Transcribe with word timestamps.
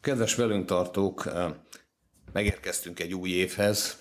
Kedves 0.00 0.34
velünk 0.34 0.66
tartók, 0.66 1.32
megérkeztünk 2.32 3.00
egy 3.00 3.14
új 3.14 3.30
évhez, 3.30 3.98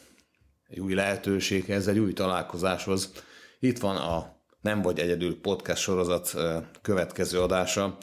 egy 0.67 0.79
új 0.79 0.93
lehetőséghez, 0.93 1.87
egy 1.87 1.99
új 1.99 2.13
találkozáshoz. 2.13 3.11
Itt 3.59 3.79
van 3.79 3.95
a 3.95 4.37
Nem 4.61 4.81
vagy 4.81 4.99
egyedül 4.99 5.41
podcast 5.41 5.81
sorozat 5.81 6.35
következő 6.81 7.41
adása, 7.41 7.97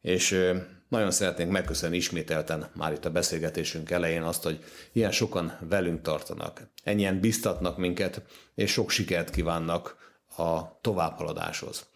és 0.00 0.52
nagyon 0.88 1.10
szeretnénk 1.10 1.50
megköszönni 1.50 1.96
ismételten 1.96 2.70
már 2.74 2.92
itt 2.92 3.04
a 3.04 3.10
beszélgetésünk 3.10 3.90
elején 3.90 4.22
azt, 4.22 4.42
hogy 4.42 4.64
ilyen 4.92 5.12
sokan 5.12 5.58
velünk 5.68 6.02
tartanak, 6.02 6.70
ennyien 6.82 7.20
biztatnak 7.20 7.76
minket, 7.76 8.22
és 8.54 8.72
sok 8.72 8.90
sikert 8.90 9.30
kívánnak 9.30 9.96
a 10.36 10.80
továbbhaladáshoz. 10.80 11.86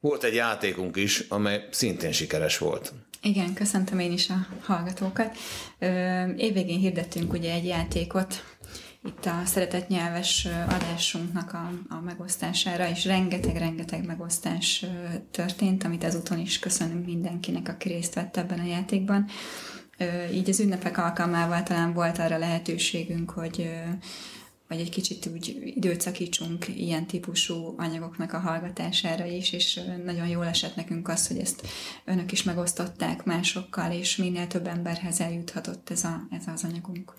Volt 0.00 0.24
egy 0.24 0.34
játékunk 0.34 0.96
is, 0.96 1.20
amely 1.28 1.68
szintén 1.70 2.12
sikeres 2.12 2.58
volt. 2.58 2.92
Igen, 3.22 3.54
köszöntöm 3.54 3.98
én 3.98 4.12
is 4.12 4.30
a 4.30 4.46
hallgatókat. 4.62 5.36
Évvégén 6.36 6.78
hirdettünk 6.78 7.32
ugye 7.32 7.52
egy 7.52 7.64
játékot, 7.66 8.44
itt 9.04 9.26
a 9.26 9.42
szeretett 9.44 9.88
nyelves 9.88 10.48
adásunknak 10.68 11.52
a, 11.52 11.70
a 11.88 12.00
megosztására, 12.00 12.88
és 12.88 13.04
rengeteg-rengeteg 13.04 14.06
megosztás 14.06 14.84
történt, 15.30 15.84
amit 15.84 16.04
ezúton 16.04 16.38
is 16.38 16.58
köszönünk 16.58 17.06
mindenkinek, 17.06 17.68
aki 17.68 17.88
részt 17.88 18.14
vett 18.14 18.36
ebben 18.36 18.58
a 18.58 18.66
játékban. 18.66 19.26
Így 20.32 20.48
az 20.48 20.60
ünnepek 20.60 20.98
alkalmával 20.98 21.62
talán 21.62 21.92
volt 21.92 22.18
arra 22.18 22.38
lehetőségünk, 22.38 23.30
hogy 23.30 23.70
vagy 24.68 24.80
egy 24.80 24.90
kicsit 24.90 25.26
úgy 25.32 25.72
időt 25.76 26.00
szakítsunk 26.00 26.68
ilyen 26.68 27.06
típusú 27.06 27.74
anyagoknak 27.76 28.32
a 28.32 28.38
hallgatására 28.38 29.24
is, 29.24 29.52
és 29.52 29.80
nagyon 30.04 30.28
jól 30.28 30.46
esett 30.46 30.76
nekünk 30.76 31.08
az, 31.08 31.28
hogy 31.28 31.38
ezt 31.38 31.66
önök 32.04 32.32
is 32.32 32.42
megosztották 32.42 33.24
másokkal, 33.24 33.92
és 33.92 34.16
minél 34.16 34.46
több 34.46 34.66
emberhez 34.66 35.20
eljuthatott 35.20 35.90
ez, 35.90 36.04
a, 36.04 36.26
ez 36.30 36.44
az 36.54 36.64
anyagunk. 36.64 37.14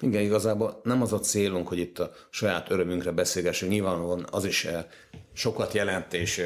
Igen, 0.00 0.22
igazából 0.22 0.80
nem 0.82 1.02
az 1.02 1.12
a 1.12 1.18
célunk, 1.18 1.68
hogy 1.68 1.78
itt 1.78 1.98
a 1.98 2.10
saját 2.30 2.70
örömünkre 2.70 3.10
beszélgessünk, 3.10 3.72
nyilvánvalóan 3.72 4.26
az 4.30 4.44
is 4.44 4.66
sokat 5.32 5.72
jelent, 5.72 6.12
és 6.12 6.42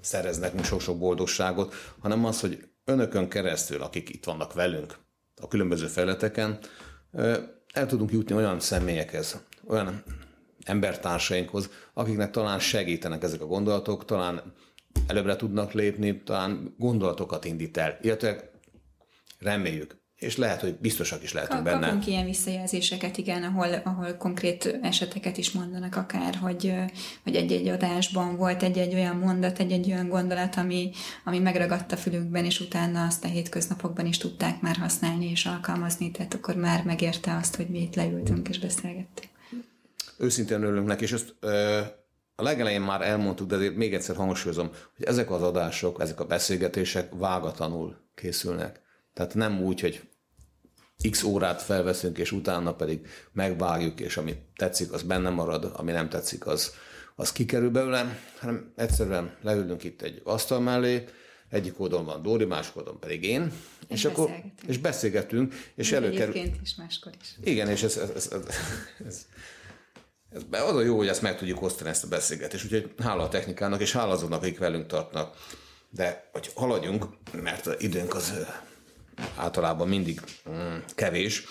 szerez 0.00 0.38
nekünk 0.38 0.64
sok-sok 0.64 0.98
boldogságot, 0.98 1.74
hanem 1.98 2.24
az, 2.24 2.40
hogy 2.40 2.68
önökön 2.84 3.28
keresztül, 3.28 3.82
akik 3.82 4.08
itt 4.08 4.24
vannak 4.24 4.52
velünk 4.52 4.96
a 5.40 5.48
különböző 5.48 5.86
felületeken, 5.86 6.58
el 7.72 7.86
tudunk 7.86 8.12
jutni 8.12 8.34
olyan 8.34 8.60
személyekhez, 8.60 9.42
olyan 9.66 10.02
embertársainkhoz, 10.64 11.70
akiknek 11.94 12.30
talán 12.30 12.58
segítenek 12.58 13.22
ezek 13.22 13.40
a 13.40 13.46
gondolatok, 13.46 14.04
talán 14.04 14.54
előbbre 15.06 15.36
tudnak 15.36 15.72
lépni, 15.72 16.22
talán 16.22 16.74
gondolatokat 16.78 17.44
indít 17.44 17.76
el, 17.76 17.98
illetve 18.02 18.50
reméljük, 19.38 20.02
és 20.16 20.36
lehet, 20.36 20.60
hogy 20.60 20.76
biztosak 20.80 21.22
is 21.22 21.32
lehetünk 21.32 21.58
Kapunk 21.58 21.80
benne. 21.80 21.86
Kapunk 21.92 22.06
ilyen 22.06 22.24
visszajelzéseket, 22.24 23.16
igen, 23.16 23.42
ahol, 23.42 23.72
ahol 23.84 24.16
konkrét 24.16 24.78
eseteket 24.82 25.36
is 25.38 25.50
mondanak 25.50 25.96
akár, 25.96 26.34
hogy, 26.34 26.74
hogy 27.22 27.36
egy-egy 27.36 27.68
adásban 27.68 28.36
volt 28.36 28.62
egy-egy 28.62 28.94
olyan 28.94 29.16
mondat, 29.16 29.58
egy-egy 29.58 29.90
olyan 29.90 30.08
gondolat, 30.08 30.56
ami, 30.56 30.90
ami 31.24 31.38
megragadt 31.38 31.92
a 31.92 31.96
fülükben, 31.96 32.44
és 32.44 32.60
utána 32.60 33.06
azt 33.06 33.24
a 33.24 33.28
hétköznapokban 33.28 34.06
is 34.06 34.18
tudták 34.18 34.60
már 34.60 34.76
használni 34.76 35.30
és 35.30 35.46
alkalmazni, 35.46 36.10
tehát 36.10 36.34
akkor 36.34 36.54
már 36.54 36.84
megérte 36.84 37.36
azt, 37.36 37.56
hogy 37.56 37.68
mi 37.68 37.80
itt 37.80 37.94
leültünk 37.94 38.48
és 38.48 38.58
beszélgettünk. 38.58 39.32
Őszintén 40.18 40.62
örülünk 40.62 40.86
neki, 40.86 41.02
és 41.04 41.12
ezt 41.12 41.34
a 42.36 42.42
legelején 42.42 42.80
már 42.80 43.02
elmondtuk, 43.02 43.48
de 43.48 43.54
azért 43.54 43.76
még 43.76 43.94
egyszer 43.94 44.16
hangsúlyozom, 44.16 44.70
hogy 44.96 45.06
ezek 45.06 45.30
az 45.30 45.42
adások, 45.42 46.00
ezek 46.00 46.20
a 46.20 46.24
beszélgetések 46.24 47.08
vágatlanul 47.14 47.96
készülnek. 48.14 48.80
Tehát 49.12 49.34
nem 49.34 49.62
úgy, 49.62 49.80
hogy 49.80 50.08
x 51.10 51.22
órát 51.22 51.62
felveszünk, 51.62 52.18
és 52.18 52.32
utána 52.32 52.74
pedig 52.74 53.06
megvágjuk, 53.32 54.00
és 54.00 54.16
ami 54.16 54.36
tetszik, 54.56 54.92
az 54.92 55.02
benne 55.02 55.30
marad, 55.30 55.72
ami 55.76 55.92
nem 55.92 56.08
tetszik, 56.08 56.46
az, 56.46 56.74
az 57.14 57.32
kikerül 57.32 57.70
belőle, 57.70 58.18
hanem 58.38 58.72
egyszerűen 58.76 59.36
leülünk 59.42 59.84
itt 59.84 60.02
egy 60.02 60.20
asztal 60.24 60.60
mellé, 60.60 61.04
egyik 61.48 61.80
oldalon 61.80 62.04
van 62.04 62.22
Dóri, 62.22 62.44
másik 62.44 62.76
oldalon 62.76 63.00
pedig 63.00 63.24
én, 63.24 63.52
és, 63.88 63.96
és 63.96 64.04
akkor 64.04 64.30
és 64.66 64.78
beszélgetünk, 64.78 65.54
és 65.74 65.92
előkerül. 65.92 66.34
Egyébként 66.34 66.62
is, 66.62 66.74
máskor 66.74 67.12
is. 67.20 67.36
Igen, 67.42 67.68
és 67.68 67.82
ez, 67.82 67.96
ez, 67.96 68.10
ez, 68.10 68.28
ez, 68.32 68.46
ez 69.06 69.26
ez 70.34 70.62
az 70.62 70.76
a 70.76 70.82
jó, 70.82 70.96
hogy 70.96 71.08
ezt 71.08 71.22
meg 71.22 71.36
tudjuk 71.36 71.62
osztani, 71.62 71.90
ezt 71.90 72.04
a 72.04 72.08
beszélgetést. 72.08 72.64
Úgyhogy 72.64 72.94
hála 73.02 73.22
a 73.22 73.28
technikának, 73.28 73.80
és 73.80 73.92
hála 73.92 74.12
azoknak, 74.12 74.42
akik 74.42 74.58
velünk 74.58 74.86
tartnak. 74.86 75.36
De 75.90 76.28
hogy 76.32 76.50
haladjunk, 76.54 77.06
mert 77.32 77.66
az 77.66 77.74
időnk 77.78 78.14
az 78.14 78.32
általában 79.36 79.88
mindig 79.88 80.20
mm, 80.50 80.76
kevés, 80.94 81.44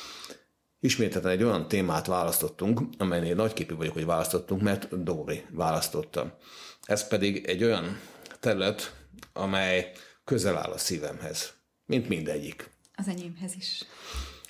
ismételten 0.80 1.32
egy 1.32 1.44
olyan 1.44 1.68
témát 1.68 2.06
választottunk, 2.06 2.82
amelynél 2.98 3.36
nagyképű 3.36 3.76
vagyok, 3.76 3.94
hogy 3.94 4.06
választottunk, 4.06 4.62
mert 4.62 5.04
Dóri 5.04 5.46
választotta. 5.50 6.38
Ez 6.84 7.08
pedig 7.08 7.46
egy 7.46 7.64
olyan 7.64 8.00
terület, 8.40 8.96
amely 9.34 9.92
közel 10.24 10.58
áll 10.58 10.72
a 10.72 10.78
szívemhez, 10.78 11.54
mint 11.86 12.08
mindegyik. 12.08 12.70
Az 12.96 13.08
enyémhez 13.08 13.56
is. 13.58 13.84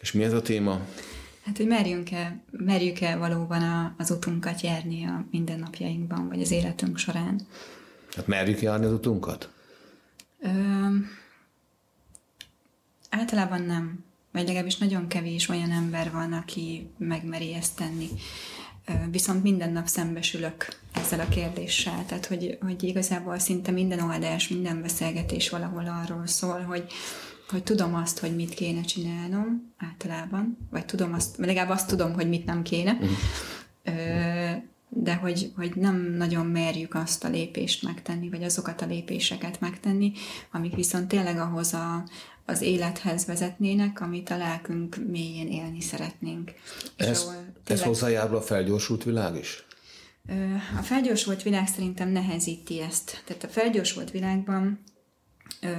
És 0.01 0.11
mi 0.11 0.23
ez 0.23 0.33
a 0.33 0.41
téma? 0.41 0.81
Hát, 1.45 1.57
hogy 1.57 1.67
merjünk-e, 1.67 2.43
merjük-e 2.51 3.15
valóban 3.15 3.61
a, 3.61 3.95
az 3.97 4.11
utunkat 4.11 4.61
járni 4.61 5.05
a 5.05 5.25
mindennapjainkban, 5.31 6.27
vagy 6.27 6.41
az 6.41 6.51
életünk 6.51 6.97
során. 6.97 7.41
Hát 8.15 8.27
merjük 8.27 8.61
járni 8.61 8.85
az 8.85 8.91
utunkat? 8.91 9.51
Ö, 10.39 10.49
általában 13.09 13.61
nem. 13.61 14.03
Vagy 14.31 14.45
legalábbis 14.45 14.77
nagyon 14.77 15.07
kevés 15.07 15.49
olyan 15.49 15.71
ember 15.71 16.11
van, 16.11 16.33
aki 16.33 16.89
megmeri 16.97 17.53
ezt 17.53 17.75
tenni. 17.75 18.07
Viszont 19.11 19.43
minden 19.43 19.71
nap 19.71 19.87
szembesülök 19.87 20.79
ezzel 20.93 21.19
a 21.19 21.27
kérdéssel. 21.27 22.05
Tehát, 22.05 22.25
hogy, 22.25 22.57
hogy 22.61 22.83
igazából 22.83 23.39
szinte 23.39 23.71
minden 23.71 23.99
oldás, 23.99 24.47
minden 24.47 24.81
beszélgetés 24.81 25.49
valahol 25.49 25.85
arról 26.03 26.27
szól, 26.27 26.61
hogy, 26.61 26.91
hogy 27.53 27.63
tudom 27.63 27.95
azt, 27.95 28.19
hogy 28.19 28.35
mit 28.35 28.53
kéne 28.53 28.81
csinálnom 28.81 29.73
általában, 29.77 30.67
vagy 30.71 30.85
tudom 30.85 31.13
azt, 31.13 31.37
legalább 31.37 31.69
azt 31.69 31.87
tudom, 31.87 32.13
hogy 32.13 32.29
mit 32.29 32.45
nem 32.45 32.61
kéne, 32.61 32.91
uh-huh. 32.91 34.63
de 34.89 35.13
hogy, 35.13 35.51
hogy 35.55 35.75
nem 35.75 36.13
nagyon 36.17 36.45
merjük 36.45 36.95
azt 36.95 37.23
a 37.23 37.29
lépést 37.29 37.83
megtenni, 37.83 38.29
vagy 38.29 38.43
azokat 38.43 38.81
a 38.81 38.85
lépéseket 38.85 39.59
megtenni, 39.59 40.11
amik 40.51 40.75
viszont 40.75 41.07
tényleg 41.07 41.37
ahhoz 41.37 41.73
a, 41.73 42.03
az 42.45 42.61
élethez 42.61 43.25
vezetnének, 43.25 44.01
amit 44.01 44.29
a 44.29 44.37
lelkünk 44.37 44.95
mélyén 45.07 45.47
élni 45.47 45.81
szeretnénk. 45.81 46.51
Ez, 46.95 47.29
ez 47.65 47.81
hozzájárul 47.81 48.35
a 48.35 48.41
felgyorsult 48.41 49.03
világ 49.03 49.35
is? 49.35 49.65
A 50.79 50.81
felgyorsult 50.81 51.43
világ 51.43 51.67
szerintem 51.67 52.09
nehezíti 52.09 52.81
ezt. 52.81 53.23
Tehát 53.25 53.43
a 53.43 53.47
felgyorsult 53.47 54.11
világban 54.11 54.79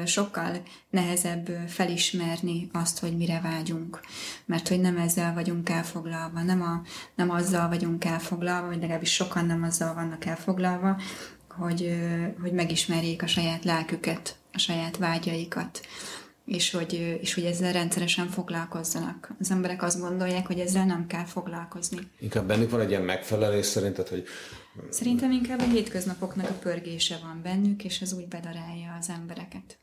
sokkal 0.07 0.63
nehezebb 0.91 1.49
felismerni 1.67 2.69
azt, 2.73 2.99
hogy 2.99 3.17
mire 3.17 3.41
vágyunk. 3.41 4.01
Mert 4.45 4.69
hogy 4.69 4.81
nem 4.81 4.97
ezzel 4.97 5.35
vagyunk 5.35 5.69
elfoglalva, 5.69 6.43
nem, 6.43 6.63
a, 6.63 6.83
nem 7.15 7.31
azzal 7.31 7.69
vagyunk 7.69 8.05
elfoglalva, 8.05 8.67
vagy 8.67 8.81
legalábbis 8.81 9.13
sokan 9.13 9.47
nem 9.47 9.63
azzal 9.63 9.95
vannak 9.95 10.25
elfoglalva, 10.25 11.01
hogy, 11.49 11.97
hogy 12.41 12.53
megismerjék 12.53 13.23
a 13.23 13.27
saját 13.27 13.65
lelküket, 13.65 14.37
a 14.53 14.59
saját 14.59 14.97
vágyaikat 14.97 15.81
és 16.47 16.71
hogy, 16.71 17.19
és 17.21 17.35
hogy 17.35 17.45
ezzel 17.45 17.73
rendszeresen 17.73 18.29
foglalkozzanak. 18.29 19.31
Az 19.41 19.51
emberek 19.51 19.83
azt 19.83 20.01
gondolják, 20.01 20.47
hogy 20.47 20.59
ezzel 20.59 20.85
nem 20.85 21.07
kell 21.07 21.25
foglalkozni. 21.25 21.99
Inkább 22.19 22.47
bennük 22.47 22.71
van 22.71 22.81
egy 22.81 22.91
ilyen 22.91 23.03
megfelelés 23.03 23.67
szerinted, 23.67 24.09
hogy... 24.09 24.25
Szerintem 24.91 25.31
inkább 25.31 25.61
a 25.61 25.71
hétköznapoknak 25.71 26.51
a 26.51 26.53
pörgése 26.53 27.19
van 27.23 27.41
bennük, 27.43 27.85
és 27.85 28.01
ez 28.01 28.13
úgy 28.13 28.29
bedarálja 28.29 28.97
az 29.01 29.09
embereket. 29.09 29.79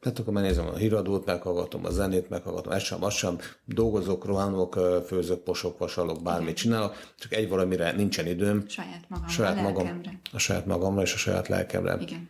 Tehát 0.00 0.18
akkor 0.18 0.32
megnézem 0.32 0.66
a 0.66 0.76
híradót, 0.76 1.24
meghallgatom 1.24 1.84
a 1.84 1.90
zenét, 1.90 2.28
meghallgatom, 2.28 2.72
ezt 2.72 2.84
sem, 2.84 3.04
azt 3.04 3.16
sem, 3.16 3.38
dolgozok, 3.64 4.24
rohanok, 4.24 4.78
főzök, 5.06 5.42
posok, 5.42 5.78
vasalok, 5.78 6.22
bármit 6.22 6.56
csinálok, 6.56 7.12
csak 7.18 7.32
egy 7.32 7.48
valamire 7.48 7.92
nincsen 7.92 8.26
időm. 8.26 8.68
Saját 8.68 9.04
magamra, 9.08 9.30
saját 9.30 9.62
magam, 9.62 10.00
a 10.32 10.38
saját 10.38 10.66
magamra 10.66 11.02
és 11.02 11.14
a 11.14 11.16
saját 11.16 11.48
lelkemre. 11.48 11.98
Igen. 12.00 12.28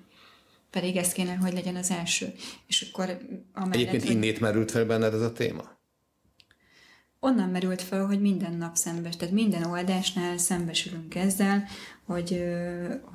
Pedig 0.70 0.96
ez 0.96 1.12
kéne, 1.12 1.34
hogy 1.34 1.52
legyen 1.52 1.76
az 1.76 1.90
első. 1.90 2.32
És 2.66 2.90
akkor 2.90 3.18
amellett, 3.54 3.74
Egyébként 3.74 4.02
hogy... 4.02 4.12
innét 4.12 4.40
merült 4.40 4.70
fel 4.70 4.84
benned 4.84 5.14
ez 5.14 5.20
a 5.20 5.32
téma? 5.32 5.75
Onnan 7.20 7.48
merült 7.48 7.82
fel, 7.82 8.06
hogy 8.06 8.20
minden 8.20 8.52
nap 8.52 8.76
szembes, 8.76 9.16
tehát 9.16 9.34
minden 9.34 9.62
oldásnál 9.62 10.38
szembesülünk 10.38 11.14
ezzel, 11.14 11.64
hogy, 12.04 12.44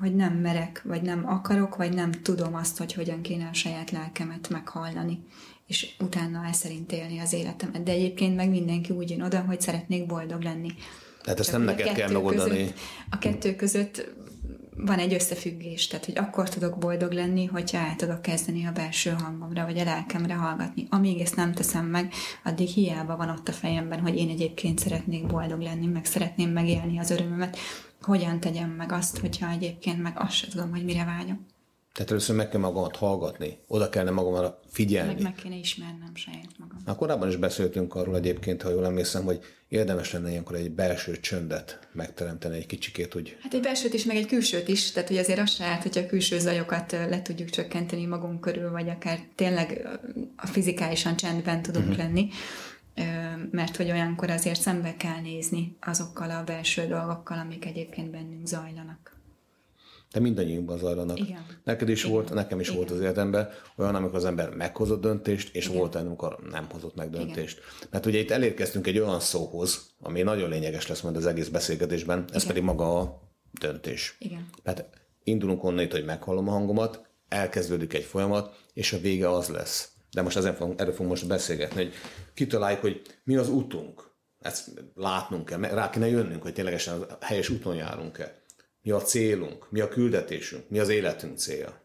hogy 0.00 0.14
nem 0.14 0.32
merek, 0.32 0.82
vagy 0.84 1.02
nem 1.02 1.28
akarok, 1.28 1.76
vagy 1.76 1.94
nem 1.94 2.10
tudom 2.10 2.54
azt, 2.54 2.78
hogy 2.78 2.92
hogyan 2.92 3.20
kéne 3.20 3.48
a 3.48 3.54
saját 3.54 3.90
lelkemet 3.90 4.48
meghallani, 4.48 5.24
és 5.66 5.94
utána 5.98 6.44
el 6.44 6.52
szerint 6.52 6.92
élni 6.92 7.18
az 7.18 7.32
életemet. 7.32 7.82
De 7.82 7.92
egyébként 7.92 8.36
meg 8.36 8.50
mindenki 8.50 8.92
úgy 8.92 9.10
jön 9.10 9.22
oda, 9.22 9.40
hogy 9.40 9.60
szeretnék 9.60 10.06
boldog 10.06 10.42
lenni. 10.42 10.74
Tehát 11.22 11.40
ezt 11.40 11.52
nem 11.52 11.62
neked 11.62 11.92
kell 11.92 12.10
megoldani. 12.10 12.58
Között, 12.58 12.78
a 13.10 13.18
kettő 13.18 13.56
között 13.56 14.08
van 14.84 14.98
egy 14.98 15.14
összefüggés, 15.14 15.86
tehát 15.86 16.04
hogy 16.04 16.18
akkor 16.18 16.48
tudok 16.48 16.78
boldog 16.78 17.12
lenni, 17.12 17.44
hogyha 17.44 17.78
el 17.78 17.96
tudok 17.96 18.22
kezdeni 18.22 18.66
a 18.66 18.72
belső 18.72 19.10
hangomra, 19.10 19.64
vagy 19.64 19.78
a 19.78 19.84
lelkemre 19.84 20.34
hallgatni. 20.34 20.86
Amíg 20.90 21.20
ezt 21.20 21.36
nem 21.36 21.52
teszem 21.52 21.86
meg, 21.86 22.12
addig 22.44 22.68
hiába 22.68 23.16
van 23.16 23.28
ott 23.30 23.48
a 23.48 23.52
fejemben, 23.52 24.00
hogy 24.00 24.16
én 24.16 24.28
egyébként 24.28 24.78
szeretnék 24.78 25.26
boldog 25.26 25.60
lenni, 25.60 25.86
meg 25.86 26.04
szeretném 26.04 26.50
megélni 26.50 26.98
az 26.98 27.10
örömömet. 27.10 27.58
Hogyan 28.02 28.40
tegyem 28.40 28.70
meg 28.70 28.92
azt, 28.92 29.18
hogyha 29.18 29.50
egyébként 29.50 30.02
meg 30.02 30.12
azt 30.18 30.32
sem 30.32 30.50
tudom, 30.50 30.70
hogy 30.70 30.84
mire 30.84 31.04
vágyom. 31.04 31.46
Tehát 31.92 32.10
először 32.10 32.36
meg 32.36 32.48
kell 32.48 32.60
magamat 32.60 32.96
hallgatni, 32.96 33.58
oda 33.66 33.88
kellene 33.88 34.10
magamra 34.10 34.60
figyelni. 34.68 35.12
Meg 35.12 35.22
meg 35.22 35.34
kéne 35.34 35.56
ismernem 35.56 36.14
saját 36.14 36.58
magam. 36.58 36.78
Na, 36.84 36.94
korábban 36.94 37.28
is 37.28 37.36
beszéltünk 37.36 37.94
arról 37.94 38.16
egyébként, 38.16 38.62
ha 38.62 38.70
jól 38.70 38.84
emlékszem, 38.84 39.24
hogy 39.24 39.40
érdemes 39.68 40.12
lenne 40.12 40.30
ilyenkor 40.30 40.56
egy 40.56 40.70
belső 40.70 41.20
csöndet 41.20 41.88
megteremteni 41.92 42.56
egy 42.56 42.66
kicsikét, 42.66 43.12
hogy 43.12 43.36
Hát 43.40 43.54
egy 43.54 43.60
belsőt 43.60 43.94
is, 43.94 44.04
meg 44.04 44.16
egy 44.16 44.26
külsőt 44.26 44.68
is, 44.68 44.90
tehát 44.90 45.08
hogy 45.08 45.18
azért 45.18 45.38
az 45.38 45.50
se 45.50 45.64
állt, 45.64 45.82
hogyha 45.82 46.00
a 46.00 46.06
külső 46.06 46.38
zajokat 46.38 46.92
le 46.92 47.22
tudjuk 47.22 47.50
csökkenteni 47.50 48.06
magunk 48.06 48.40
körül, 48.40 48.70
vagy 48.70 48.88
akár 48.88 49.18
tényleg 49.34 49.88
a 50.36 50.46
fizikálisan 50.46 51.16
csendben 51.16 51.62
tudunk 51.62 51.88
uh-huh. 51.88 52.04
lenni, 52.04 52.28
mert 53.50 53.76
hogy 53.76 53.90
olyankor 53.90 54.30
azért 54.30 54.60
szembe 54.60 54.96
kell 54.96 55.20
nézni 55.20 55.76
azokkal 55.80 56.30
a 56.30 56.44
belső 56.44 56.86
dolgokkal, 56.86 57.38
amik 57.38 57.64
egyébként 57.64 58.10
bennünk 58.10 58.46
zajlanak. 58.46 59.11
De 60.12 60.20
mindannyiunkban 60.20 60.78
zajlanak. 60.78 61.18
Igen. 61.18 61.46
Neked 61.64 61.88
is 61.88 62.00
Igen. 62.00 62.12
volt, 62.12 62.34
nekem 62.34 62.60
is 62.60 62.66
Igen. 62.66 62.78
volt 62.78 62.90
az 62.90 63.00
életemben 63.00 63.48
olyan, 63.76 63.94
amikor 63.94 64.16
az 64.16 64.24
ember 64.24 64.50
meghozott 64.50 65.00
döntést, 65.00 65.54
és 65.54 65.66
Igen. 65.66 65.78
volt 65.78 65.94
olyan, 65.94 66.06
amikor 66.06 66.38
nem 66.50 66.66
hozott 66.70 66.94
meg 66.94 67.10
döntést. 67.10 67.60
Mert 67.90 68.06
ugye 68.06 68.18
itt 68.18 68.30
elérkeztünk 68.30 68.86
egy 68.86 68.98
olyan 68.98 69.20
szóhoz, 69.20 69.94
ami 70.00 70.22
nagyon 70.22 70.48
lényeges 70.48 70.86
lesz 70.86 71.00
majd 71.00 71.16
az 71.16 71.26
egész 71.26 71.48
beszélgetésben, 71.48 72.24
ez 72.28 72.42
Igen. 72.42 72.46
pedig 72.46 72.62
maga 72.62 72.98
a 73.00 73.20
döntés. 73.60 74.16
Igen. 74.18 74.48
Tehát 74.62 74.88
indulunk 75.24 75.64
onnan 75.64 75.84
itt, 75.84 75.92
hogy 75.92 76.04
meghallom 76.04 76.48
a 76.48 76.52
hangomat, 76.52 77.10
elkezdődik 77.28 77.94
egy 77.94 78.04
folyamat, 78.04 78.56
és 78.72 78.92
a 78.92 78.98
vége 78.98 79.30
az 79.30 79.48
lesz. 79.48 79.92
De 80.10 80.22
most 80.22 80.36
ezen 80.36 80.54
fogunk, 80.54 80.80
erről 80.80 80.92
fogunk 80.92 81.10
most 81.10 81.26
beszélgetni, 81.26 81.82
hogy 81.82 81.92
kitaláljuk, 82.34 82.80
hogy 82.80 83.02
mi 83.24 83.36
az 83.36 83.48
utunk. 83.48 84.10
Ezt 84.38 84.70
látnunk 84.94 85.44
kell, 85.44 85.60
rá 85.60 85.90
kéne 85.90 86.08
jönnünk, 86.08 86.42
hogy 86.42 86.52
ténylegesen 86.52 87.00
a 87.00 87.24
helyes 87.24 87.48
úton 87.48 87.74
járunk-e. 87.74 88.41
Mi 88.82 88.90
a 88.90 89.00
célunk, 89.00 89.70
mi 89.70 89.80
a 89.80 89.88
küldetésünk, 89.88 90.68
mi 90.68 90.78
az 90.78 90.88
életünk 90.88 91.38
célja. 91.38 91.80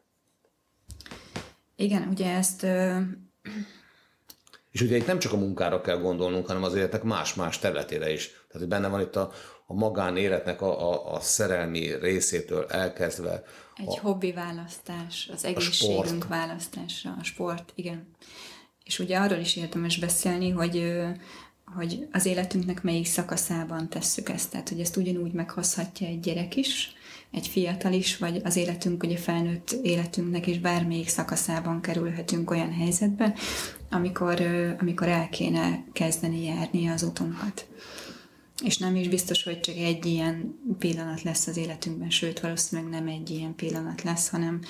Igen, 1.75 2.07
ugye 2.07 2.33
ezt 2.33 2.63
ö, 2.63 2.99
És 4.71 4.81
ugye 4.81 4.95
itt 4.97 5.07
nem 5.07 5.19
csak 5.19 5.33
a 5.33 5.38
munkára 5.38 5.81
kell 5.81 5.97
gondolnunk, 5.97 6.47
hanem 6.47 6.63
az 6.63 6.75
életnek 6.75 7.03
más-más 7.03 7.59
területére 7.59 8.11
is. 8.11 8.27
Tehát 8.27 8.57
hogy 8.57 8.67
benne 8.67 8.88
van 8.88 9.01
itt 9.01 9.15
a, 9.15 9.31
a 9.65 9.73
magánéletnek 9.73 10.61
a, 10.61 10.91
a, 10.91 11.13
a 11.13 11.19
szerelmi 11.19 11.95
részétől 11.99 12.65
elkezdve. 12.65 13.44
Egy 13.75 13.85
a, 13.88 13.99
hobbi 13.99 14.31
választás, 14.31 15.29
az 15.33 15.45
egészségünk 15.45 16.05
sport. 16.05 16.27
választása, 16.27 17.15
a 17.19 17.23
sport, 17.23 17.71
igen. 17.75 18.15
És 18.83 18.99
ugye 18.99 19.17
arról 19.17 19.39
is 19.39 19.55
érdemes 19.55 19.97
beszélni, 19.97 20.49
hogy, 20.49 20.94
hogy 21.75 22.07
az 22.11 22.25
életünknek 22.25 22.83
melyik 22.83 23.05
szakaszában 23.05 23.89
tesszük 23.89 24.29
ezt. 24.29 24.51
Tehát, 24.51 24.69
hogy 24.69 24.79
ezt 24.79 24.97
ugyanúgy 24.97 25.31
meghozhatja 25.31 26.07
egy 26.07 26.19
gyerek 26.19 26.55
is, 26.55 26.91
egy 27.31 27.47
fiatal 27.47 27.93
is, 27.93 28.17
vagy 28.17 28.41
az 28.43 28.55
életünk, 28.55 29.03
ugye 29.03 29.17
felnőtt 29.17 29.71
életünknek 29.81 30.47
is 30.47 30.59
bármelyik 30.59 31.07
szakaszában 31.07 31.81
kerülhetünk 31.81 32.51
olyan 32.51 32.73
helyzetbe, 32.73 33.33
amikor, 33.89 34.41
amikor 34.79 35.07
el 35.07 35.29
kéne 35.29 35.83
kezdeni 35.93 36.43
járni 36.43 36.87
az 36.87 37.03
utunkat. 37.03 37.67
És 38.63 38.77
nem 38.77 38.95
is 38.95 39.07
biztos, 39.07 39.43
hogy 39.43 39.59
csak 39.59 39.75
egy 39.75 40.05
ilyen 40.05 40.59
pillanat 40.79 41.21
lesz 41.21 41.47
az 41.47 41.57
életünkben, 41.57 42.09
sőt, 42.09 42.39
valószínűleg 42.39 42.91
nem 42.91 43.07
egy 43.07 43.29
ilyen 43.29 43.55
pillanat 43.55 44.01
lesz, 44.01 44.29
hanem, 44.29 44.61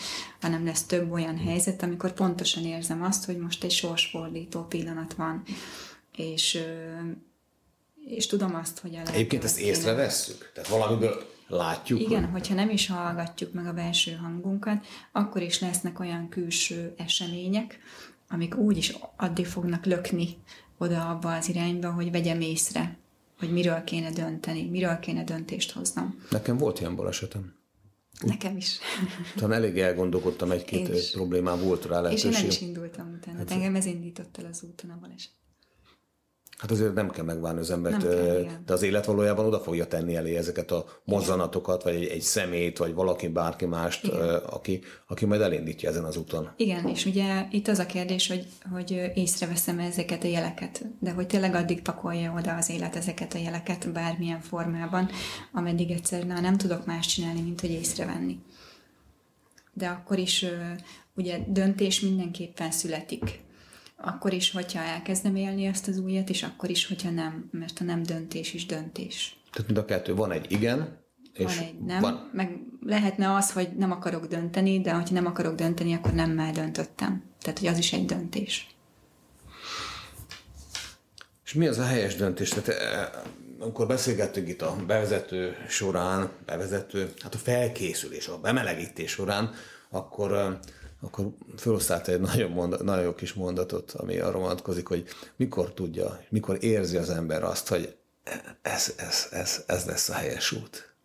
hanem 0.42 0.66
lesz 0.66 0.84
több 0.84 1.12
olyan 1.12 1.38
helyzet, 1.38 1.84
amikor 1.84 2.14
pontosan 2.14 2.66
érzem 2.66 3.04
azt, 3.04 3.26
hogy 3.26 3.38
most 3.38 3.64
egy 3.64 3.72
sorsfordító 3.72 4.62
pillanat 4.62 5.14
van. 5.14 5.44
És, 6.18 6.60
és 8.08 8.28
tudom 8.28 8.56
azt, 8.56 8.80
hogy 8.80 8.96
a 8.96 9.10
Egyébként 9.12 9.44
ezt 9.44 9.60
észrevesszük? 9.60 10.52
Tehát 10.54 10.70
valamiből 10.70 11.26
látjuk? 11.48 12.00
igen, 12.02 12.22
hogy- 12.24 12.32
hogyha 12.32 12.54
nem 12.54 12.70
is 12.70 12.88
hallgatjuk 12.88 13.54
meg 13.54 13.66
a 13.66 13.74
belső 13.74 14.12
hangunkat, 14.12 14.86
akkor 15.12 15.42
is 15.42 15.60
lesznek 15.60 16.00
olyan 16.00 16.30
külső 16.30 16.94
események, 16.98 17.80
amik 18.30 18.56
úgy 18.56 18.78
is 18.78 18.98
addig 19.16 19.46
fognak 19.46 19.86
lökni 19.86 20.38
oda 20.78 21.10
abba 21.10 21.36
az 21.36 21.50
irányba, 21.50 21.92
hogy 21.92 22.12
vegyem 22.12 22.42
észre, 22.42 22.98
hogy 23.40 23.52
miről 23.52 23.84
kéne 23.84 24.12
dönteni, 24.12 24.70
miről 24.70 25.00
kéne 25.00 25.24
döntést 25.24 25.72
hoznom. 25.72 26.24
Nekem 26.30 26.58
volt 26.58 26.80
ilyen 26.80 26.96
balesetem. 26.96 27.56
Nekem 28.26 28.58
is. 28.58 28.78
Talán 29.36 29.58
elég 29.58 29.78
elgondolkodtam, 29.80 30.52
egy-két 30.52 31.12
problémám 31.12 31.60
volt 31.62 31.86
rá 31.86 31.90
És 31.90 32.02
én 32.04 32.04
lehetőség. 32.04 32.32
nem 32.32 32.46
is 32.50 32.62
indultam 32.62 33.14
utána. 33.14 33.38
Hát 33.38 33.52
engem 33.52 33.76
ez 33.76 33.86
indított 33.86 34.38
el 34.38 34.46
az 34.46 34.64
úton 34.64 34.90
a 34.90 34.98
baleset. 35.02 35.32
Hát 36.58 36.72
azért 36.72 36.94
nem 36.94 37.10
kell 37.10 37.24
megvárni 37.24 37.60
az 37.60 37.72
embert, 37.72 37.98
Nem 37.98 38.10
kell, 38.10 38.18
ö, 38.20 38.40
igen. 38.40 38.64
de 38.66 38.74
az 38.74 38.82
élet 38.82 39.06
valójában 39.06 39.46
oda 39.46 39.60
fogja 39.60 39.88
tenni 39.88 40.16
elé 40.16 40.36
ezeket 40.36 40.72
a 40.72 40.86
mozzanatokat, 41.04 41.84
vagy 41.84 41.96
egy, 41.96 42.06
egy 42.06 42.22
szemét, 42.22 42.78
vagy 42.78 42.94
valaki, 42.94 43.28
bárki 43.28 43.66
mást, 43.66 44.08
aki, 44.50 44.82
aki 45.08 45.26
majd 45.26 45.42
elindítja 45.42 45.90
ezen 45.90 46.04
az 46.04 46.18
úton. 46.18 46.50
Igen, 46.56 46.88
és 46.88 47.06
ugye 47.06 47.46
itt 47.50 47.68
az 47.68 47.80
a 47.80 47.86
kérdés, 47.86 48.28
hogy, 48.28 48.46
hogy 48.72 49.12
észreveszem 49.16 49.80
ezeket 49.80 50.24
a 50.24 50.28
jeleket, 50.28 50.86
de 51.00 51.12
hogy 51.12 51.28
tényleg 51.28 51.56
addig 51.56 51.82
pakolja 51.82 52.34
oda 52.38 52.56
az 52.56 52.70
élet 52.70 52.96
ezeket 52.96 53.34
a 53.34 53.38
jeleket 53.38 53.92
bármilyen 53.92 54.42
formában, 54.42 55.10
ameddig 55.52 55.92
egyszer 55.92 56.26
na, 56.26 56.40
nem 56.40 56.58
tudok 56.58 56.86
más 56.86 57.08
csinálni, 57.08 57.42
mint 57.42 57.62
hogy 57.62 57.72
észrevenni. 57.72 58.40
De 59.74 59.88
akkor 59.88 60.18
is 60.18 60.46
ugye 61.16 61.40
döntés 61.48 62.00
mindenképpen 62.00 62.72
születik. 62.72 63.46
Akkor 63.98 64.34
is, 64.34 64.52
hogyha 64.52 64.80
elkezdem 64.80 65.36
élni 65.36 65.66
ezt 65.66 65.88
az 65.88 65.98
újat, 65.98 66.30
és 66.30 66.44
akkor 66.44 66.70
is, 66.70 66.88
hogyha 66.88 67.10
nem, 67.10 67.50
mert 67.52 67.80
a 67.80 67.84
nem 67.84 68.04
döntés 68.04 68.54
is 68.54 68.66
döntés. 68.66 69.40
Tehát 69.52 69.68
mind 69.68 69.80
a 69.80 69.86
kettő. 69.86 70.16
Van 70.16 70.32
egy 70.32 70.52
igen, 70.52 71.06
és 71.34 71.56
Van 71.56 71.64
egy 71.64 71.80
nem, 71.80 72.02
van, 72.02 72.30
meg 72.34 72.60
lehetne 72.82 73.34
az, 73.34 73.52
hogy 73.52 73.70
nem 73.78 73.92
akarok 73.92 74.26
dönteni, 74.26 74.82
de 74.82 74.92
hogyha 74.92 75.14
nem 75.14 75.26
akarok 75.26 75.56
dönteni, 75.56 75.94
akkor 75.94 76.14
nem 76.14 76.32
már 76.32 76.54
döntöttem. 76.54 77.24
Tehát, 77.42 77.60
hogy 77.60 77.68
az 77.68 77.78
is 77.78 77.94
egy 77.94 78.06
döntés. 78.06 78.68
És 81.46 81.54
mi 81.54 81.68
az 81.68 81.78
a 81.78 81.86
helyes 81.86 82.16
döntés? 82.16 82.50
Tehát, 82.50 82.68
eh, 82.68 83.22
amikor 83.60 83.88
beszélgettünk 83.88 84.48
itt 84.48 84.62
a 84.62 84.76
bevezető 84.88 85.56
során, 85.68 86.30
bevezető, 86.46 87.14
hát 87.22 87.36
a 87.36 87.38
felkészülés, 87.38 88.28
a 88.28 88.40
bemelegítés 88.40 89.12
során, 89.12 89.54
akkor, 89.90 90.34
eh, 90.34 90.54
akkor 91.02 91.30
felosztálta 91.56 92.12
egy 92.12 92.22
nagyon, 92.22 92.52
mondat, 92.52 92.84
nagyon 92.84 93.04
jó 93.04 93.14
kis 93.14 93.34
mondatot, 93.34 93.92
ami 93.92 94.18
arra 94.18 94.40
vonatkozik, 94.40 94.88
hogy 94.88 95.08
mikor 95.36 95.74
tudja, 95.74 96.20
mikor 96.30 96.58
érzi 96.64 96.98
az 96.98 97.10
ember 97.10 97.44
azt, 97.44 97.68
hogy 97.68 97.98
ez, 98.62 98.94
ez, 98.98 99.28
ez, 99.32 99.64
ez 99.68 99.86
lesz 99.86 100.10
a 100.10 100.14
helyes 100.14 100.52
út. 100.52 100.96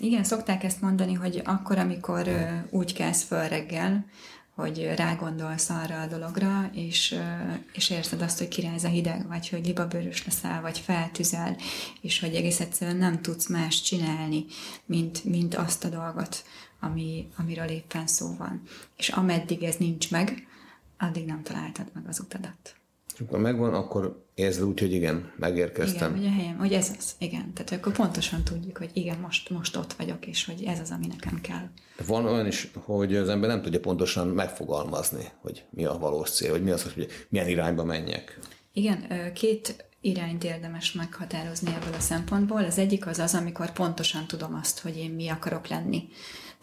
Igen, 0.00 0.24
szokták 0.24 0.64
ezt 0.64 0.80
mondani, 0.80 1.12
hogy 1.12 1.42
akkor, 1.44 1.78
amikor 1.78 2.28
úgy 2.70 2.92
kelsz 2.92 3.22
föl 3.22 3.48
reggel, 3.48 4.06
hogy 4.54 4.94
rágondolsz 4.96 5.70
arra 5.70 6.00
a 6.00 6.06
dologra, 6.06 6.70
és, 6.72 7.18
és 7.72 7.90
érzed 7.90 8.22
azt, 8.22 8.38
hogy 8.38 8.48
királyz 8.48 8.84
a 8.84 8.88
hideg, 8.88 9.26
vagy 9.26 9.48
hogy 9.48 9.66
libabőrös 9.66 10.24
leszel, 10.24 10.60
vagy 10.60 10.78
feltüzel, 10.78 11.56
és 12.00 12.20
hogy 12.20 12.34
egész 12.34 12.60
egyszerűen 12.60 12.96
nem 12.96 13.22
tudsz 13.22 13.48
más 13.48 13.82
csinálni, 13.82 14.44
mint, 14.84 15.24
mint 15.24 15.54
azt 15.54 15.84
a 15.84 15.88
dolgot, 15.88 16.44
ami, 16.80 17.28
amiről 17.36 17.68
éppen 17.68 18.06
szó 18.06 18.34
van. 18.38 18.62
És 18.96 19.08
ameddig 19.08 19.62
ez 19.62 19.76
nincs 19.76 20.10
meg, 20.10 20.46
addig 20.98 21.26
nem 21.26 21.42
találtad 21.42 21.86
meg 21.92 22.04
az 22.08 22.20
utadat. 22.20 22.76
És 23.14 23.20
amikor 23.20 23.38
megvan, 23.38 23.74
akkor 23.74 24.23
érzed 24.34 24.62
úgy, 24.62 24.80
hogy 24.80 24.92
igen, 24.92 25.32
megérkeztem. 25.36 26.16
Igen, 26.16 26.28
hogy 26.28 26.38
a 26.38 26.40
helyem, 26.40 26.58
hogy 26.58 26.72
ez 26.72 26.94
az, 26.98 27.14
igen. 27.18 27.52
Tehát 27.52 27.72
akkor 27.72 27.92
pontosan 27.92 28.42
tudjuk, 28.42 28.78
hogy 28.78 28.90
igen, 28.92 29.18
most, 29.18 29.50
most 29.50 29.76
ott 29.76 29.92
vagyok, 29.92 30.26
és 30.26 30.44
hogy 30.44 30.64
ez 30.64 30.80
az, 30.80 30.90
ami 30.90 31.06
nekem 31.06 31.40
kell. 31.40 31.68
Van 32.06 32.26
olyan 32.26 32.46
is, 32.46 32.70
hogy 32.74 33.16
az 33.16 33.28
ember 33.28 33.48
nem 33.50 33.62
tudja 33.62 33.80
pontosan 33.80 34.28
megfogalmazni, 34.28 35.24
hogy 35.40 35.64
mi 35.70 35.84
a 35.84 35.98
valós 35.98 36.30
cél, 36.30 36.50
hogy 36.50 36.62
mi 36.62 36.70
az, 36.70 36.82
hogy 36.82 37.06
milyen 37.28 37.48
irányba 37.48 37.84
menjek. 37.84 38.38
Igen, 38.72 39.32
két 39.34 39.84
irányt 40.00 40.44
érdemes 40.44 40.92
meghatározni 40.92 41.74
ebből 41.74 41.94
a 41.94 42.00
szempontból. 42.00 42.64
Az 42.64 42.78
egyik 42.78 43.06
az 43.06 43.18
az, 43.18 43.34
amikor 43.34 43.72
pontosan 43.72 44.26
tudom 44.26 44.54
azt, 44.54 44.80
hogy 44.80 44.96
én 44.96 45.10
mi 45.10 45.28
akarok 45.28 45.66
lenni. 45.66 46.08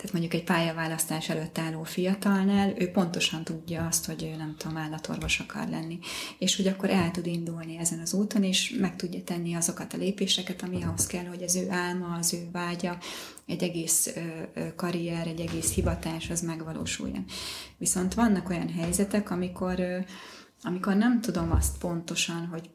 Tehát 0.01 0.15
mondjuk 0.15 0.41
egy 0.41 0.47
pályaválasztás 0.47 1.29
előtt 1.29 1.57
álló 1.57 1.83
fiatalnál, 1.83 2.73
ő 2.77 2.91
pontosan 2.91 3.43
tudja 3.43 3.87
azt, 3.87 4.05
hogy 4.05 4.23
ő 4.23 4.35
nem 4.35 4.55
tudom, 4.57 4.77
állatorvos 4.77 5.39
akar 5.39 5.67
lenni. 5.67 5.99
És 6.37 6.55
hogy 6.55 6.67
akkor 6.67 6.89
el 6.89 7.11
tud 7.11 7.25
indulni 7.25 7.77
ezen 7.77 7.99
az 7.99 8.13
úton, 8.13 8.43
és 8.43 8.75
meg 8.79 8.95
tudja 8.95 9.23
tenni 9.23 9.53
azokat 9.53 9.93
a 9.93 9.97
lépéseket, 9.97 10.61
ami 10.61 10.83
ahhoz 10.83 11.07
kell, 11.07 11.25
hogy 11.25 11.43
az 11.43 11.55
ő 11.55 11.69
álma, 11.69 12.15
az 12.15 12.33
ő 12.33 12.49
vágya, 12.51 12.97
egy 13.45 13.63
egész 13.63 14.13
karrier, 14.75 15.27
egy 15.27 15.39
egész 15.39 15.73
hivatás 15.73 16.29
az 16.29 16.41
megvalósuljon. 16.41 17.25
Viszont 17.77 18.13
vannak 18.13 18.49
olyan 18.49 18.69
helyzetek, 18.69 19.31
amikor, 19.31 20.05
amikor 20.61 20.95
nem 20.95 21.21
tudom 21.21 21.51
azt 21.51 21.77
pontosan, 21.77 22.45
hogy 22.45 22.69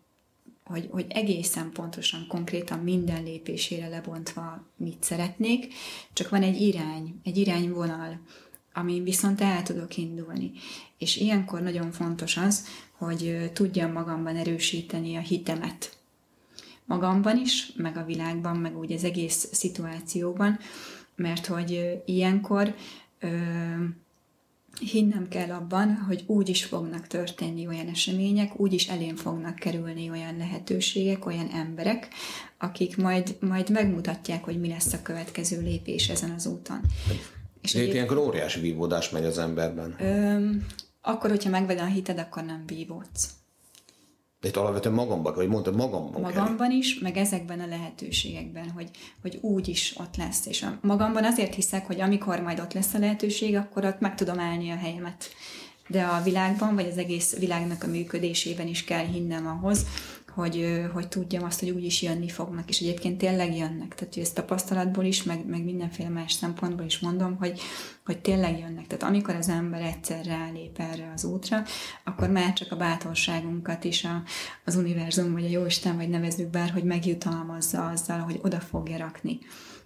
hogy, 0.67 0.89
hogy 0.91 1.07
egészen 1.09 1.71
pontosan, 1.73 2.27
konkrétan 2.29 2.79
minden 2.79 3.23
lépésére 3.23 3.89
lebontva 3.89 4.67
mit 4.77 5.03
szeretnék, 5.03 5.75
csak 6.13 6.29
van 6.29 6.43
egy 6.43 6.61
irány, 6.61 7.21
egy 7.23 7.37
irányvonal, 7.37 8.21
amin 8.73 9.03
viszont 9.03 9.41
el 9.41 9.63
tudok 9.63 9.97
indulni. 9.97 10.53
És 10.99 11.17
ilyenkor 11.17 11.61
nagyon 11.61 11.93
fontos 11.93 12.37
az, 12.37 12.67
hogy 12.93 13.51
tudjam 13.53 13.93
magamban 13.93 14.37
erősíteni 14.37 15.17
a 15.17 15.21
hitemet. 15.21 15.99
Magamban 16.85 17.37
is, 17.37 17.73
meg 17.77 17.97
a 17.97 18.05
világban, 18.05 18.57
meg 18.57 18.79
úgy 18.79 18.93
az 18.93 19.05
egész 19.05 19.49
szituációban, 19.53 20.59
mert 21.17 21.47
hogy 21.47 22.03
ilyenkor 22.05 22.75
hinnem 24.81 25.29
kell 25.29 25.51
abban, 25.51 25.95
hogy 25.95 26.25
úgy 26.27 26.49
is 26.49 26.65
fognak 26.65 27.07
történni 27.07 27.67
olyan 27.67 27.89
események, 27.89 28.61
úgy 28.61 28.73
is 28.73 28.89
elén 28.89 29.17
fognak 29.17 29.55
kerülni 29.55 30.11
olyan 30.11 30.37
lehetőségek, 30.37 31.27
olyan 31.27 31.49
emberek, 31.49 32.09
akik 32.59 32.97
majd, 32.97 33.37
majd 33.41 33.71
megmutatják, 33.71 34.45
hogy 34.45 34.61
mi 34.61 34.69
lesz 34.69 34.93
a 34.93 35.03
következő 35.03 35.63
lépés 35.63 36.09
ezen 36.09 36.31
az 36.31 36.47
úton. 36.47 36.81
És 37.63 37.75
egy 37.75 37.95
ilyenkor 37.95 38.17
óriási 38.17 38.61
vívódás 38.61 39.11
megy 39.11 39.25
az 39.25 39.39
emberben. 39.39 39.97
Ö, 39.99 40.51
akkor, 41.01 41.31
hogyha 41.31 41.51
megved 41.51 41.79
a 41.79 41.85
hited, 41.85 42.19
akkor 42.19 42.45
nem 42.45 42.63
vívódsz. 42.67 43.31
De 44.47 44.53
itt 44.53 44.59
alapvetően 44.59 44.95
magamban, 44.95 45.35
vagy 45.35 45.49
mondtad, 45.49 45.77
magamban 45.77 46.21
Magamban 46.21 46.69
kell. 46.69 46.77
is, 46.77 46.99
meg 46.99 47.17
ezekben 47.17 47.61
a 47.61 47.67
lehetőségekben, 47.67 48.71
hogy, 48.71 48.91
hogy 49.23 49.39
úgy 49.41 49.69
is 49.69 49.95
ott 49.99 50.17
lesz. 50.17 50.47
És 50.47 50.63
a, 50.63 50.79
magamban 50.83 51.25
azért 51.25 51.55
hiszek, 51.55 51.87
hogy 51.87 52.01
amikor 52.01 52.41
majd 52.41 52.61
ott 52.61 52.73
lesz 52.73 52.95
a 52.95 52.99
lehetőség, 52.99 53.57
akkor 53.57 53.85
ott 53.85 54.01
meg 54.01 54.15
tudom 54.15 54.39
állni 54.39 54.71
a 54.71 54.77
helyemet. 54.77 55.25
De 55.89 56.03
a 56.03 56.23
világban, 56.23 56.75
vagy 56.75 56.89
az 56.91 56.99
egész 56.99 57.37
világnak 57.39 57.83
a 57.83 57.87
működésében 57.87 58.67
is 58.67 58.85
kell 58.85 59.05
hinnem 59.05 59.47
ahhoz, 59.47 59.87
hogy, 60.37 60.87
hogy 60.93 61.09
tudjam 61.09 61.45
azt, 61.45 61.61
hogy 61.61 61.71
úgy 61.71 61.85
is 61.85 62.03
jönni 62.03 62.29
fognak, 62.29 62.69
és 62.69 62.81
egyébként 62.81 63.19
tényleg 63.19 63.57
jönnek. 63.57 63.95
Tehát 63.95 64.15
hogy 64.15 64.23
ezt 64.23 64.35
tapasztalatból 64.35 65.05
is, 65.05 65.23
meg, 65.23 65.47
meg 65.47 65.65
mindenféle 65.65 66.09
más 66.09 66.33
szempontból 66.33 66.87
is 66.87 66.99
mondom, 66.99 67.37
hogy, 67.37 67.61
hogy 68.05 68.19
tényleg 68.19 68.59
jönnek. 68.59 68.87
Tehát 68.87 69.03
amikor 69.03 69.35
az 69.35 69.49
ember 69.49 69.83
egyszer 69.83 70.25
rálép 70.25 70.79
erre 70.79 71.13
az 71.15 71.25
útra, 71.25 71.63
akkor 72.05 72.29
már 72.29 72.53
csak 72.53 72.73
a 72.73 72.77
bátorságunkat 72.77 73.85
is 73.85 74.05
a, 74.05 74.23
az 74.65 74.77
univerzum, 74.77 75.33
vagy 75.33 75.45
a 75.45 75.49
Jóisten, 75.49 75.97
vagy 75.97 76.09
nevezzük 76.09 76.51
bár, 76.51 76.71
hogy 76.71 76.85
megjutalmazza 76.85 77.87
azzal, 77.87 78.19
hogy 78.19 78.41
oda 78.43 78.61
fogja 78.61 78.97
rakni. 78.97 79.39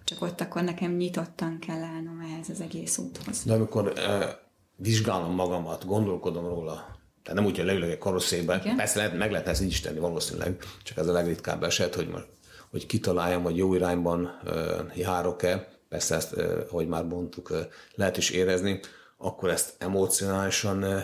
Csak 0.03 0.21
ott 0.21 0.41
akkor 0.41 0.63
nekem 0.63 0.91
nyitottan 0.91 1.59
kell 1.59 1.81
állnom 1.81 2.19
ehhez 2.31 2.49
az 2.49 2.61
egész 2.61 2.97
úthoz. 2.97 3.43
De 3.43 3.53
amikor 3.53 3.93
eh, 3.97 4.29
vizsgálom 4.75 5.35
magamat, 5.35 5.85
gondolkodom 5.85 6.45
róla, 6.45 6.99
tehát 7.23 7.39
nem 7.39 7.49
úgy, 7.49 7.57
hogy 7.57 7.65
leülök 7.65 7.89
egy 7.89 7.97
karosszébe. 7.97 8.59
Igen. 8.63 8.75
Persze 8.75 8.97
lehet, 8.97 9.17
meg 9.17 9.31
lehetne 9.31 9.51
ezt 9.51 9.61
így 9.61 9.67
is 9.67 9.79
tenni 9.79 9.99
valószínűleg, 9.99 10.57
csak 10.83 10.97
ez 10.97 11.07
a 11.07 11.11
legritkább 11.11 11.63
eset, 11.63 11.95
hogy, 11.95 12.07
most, 12.07 12.27
hogy 12.71 12.85
kitaláljam, 12.85 13.43
hogy 13.43 13.57
jó 13.57 13.73
irányban 13.73 14.39
uh, 14.45 14.53
járok-e. 14.95 15.67
Persze 15.89 16.15
ezt, 16.15 16.35
uh, 16.35 16.67
hogy 16.69 16.87
már 16.87 17.03
mondtuk, 17.03 17.49
uh, 17.49 17.59
lehet 17.95 18.17
is 18.17 18.29
érezni, 18.29 18.79
akkor 19.17 19.49
ezt 19.49 19.73
emocionálisan 19.77 20.83
uh, 20.83 21.01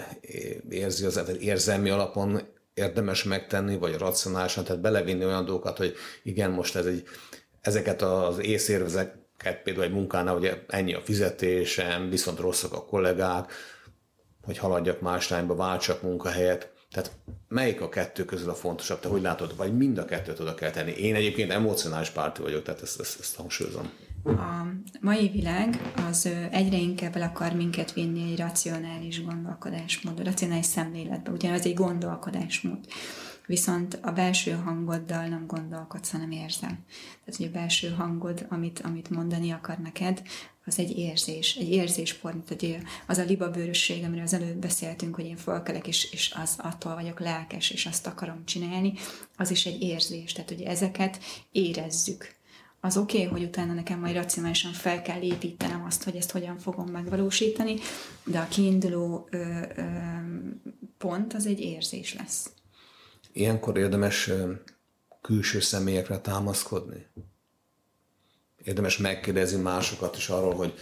érzi 0.70 1.06
az 1.06 1.22
érzelmi 1.40 1.90
alapon 1.90 2.42
érdemes 2.74 3.24
megtenni, 3.24 3.78
vagy 3.78 3.98
racionálisan, 3.98 4.64
tehát 4.64 4.82
belevinni 4.82 5.26
olyan 5.26 5.46
dolgokat, 5.46 5.78
hogy 5.78 5.96
igen, 6.24 6.52
most 6.52 6.76
ez 6.76 6.86
egy, 6.86 7.04
ezeket 7.62 8.02
az 8.02 8.40
észérvezeket 8.40 9.62
például 9.64 9.86
egy 9.86 9.92
munkánál, 9.92 10.34
hogy 10.34 10.62
ennyi 10.68 10.94
a 10.94 11.02
fizetésem, 11.02 12.10
viszont 12.10 12.40
rosszak 12.40 12.74
a 12.74 12.86
kollégák, 12.86 13.52
hogy 14.48 14.58
haladjak 14.58 15.02
más 15.02 15.30
irányba, 15.30 15.56
váltsak 15.56 16.02
munkahelyet. 16.02 16.72
Tehát 16.92 17.12
melyik 17.48 17.82
a 17.82 17.90
kettő 17.90 18.26
közül 18.26 18.50
a 18.50 18.54
fontosabb? 18.54 19.00
Te 19.00 19.08
hogy 19.08 19.22
látod? 19.22 19.58
Vagy 19.58 19.78
mind 19.78 19.98
a 19.98 20.06
kettőt 20.06 20.40
oda 20.40 20.54
kell 20.54 20.72
tenni? 20.72 20.92
Én 20.92 21.16
egyébként 21.16 21.52
emocionális 21.52 22.10
párti 22.10 22.42
vagyok, 22.42 22.64
tehát 22.64 22.82
ezt, 22.82 23.00
ezt, 23.00 23.20
ezt 23.20 23.36
hangsúlyozom. 23.36 23.90
A 24.24 24.66
mai 25.02 25.30
világ 25.30 25.92
az 26.08 26.30
egyre 26.52 26.78
inkább 26.78 27.16
el 27.16 27.22
akar 27.22 27.54
minket 27.54 27.94
vinni 27.94 28.32
egy 28.32 28.40
racionális 28.40 29.24
gondolkodásmód, 29.24 30.24
racionális 30.24 30.66
szemléletbe, 30.66 31.32
ugyanaz 31.32 31.66
egy 31.66 31.74
gondolkodásmód 31.74 32.80
viszont 33.48 34.00
a 34.02 34.12
belső 34.12 34.52
hangoddal 34.52 35.28
nem 35.28 35.48
gondolkodsz, 35.48 36.12
hanem 36.12 36.32
érzel. 36.32 36.80
Tehát, 37.24 37.36
hogy 37.38 37.46
a 37.46 37.52
belső 37.52 37.90
hangod, 37.90 38.46
amit, 38.50 38.80
amit 38.80 39.10
mondani 39.10 39.52
akar 39.52 39.78
neked, 39.78 40.22
az 40.68 40.80
egy 40.80 40.98
érzés, 40.98 41.56
egy 41.56 41.70
érzéspont, 41.70 42.48
hogy 42.48 42.78
az 43.08 43.18
a 43.18 43.24
libabőrösség, 43.24 44.04
amiről 44.04 44.24
az 44.24 44.34
előbb 44.34 44.56
beszéltünk, 44.56 45.16
hogy 45.16 45.26
én 45.26 45.38
fölkelek, 45.38 45.88
és, 45.88 46.12
és 46.12 46.34
az 46.42 46.56
attól 46.58 46.96
vagyok 46.96 47.20
lelkes, 47.20 47.70
és 47.70 47.86
azt 47.86 48.08
akarom 48.08 48.46
csinálni, 48.46 48.94
az 49.38 49.52
is 49.52 49.66
egy 49.66 49.82
érzés. 49.82 50.32
Tehát, 50.32 50.50
hogy 50.50 50.62
ezeket 50.62 51.20
érezzük. 51.52 52.36
Az 52.80 52.98
oké, 52.98 53.18
okay, 53.18 53.30
hogy 53.30 53.44
utána 53.44 53.74
nekem 53.74 54.00
majd 54.00 54.16
racionálisan 54.16 54.72
fel 54.72 55.02
kell 55.02 55.22
építenem 55.22 55.84
azt, 55.86 56.04
hogy 56.04 56.16
ezt 56.16 56.32
hogyan 56.32 56.58
fogom 56.58 56.88
megvalósítani, 56.88 57.76
de 58.26 58.40
a 58.40 58.48
kiinduló 58.48 59.28
ö, 59.32 59.38
ö, 59.76 59.84
pont 60.98 61.34
az 61.34 61.46
egy 61.46 61.60
érzés 61.60 62.16
lesz. 62.16 62.50
Ilyenkor 63.34 63.78
érdemes 63.78 64.30
külső 65.22 65.60
személyekre 65.60 66.20
támaszkodni? 66.20 67.06
Érdemes 68.68 68.98
megkérdezni 68.98 69.62
másokat 69.62 70.16
is 70.16 70.30
arról, 70.30 70.54
hogy 70.54 70.74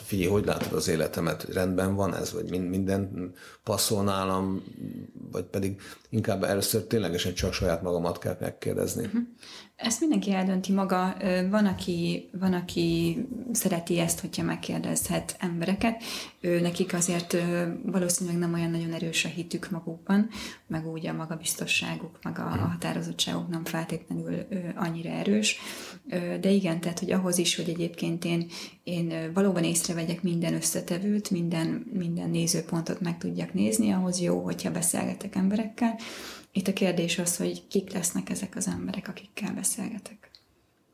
figyelj, 0.00 0.30
hogy 0.30 0.44
látod 0.44 0.72
az 0.72 0.88
életemet, 0.88 1.42
rendben 1.52 1.94
van 1.94 2.14
ez, 2.14 2.32
vagy 2.32 2.68
minden 2.68 3.32
passzol 3.62 4.04
nálam, 4.04 4.62
vagy 5.30 5.44
pedig 5.44 5.80
inkább 6.08 6.42
először 6.42 6.82
ténylegesen 6.82 7.34
csak 7.34 7.52
saját 7.52 7.82
magamat 7.82 8.18
kell 8.18 8.36
megkérdezni. 8.40 9.04
Uh-huh. 9.04 9.22
Ezt 9.76 10.00
mindenki 10.00 10.32
eldönti 10.32 10.72
maga. 10.72 11.16
Van 11.50 11.66
aki, 11.66 12.30
van, 12.32 12.52
aki 12.52 13.18
szereti 13.52 13.98
ezt, 13.98 14.20
hogyha 14.20 14.42
megkérdezhet 14.42 15.36
embereket. 15.38 16.02
Ő, 16.40 16.60
nekik 16.60 16.94
azért 16.94 17.36
valószínűleg 17.84 18.38
nem 18.38 18.52
olyan 18.52 18.70
nagyon 18.70 18.92
erős 18.92 19.24
a 19.24 19.28
hitük 19.28 19.70
magukban, 19.70 20.28
meg 20.66 20.86
úgy 20.86 21.06
a 21.06 21.12
magabiztosságuk, 21.12 22.18
meg 22.22 22.38
a, 22.38 22.42
a 22.42 22.56
határozottságuk 22.56 23.48
nem 23.48 23.64
feltétlenül 23.64 24.46
annyira 24.76 25.10
erős. 25.10 25.58
De 26.40 26.50
igen, 26.50 26.80
tehát, 26.80 26.98
hogy 26.98 27.12
ahhoz 27.12 27.38
is, 27.38 27.56
hogy 27.56 27.68
egyébként 27.68 28.24
én, 28.24 28.50
én 28.82 29.32
valóban 29.34 29.64
észrevegyek 29.88 30.22
minden 30.22 30.54
összetevőt, 30.54 31.30
minden, 31.30 31.86
minden 31.92 32.30
nézőpontot 32.30 33.00
meg 33.00 33.18
tudjak 33.18 33.52
nézni, 33.52 33.92
ahhoz 33.92 34.20
jó, 34.20 34.40
hogyha 34.40 34.70
beszélgetek 34.70 35.34
emberekkel, 35.34 35.98
itt 36.52 36.68
a 36.68 36.72
kérdés 36.72 37.18
az, 37.18 37.36
hogy 37.36 37.66
kik 37.68 37.92
lesznek 37.92 38.30
ezek 38.30 38.56
az 38.56 38.66
emberek, 38.66 39.08
akikkel 39.08 39.54
beszélgetek. 39.54 40.30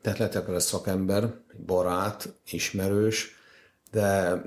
Tehát 0.01 0.19
lehet 0.19 0.35
akar 0.35 0.55
a 0.55 0.59
szakember, 0.59 1.33
barát, 1.65 2.33
ismerős, 2.51 3.35
de 3.91 4.41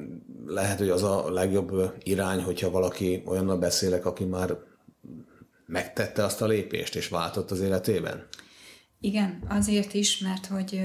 lehet, 0.47 0.79
hogy 0.79 0.89
az 0.89 1.03
a 1.03 1.31
legjobb 1.33 1.95
irány, 2.03 2.43
hogyha 2.43 2.71
valaki 2.71 3.23
olyannal 3.27 3.59
beszélek, 3.59 4.07
aki 4.07 4.25
már 4.25 4.57
megtette 5.67 6.25
azt 6.25 6.43
a 6.43 6.47
lépést, 6.47 6.97
és 6.97 7.09
váltott 7.09 7.51
az 7.51 7.61
életében? 7.61 8.27
Igen, 9.01 9.43
azért 9.49 9.95
is, 9.95 10.19
mert 10.19 10.47
hogy 10.47 10.81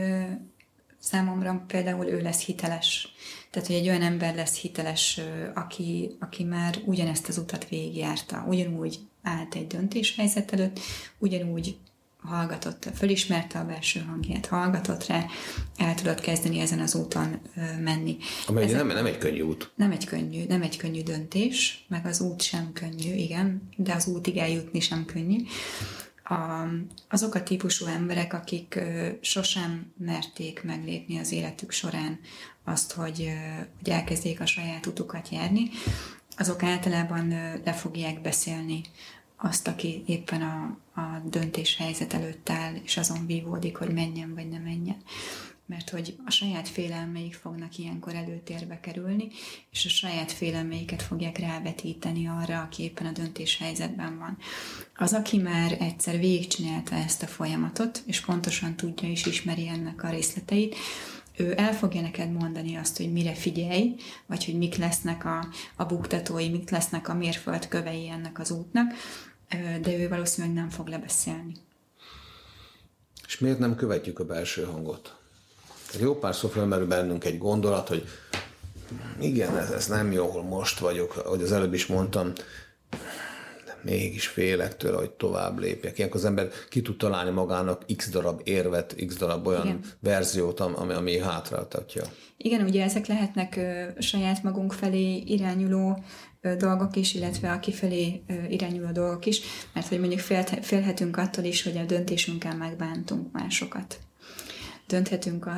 számomra 0.99 1.63
például 1.67 2.05
ő 2.05 2.21
lesz 2.21 2.43
hiteles. 2.43 3.13
Tehát, 3.53 3.67
hogy 3.67 3.77
egy 3.77 3.87
olyan 3.87 4.01
ember 4.01 4.35
lesz 4.35 4.57
hiteles, 4.57 5.19
aki, 5.53 6.15
aki 6.19 6.43
már 6.43 6.77
ugyanezt 6.85 7.27
az 7.27 7.37
utat 7.37 7.69
végigjárta, 7.69 8.45
ugyanúgy 8.47 8.99
állt 9.23 9.55
egy 9.55 9.67
döntéshelyzet 9.67 10.53
előtt, 10.53 10.79
ugyanúgy 11.17 11.77
hallgatott, 12.17 12.89
fölismerte 12.95 13.59
a 13.59 13.65
belső 13.65 13.99
hangját, 13.99 14.45
hallgatott 14.45 15.05
rá, 15.05 15.25
el 15.77 15.95
tudott 15.95 16.19
kezdeni 16.19 16.59
ezen 16.59 16.79
az 16.79 16.95
úton 16.95 17.39
menni. 17.79 18.17
Amely 18.47 18.71
nem, 18.71 18.87
nem 18.87 19.05
egy 19.05 19.17
könnyű 19.17 19.41
út. 19.41 19.71
Nem 19.75 19.91
egy 19.91 20.05
könnyű, 20.05 20.45
nem 20.47 20.61
egy 20.61 20.77
könnyű 20.77 21.03
döntés, 21.03 21.85
meg 21.87 22.05
az 22.05 22.21
út 22.21 22.41
sem 22.41 22.71
könnyű, 22.73 23.13
igen, 23.13 23.69
de 23.75 23.93
az 23.93 24.07
útig 24.07 24.37
eljutni 24.37 24.79
sem 24.79 25.05
könnyű. 25.05 25.37
A, 26.23 26.67
azok 27.09 27.35
a 27.35 27.43
típusú 27.43 27.85
emberek, 27.85 28.33
akik 28.33 28.75
ö, 28.75 29.09
sosem 29.21 29.93
merték 29.97 30.63
meglépni 30.63 31.19
az 31.19 31.31
életük 31.31 31.71
során 31.71 32.19
azt, 32.63 32.93
hogy, 32.93 33.21
ö, 33.21 33.61
hogy 33.77 33.89
elkezdjék 33.89 34.39
a 34.39 34.45
saját 34.45 34.85
utukat 34.85 35.29
járni, 35.29 35.69
azok 36.37 36.63
általában 36.63 37.27
le 37.63 37.73
fogják 37.73 38.21
beszélni 38.21 38.81
azt, 39.37 39.67
aki 39.67 40.03
éppen 40.05 40.41
a, 40.41 40.77
a 41.01 41.21
döntéshelyzet 41.25 42.13
előtt 42.13 42.49
áll, 42.49 42.73
és 42.83 42.97
azon 42.97 43.25
vívódik, 43.25 43.77
hogy 43.77 43.93
menjen 43.93 44.33
vagy 44.35 44.49
ne 44.49 44.59
menjen. 44.59 44.97
Mert 45.73 45.89
hogy 45.89 46.15
a 46.25 46.31
saját 46.31 46.67
félelmeik 46.67 47.33
fognak 47.33 47.77
ilyenkor 47.77 48.15
előtérbe 48.15 48.79
kerülni, 48.79 49.27
és 49.71 49.85
a 49.85 49.89
saját 49.89 50.31
félelmeiket 50.31 51.01
fogják 51.01 51.37
rávetíteni 51.37 52.27
arra, 52.27 52.61
aki 52.61 52.83
éppen 52.83 53.05
a 53.05 53.11
döntéshelyzetben 53.11 54.17
van. 54.17 54.37
Az, 54.95 55.13
aki 55.13 55.37
már 55.37 55.77
egyszer 55.79 56.17
végigcsinálta 56.19 56.95
ezt 56.95 57.23
a 57.23 57.27
folyamatot, 57.27 58.03
és 58.05 58.21
pontosan 58.21 58.75
tudja 58.75 59.09
és 59.09 59.25
ismeri 59.25 59.67
ennek 59.67 60.03
a 60.03 60.09
részleteit, 60.09 60.75
ő 61.37 61.53
el 61.57 61.73
fogja 61.73 62.01
neked 62.01 62.31
mondani 62.31 62.75
azt, 62.75 62.97
hogy 62.97 63.11
mire 63.11 63.33
figyelj, 63.33 63.95
vagy 64.25 64.45
hogy 64.45 64.57
mik 64.57 64.75
lesznek 64.75 65.25
a, 65.25 65.47
a 65.75 65.85
buktatói, 65.85 66.49
mik 66.49 66.69
lesznek 66.69 67.09
a 67.09 67.13
mérföldkövei 67.13 68.09
ennek 68.09 68.39
az 68.39 68.51
útnak, 68.51 68.93
de 69.81 69.97
ő 69.97 70.09
valószínűleg 70.09 70.55
nem 70.55 70.69
fog 70.69 70.87
lebeszélni. 70.87 71.53
És 73.27 73.39
miért 73.39 73.59
nem 73.59 73.75
követjük 73.75 74.19
a 74.19 74.25
belső 74.25 74.63
hangot? 74.63 75.21
Jó 75.99 76.15
párszor 76.15 76.51
felmerül 76.51 76.87
bennünk 76.87 77.23
egy 77.23 77.37
gondolat, 77.37 77.87
hogy 77.87 78.07
igen, 79.19 79.57
ez, 79.57 79.69
ez 79.69 79.87
nem 79.87 80.11
jó, 80.11 80.41
most 80.41 80.79
vagyok, 80.79 81.15
ahogy 81.25 81.41
az 81.41 81.51
előbb 81.51 81.73
is 81.73 81.85
mondtam, 81.85 82.31
de 83.65 83.77
mégis 83.81 84.27
félek 84.27 84.77
tőle, 84.77 84.97
hogy 84.97 85.11
tovább 85.11 85.59
lépjek. 85.59 85.97
Ilyenkor 85.97 86.19
az 86.19 86.25
ember 86.25 86.47
ki 86.69 86.81
tud 86.81 86.97
találni 86.97 87.31
magának 87.31 87.85
x 87.95 88.09
darab 88.09 88.41
érvet, 88.43 88.95
x 89.07 89.17
darab 89.17 89.47
olyan 89.47 89.65
Igen. 89.65 89.79
verziót, 89.99 90.59
ami, 90.59 90.93
ami 90.93 91.19
hátráltatja. 91.19 92.03
Igen, 92.37 92.65
ugye 92.65 92.83
ezek 92.83 93.07
lehetnek 93.07 93.55
ö, 93.55 94.01
saját 94.01 94.43
magunk 94.43 94.73
felé 94.73 95.17
irányuló 95.17 96.03
ö, 96.41 96.55
dolgok 96.55 96.95
is, 96.95 97.13
illetve 97.13 97.51
a 97.51 97.59
kifelé 97.59 98.23
ö, 98.27 98.33
irányuló 98.49 98.91
dolgok 98.91 99.25
is, 99.25 99.41
mert 99.73 99.87
hogy 99.87 99.99
mondjuk 99.99 100.19
fél, 100.19 100.43
félhetünk 100.43 101.17
attól 101.17 101.43
is, 101.43 101.63
hogy 101.63 101.77
a 101.77 101.85
döntésünkkel 101.85 102.55
megbántunk 102.55 103.31
másokat 103.31 103.99
dönthetünk 104.93 105.49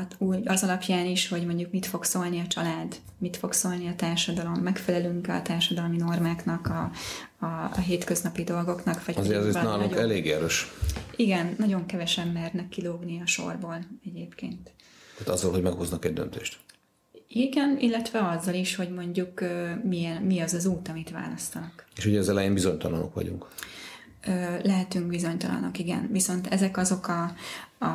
az 0.46 0.64
alapján 0.64 1.06
is, 1.06 1.28
hogy 1.28 1.46
mondjuk 1.46 1.72
mit 1.72 1.86
fog 1.86 2.04
szólni 2.04 2.40
a 2.40 2.48
család, 2.48 2.96
mit 3.18 3.38
fog 3.38 3.54
szólni 3.54 3.88
a 3.88 3.96
társadalom, 3.96 4.54
megfelelünk 4.54 5.28
a 5.28 5.42
társadalmi 5.42 5.98
normáknak, 5.98 6.68
a, 6.68 6.92
a, 7.40 7.46
a 7.46 7.80
hétköznapi 7.80 8.44
dolgoknak. 8.44 9.06
Vagy 9.06 9.18
Azért 9.18 9.46
ez 9.46 9.54
nálunk 9.54 9.90
nagyon, 9.90 10.04
elég 10.04 10.32
erős. 10.32 10.72
Igen, 11.16 11.56
nagyon 11.58 11.86
kevesen 11.86 12.28
mernek 12.28 12.70
kilógni 12.70 13.22
a 13.22 13.26
sorból 13.28 13.80
egyébként. 14.06 14.72
Tehát 15.18 15.34
azzal, 15.34 15.52
hogy 15.52 15.62
meghoznak 15.62 16.06
egy 16.06 16.14
döntést. 16.14 16.58
Igen, 17.28 17.78
illetve 17.80 18.28
azzal 18.28 18.54
is, 18.54 18.76
hogy 18.76 18.90
mondjuk 18.90 19.42
milyen, 19.84 20.22
mi 20.22 20.40
az 20.40 20.54
az 20.54 20.66
út, 20.66 20.88
amit 20.88 21.10
választanak. 21.10 21.86
És 21.96 22.06
ugye 22.06 22.20
az 22.20 22.30
elején 22.30 22.54
bizonytalanok 22.54 23.14
vagyunk 23.14 23.48
lehetünk 24.64 25.08
bizonytalanok, 25.08 25.80
igen. 25.80 26.10
Viszont 26.12 26.48
ezek 26.48 26.78
azok 26.78 27.08
a, 27.08 27.34
a, 27.78 27.86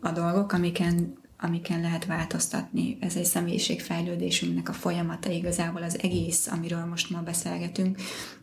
a 0.00 0.10
dolgok, 0.14 0.52
amiken, 0.52 1.18
amiken 1.38 1.80
lehet 1.80 2.06
változtatni. 2.06 2.96
Ez 3.00 3.16
egy 3.16 3.24
személyiségfejlődésünknek 3.24 4.68
a 4.68 4.72
folyamata 4.72 5.30
igazából 5.30 5.82
az 5.82 5.98
egész, 6.02 6.46
amiről 6.46 6.84
most 6.84 7.10
ma 7.10 7.20
beszélgetünk. 7.20 7.98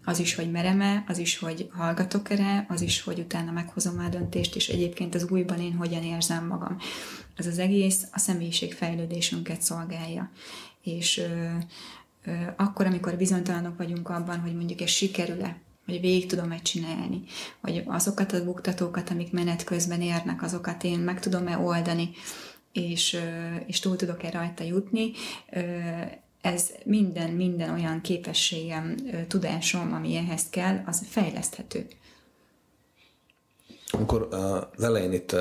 Az 0.05 0.19
is, 0.19 0.35
hogy 0.35 0.51
mereme, 0.51 1.03
az 1.07 1.17
is, 1.17 1.37
hogy 1.37 1.69
hallgatok 1.73 2.29
erre, 2.29 2.65
az 2.69 2.81
is, 2.81 3.01
hogy 3.01 3.19
utána 3.19 3.51
meghozom 3.51 3.99
a 3.99 4.09
döntést, 4.09 4.55
és 4.55 4.67
egyébként 4.67 5.15
az 5.15 5.29
újban 5.29 5.59
én 5.59 5.73
hogyan 5.73 6.03
érzem 6.03 6.47
magam. 6.47 6.77
Ez 7.35 7.47
az 7.47 7.59
egész 7.59 8.07
a 8.11 8.19
személyiségfejlődésünket 8.19 9.61
szolgálja. 9.61 10.31
És 10.81 11.17
ö, 11.17 11.47
ö, 12.23 12.31
akkor, 12.57 12.85
amikor 12.85 13.17
bizonytalanok 13.17 13.77
vagyunk 13.77 14.09
abban, 14.09 14.39
hogy 14.39 14.55
mondjuk 14.55 14.81
ez 14.81 14.89
sikerül-e, 14.89 15.61
hogy 15.87 16.01
végig 16.01 16.25
tudom-e 16.25 16.59
csinálni, 16.61 17.23
hogy 17.61 17.83
azokat 17.85 18.33
a 18.33 18.43
buktatókat, 18.43 19.09
amik 19.09 19.31
menet 19.31 19.63
közben 19.63 20.01
érnek, 20.01 20.43
azokat 20.43 20.83
én 20.83 20.99
meg 20.99 21.19
tudom-e 21.19 21.57
oldani, 21.57 22.09
és, 22.71 23.17
és 23.65 23.79
túl 23.79 23.95
tudok-e 23.95 24.29
rajta 24.29 24.63
jutni. 24.63 25.11
Ez 26.41 26.69
minden, 26.85 27.29
minden 27.29 27.69
olyan 27.69 28.01
képességem, 28.01 28.95
tudásom, 29.27 29.93
ami 29.93 30.15
ehhez 30.15 30.49
kell, 30.49 30.83
az 30.85 31.05
fejleszthető. 31.09 31.87
Amikor 33.89 34.27
az 34.75 34.83
elején 34.83 35.13
itt 35.13 35.35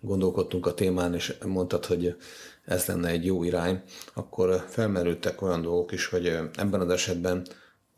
gondolkodtunk 0.00 0.66
a 0.66 0.74
témán, 0.74 1.14
és 1.14 1.34
mondtad, 1.46 1.84
hogy 1.84 2.16
ez 2.64 2.86
lenne 2.86 3.08
egy 3.08 3.24
jó 3.24 3.44
irány, 3.44 3.82
akkor 4.14 4.64
felmerültek 4.68 5.42
olyan 5.42 5.62
dolgok 5.62 5.92
is, 5.92 6.06
hogy 6.06 6.26
ebben 6.54 6.80
az 6.80 6.90
esetben 6.90 7.46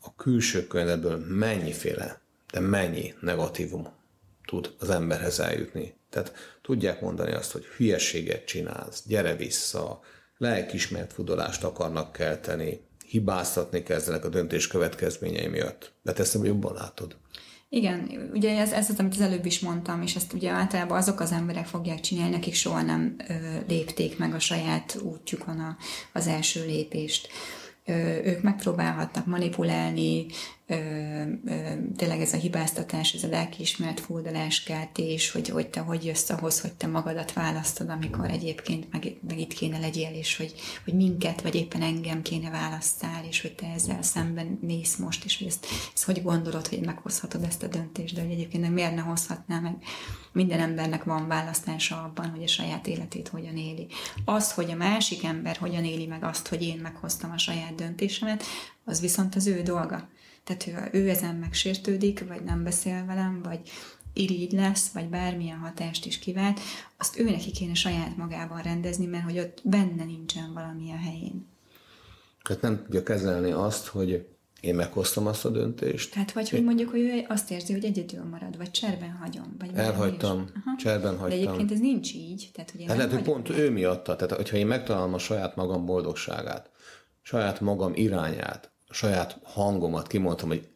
a 0.07 0.15
külső 0.15 0.67
környezetből 0.67 1.25
mennyiféle, 1.27 2.21
de 2.51 2.59
mennyi 2.59 3.13
negatívum 3.21 3.87
tud 4.45 4.73
az 4.79 4.89
emberhez 4.89 5.39
eljutni. 5.39 5.95
Tehát 6.09 6.33
tudják 6.61 7.01
mondani 7.01 7.31
azt, 7.31 7.51
hogy 7.51 7.65
hülyeséget 7.65 8.45
csinálsz, 8.45 9.03
gyere 9.07 9.35
vissza, 9.35 9.99
lelkismert 10.37 11.13
fudolást 11.13 11.63
akarnak 11.63 12.11
kelteni, 12.11 12.81
hibáztatni 13.05 13.83
kezdenek 13.83 14.25
a 14.25 14.29
döntés 14.29 14.67
következményei 14.67 15.47
miatt. 15.47 15.93
De 16.03 16.13
te 16.13 16.21
ezt 16.21 16.37
jobban 16.43 16.73
látod. 16.73 17.15
Igen, 17.69 18.29
ugye 18.33 18.59
ez, 18.59 18.71
ez 18.71 18.89
az, 18.89 18.99
amit 18.99 19.13
az 19.13 19.21
előbb 19.21 19.45
is 19.45 19.59
mondtam, 19.59 20.01
és 20.01 20.15
ezt 20.15 20.33
ugye 20.33 20.49
általában 20.49 20.97
azok 20.97 21.19
az 21.19 21.31
emberek 21.31 21.65
fogják 21.65 21.99
csinálni, 21.99 22.35
akik 22.35 22.53
soha 22.53 22.81
nem 22.81 23.15
ö, 23.27 23.33
lépték 23.67 24.17
meg 24.17 24.33
a 24.33 24.39
saját 24.39 24.97
útjukon 25.01 25.59
a, 25.59 25.77
az 26.13 26.27
első 26.27 26.65
lépést 26.65 27.29
ők 28.23 28.41
megpróbálhatnak 28.41 29.25
manipulálni, 29.25 30.25
tényleg 31.95 32.21
ez 32.21 32.33
a 32.33 32.37
hibáztatás, 32.37 33.13
ez 33.13 33.23
a 33.23 33.27
lelkiismert 33.27 33.99
furdaláskeltés, 33.99 35.31
hogy, 35.31 35.49
hogy 35.49 35.67
te 35.67 35.79
hogy 35.79 36.05
jössz 36.05 36.29
ahhoz, 36.29 36.61
hogy 36.61 36.73
te 36.73 36.87
magadat 36.87 37.33
választod, 37.33 37.89
amikor 37.89 38.29
egyébként 38.29 38.91
meg, 38.91 39.17
meg 39.27 39.39
itt 39.39 39.53
kéne 39.53 39.79
legyél, 39.79 40.11
és 40.13 40.37
hogy, 40.37 40.53
hogy 40.83 40.93
minket, 40.93 41.41
vagy 41.41 41.55
éppen 41.55 41.81
engem 41.81 42.21
kéne 42.21 42.49
választál, 42.49 43.25
és 43.29 43.41
hogy 43.41 43.55
te 43.55 43.67
ezzel 43.75 44.01
szemben 44.01 44.59
mész 44.61 44.95
most, 44.95 45.25
és 45.25 45.37
hogy 45.37 45.47
ezt, 45.47 45.65
ezt 45.93 46.03
hogy 46.03 46.23
gondolod, 46.23 46.67
hogy 46.67 46.85
meghozhatod 46.85 47.43
ezt 47.43 47.63
a 47.63 47.67
döntést, 47.67 48.15
de 48.15 48.21
hogy 48.21 48.31
egyébként 48.31 48.73
miért 48.73 48.95
ne 48.95 49.01
hozhatná 49.01 49.59
meg. 49.59 49.75
Minden 50.31 50.59
embernek 50.59 51.03
van 51.03 51.27
választása 51.27 52.03
abban, 52.03 52.29
hogy 52.29 52.43
a 52.43 52.47
saját 52.47 52.87
életét 52.87 53.27
hogyan 53.27 53.57
éli. 53.57 53.87
Az, 54.25 54.51
hogy 54.51 54.71
a 54.71 54.75
másik 54.75 55.23
ember 55.23 55.57
hogyan 55.57 55.85
éli 55.85 56.05
meg 56.05 56.23
azt, 56.23 56.47
hogy 56.47 56.61
én 56.61 56.79
meghoztam 56.81 57.31
a 57.31 57.37
saját 57.37 57.75
döntésemet, 57.75 58.43
az 58.85 59.01
viszont 59.01 59.35
az 59.35 59.47
ő 59.47 59.61
dolga. 59.61 60.09
Tehát 60.47 60.91
ő, 60.93 60.99
ő 60.99 61.09
ezen 61.09 61.35
megsértődik, 61.35 62.27
vagy 62.27 62.43
nem 62.43 62.63
beszél 62.63 63.05
velem, 63.05 63.41
vagy 63.43 63.59
irigy 64.13 64.51
lesz, 64.51 64.91
vagy 64.91 65.09
bármilyen 65.09 65.57
hatást 65.57 66.05
is 66.05 66.19
kivált, 66.19 66.59
azt 66.97 67.19
ő 67.19 67.23
neki 67.23 67.51
kéne 67.51 67.73
saját 67.73 68.17
magában 68.17 68.61
rendezni, 68.61 69.05
mert 69.05 69.23
hogy 69.23 69.39
ott 69.39 69.61
benne 69.63 70.03
nincsen 70.05 70.53
valami 70.53 70.91
a 70.91 70.97
helyén. 70.97 71.47
Tehát 72.43 72.61
nem 72.61 72.83
tudja 72.83 73.03
kezelni 73.03 73.51
azt, 73.51 73.87
hogy 73.87 74.27
én 74.61 74.75
meghoztam 74.75 75.27
azt 75.27 75.45
a 75.45 75.49
döntést. 75.49 76.13
Tehát 76.13 76.31
vagy, 76.31 76.49
hogy 76.49 76.63
mondjuk, 76.63 76.89
hogy 76.89 76.99
ő 76.99 77.25
azt 77.27 77.51
érzi, 77.51 77.73
hogy 77.73 77.85
egyedül 77.85 78.23
marad, 78.23 78.57
vagy 78.57 78.71
cserben 78.71 79.11
hagyom. 79.11 79.55
Vagy 79.59 79.69
Elhagytam, 79.73 80.45
cserben 80.77 81.17
hagytam. 81.17 81.29
De 81.29 81.35
egyébként 81.35 81.71
ez 81.71 81.79
nincs 81.79 82.13
így. 82.13 82.49
Tehát, 82.53 82.71
hogy 82.71 82.85
hát 82.87 82.97
lehet, 82.97 83.11
hogy 83.11 83.21
pont 83.21 83.49
ő 83.49 83.71
miatta. 83.71 84.15
Tehát, 84.15 84.35
hogyha 84.35 84.57
én 84.57 84.67
megtalálom 84.67 85.13
a 85.13 85.17
saját 85.17 85.55
magam 85.55 85.85
boldogságát, 85.85 86.69
saját 87.21 87.59
magam 87.61 87.91
irányát, 87.95 88.71
saját 88.89 89.39
hangomat 89.43 90.07
kimondtam, 90.07 90.47
hogy 90.47 90.69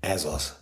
ez 0.00 0.24
az, 0.24 0.56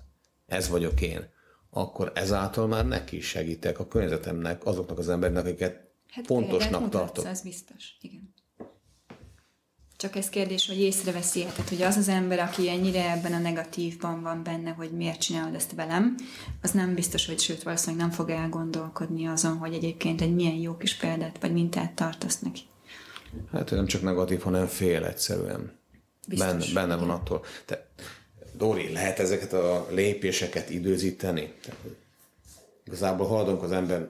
ez 0.46 0.68
vagyok 0.68 1.00
én, 1.00 1.28
akkor 1.70 2.12
ezáltal 2.14 2.66
már 2.66 2.86
neki 2.86 3.16
is 3.16 3.26
segítek 3.26 3.78
a 3.78 3.88
környezetemnek, 3.88 4.66
azoknak 4.66 4.98
az 4.98 5.08
embernek, 5.08 5.44
akiket 5.44 5.90
hát 6.10 6.26
fontosnak 6.26 6.90
tartok. 6.90 7.24
az 7.24 7.42
biztos, 7.42 7.96
igen. 8.00 8.34
Csak 9.96 10.16
ez 10.16 10.28
kérdés, 10.28 10.66
hogy 10.66 10.80
észreveszi 10.80 11.42
-e. 11.42 11.46
Tehát, 11.46 11.68
hogy 11.68 11.82
az 11.82 11.96
az 11.96 12.08
ember, 12.08 12.38
aki 12.38 12.68
ennyire 12.68 13.10
ebben 13.10 13.32
a 13.32 13.38
negatívban 13.38 14.22
van 14.22 14.42
benne, 14.42 14.70
hogy 14.70 14.90
miért 14.90 15.20
csinálod 15.20 15.54
ezt 15.54 15.74
velem, 15.74 16.14
az 16.62 16.70
nem 16.70 16.94
biztos, 16.94 17.26
hogy 17.26 17.38
sőt, 17.38 17.62
valószínűleg 17.62 18.06
nem 18.06 18.16
fog 18.16 18.30
elgondolkodni 18.30 19.26
azon, 19.26 19.56
hogy 19.56 19.74
egyébként 19.74 20.20
egy 20.20 20.34
milyen 20.34 20.54
jó 20.54 20.76
kis 20.76 20.96
példát 20.96 21.40
vagy 21.40 21.52
mintát 21.52 21.92
tartasz 21.92 22.38
neki. 22.38 22.60
Hát 23.52 23.70
nem 23.70 23.86
csak 23.86 24.02
negatív, 24.02 24.40
hanem 24.40 24.66
fél 24.66 25.04
egyszerűen. 25.04 25.78
Benne, 26.26 26.64
benne 26.74 26.96
van 26.96 27.10
attól. 27.10 27.44
Te, 27.64 27.86
Dori, 28.56 28.92
lehet 28.92 29.18
ezeket 29.18 29.52
a 29.52 29.86
lépéseket 29.90 30.70
időzíteni? 30.70 31.52
Tehát, 31.62 31.80
igazából 32.84 33.26
haladunk 33.26 33.62
az 33.62 33.72
ember 33.72 34.08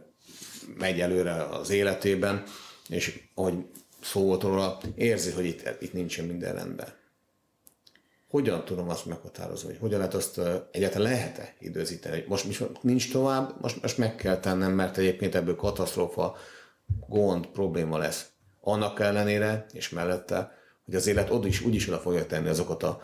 megy 0.79 1.01
előre 1.01 1.33
az 1.33 1.71
életében, 1.71 2.43
és 2.89 3.23
ahogy 3.35 3.55
szó 4.03 4.23
volt 4.23 4.43
róla, 4.43 4.79
érzi, 4.95 5.31
hogy 5.31 5.45
itt, 5.45 5.69
itt 5.81 5.93
nincsen 5.93 6.25
minden 6.25 6.55
rendben. 6.55 6.89
Hogyan 8.29 8.65
tudom 8.65 8.89
azt 8.89 9.07
meghatározni, 9.07 9.69
hogy 9.69 9.79
hogyan 9.79 9.99
lehet 9.99 10.15
azt 10.15 10.41
egyáltalán 10.71 11.13
lehet-e 11.13 11.55
időzíteni? 11.59 12.25
Most, 12.29 12.45
most 12.45 12.65
nincs 12.81 13.13
tovább, 13.13 13.61
most, 13.61 13.83
most 13.83 13.99
meg 13.99 14.15
kell 14.17 14.41
tennem, 14.41 14.73
mert 14.73 14.97
egyébként 14.97 15.35
ebből 15.35 15.57
katasztrófa, 15.57 16.37
gond, 17.09 17.47
probléma 17.47 17.99
lesz. 17.99 18.27
Annak 18.61 19.01
ellenére, 19.01 19.67
és 19.73 19.89
mellette, 19.89 20.53
hogy 20.87 20.95
az 20.95 21.07
élet 21.07 21.31
oda 21.31 21.47
is, 21.47 21.61
úgyis 21.61 21.89
oda 21.89 21.99
fogja 21.99 22.27
tenni 22.27 22.49
azokat 22.49 22.83
a 22.83 23.03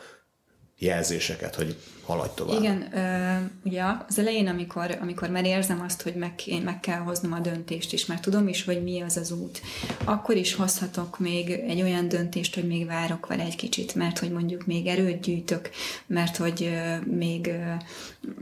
jelzéseket, 0.78 1.54
hogy 1.54 1.76
haladj 2.06 2.30
tovább. 2.34 2.62
Igen, 2.62 2.88
ö, 2.94 3.36
ugye 3.64 3.82
az 4.08 4.18
elején, 4.18 4.46
amikor, 4.46 4.98
amikor 5.00 5.30
már 5.30 5.44
érzem 5.44 5.80
azt, 5.80 6.02
hogy 6.02 6.14
meg, 6.14 6.32
én 6.44 6.62
meg 6.62 6.80
kell 6.80 6.98
hoznom 6.98 7.32
a 7.32 7.38
döntést, 7.38 7.92
és 7.92 8.06
már 8.06 8.20
tudom 8.20 8.48
is, 8.48 8.64
hogy 8.64 8.82
mi 8.82 9.00
az 9.00 9.16
az 9.16 9.30
út, 9.30 9.60
akkor 10.04 10.36
is 10.36 10.54
hozhatok 10.54 11.18
még 11.18 11.50
egy 11.50 11.82
olyan 11.82 12.08
döntést, 12.08 12.54
hogy 12.54 12.66
még 12.66 12.86
várok 12.86 13.26
vele 13.26 13.42
egy 13.42 13.56
kicsit, 13.56 13.94
mert 13.94 14.18
hogy 14.18 14.30
mondjuk 14.30 14.66
még 14.66 14.86
erőt 14.86 15.20
gyűjtök, 15.20 15.70
mert 16.06 16.36
hogy 16.36 16.62
ö, 16.62 17.10
még 17.10 17.46
ö, 17.46 17.72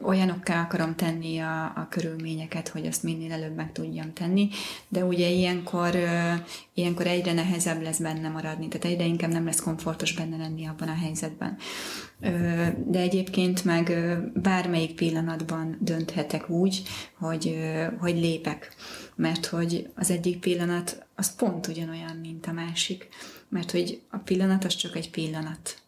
olyanokká 0.03 0.63
akarom 0.63 0.95
tenni 0.95 1.39
a, 1.39 1.65
a 1.65 1.87
körülményeket, 1.91 2.69
hogy 2.69 2.87
azt 2.87 3.03
minél 3.03 3.33
előbb 3.33 3.55
meg 3.55 3.73
tudjam 3.73 4.13
tenni, 4.13 4.49
de 4.89 5.05
ugye 5.05 5.29
ilyenkor, 5.29 5.95
ö, 5.95 6.33
ilyenkor 6.75 7.07
egyre 7.07 7.33
nehezebb 7.33 7.83
lesz 7.83 7.99
benne 7.99 8.29
maradni, 8.29 8.69
tehát 8.69 8.87
egyre 8.87 9.05
inkább 9.05 9.31
nem 9.31 9.45
lesz 9.45 9.61
komfortos 9.61 10.13
benne 10.13 10.37
lenni 10.37 10.67
abban 10.67 10.89
a 10.89 10.95
helyzetben 10.95 11.59
de 12.87 12.99
egyébként 12.99 13.50
meg 13.59 13.93
bármelyik 14.35 14.95
pillanatban 14.95 15.77
dönthetek 15.81 16.49
úgy, 16.49 16.83
hogy, 17.15 17.59
hogy 17.99 18.15
lépek. 18.15 18.75
Mert 19.15 19.47
hogy 19.47 19.91
az 19.95 20.11
egyik 20.11 20.39
pillanat 20.41 21.07
az 21.15 21.35
pont 21.35 21.67
ugyanolyan, 21.67 22.17
mint 22.17 22.47
a 22.47 22.53
másik. 22.53 23.09
Mert 23.49 23.71
hogy 23.71 24.01
a 24.11 24.17
pillanat 24.17 24.65
az 24.65 24.75
csak 24.75 24.97
egy 24.97 25.11
pillanat. 25.11 25.79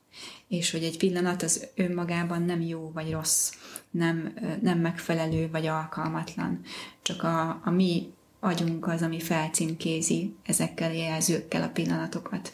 És 0.48 0.70
hogy 0.70 0.82
egy 0.82 0.98
pillanat 0.98 1.42
az 1.42 1.66
önmagában 1.74 2.42
nem 2.42 2.60
jó 2.60 2.90
vagy 2.94 3.10
rossz, 3.10 3.52
nem, 3.90 4.34
nem 4.62 4.78
megfelelő 4.78 5.48
vagy 5.50 5.66
alkalmatlan. 5.66 6.60
Csak 7.02 7.22
a, 7.22 7.60
a 7.64 7.70
mi 7.70 8.12
agyunk 8.40 8.86
az, 8.86 9.02
ami 9.02 9.20
felcímkézi 9.20 10.34
ezekkel 10.42 10.90
a 10.90 10.94
jelzőkkel 10.94 11.62
a 11.62 11.68
pillanatokat. 11.68 12.50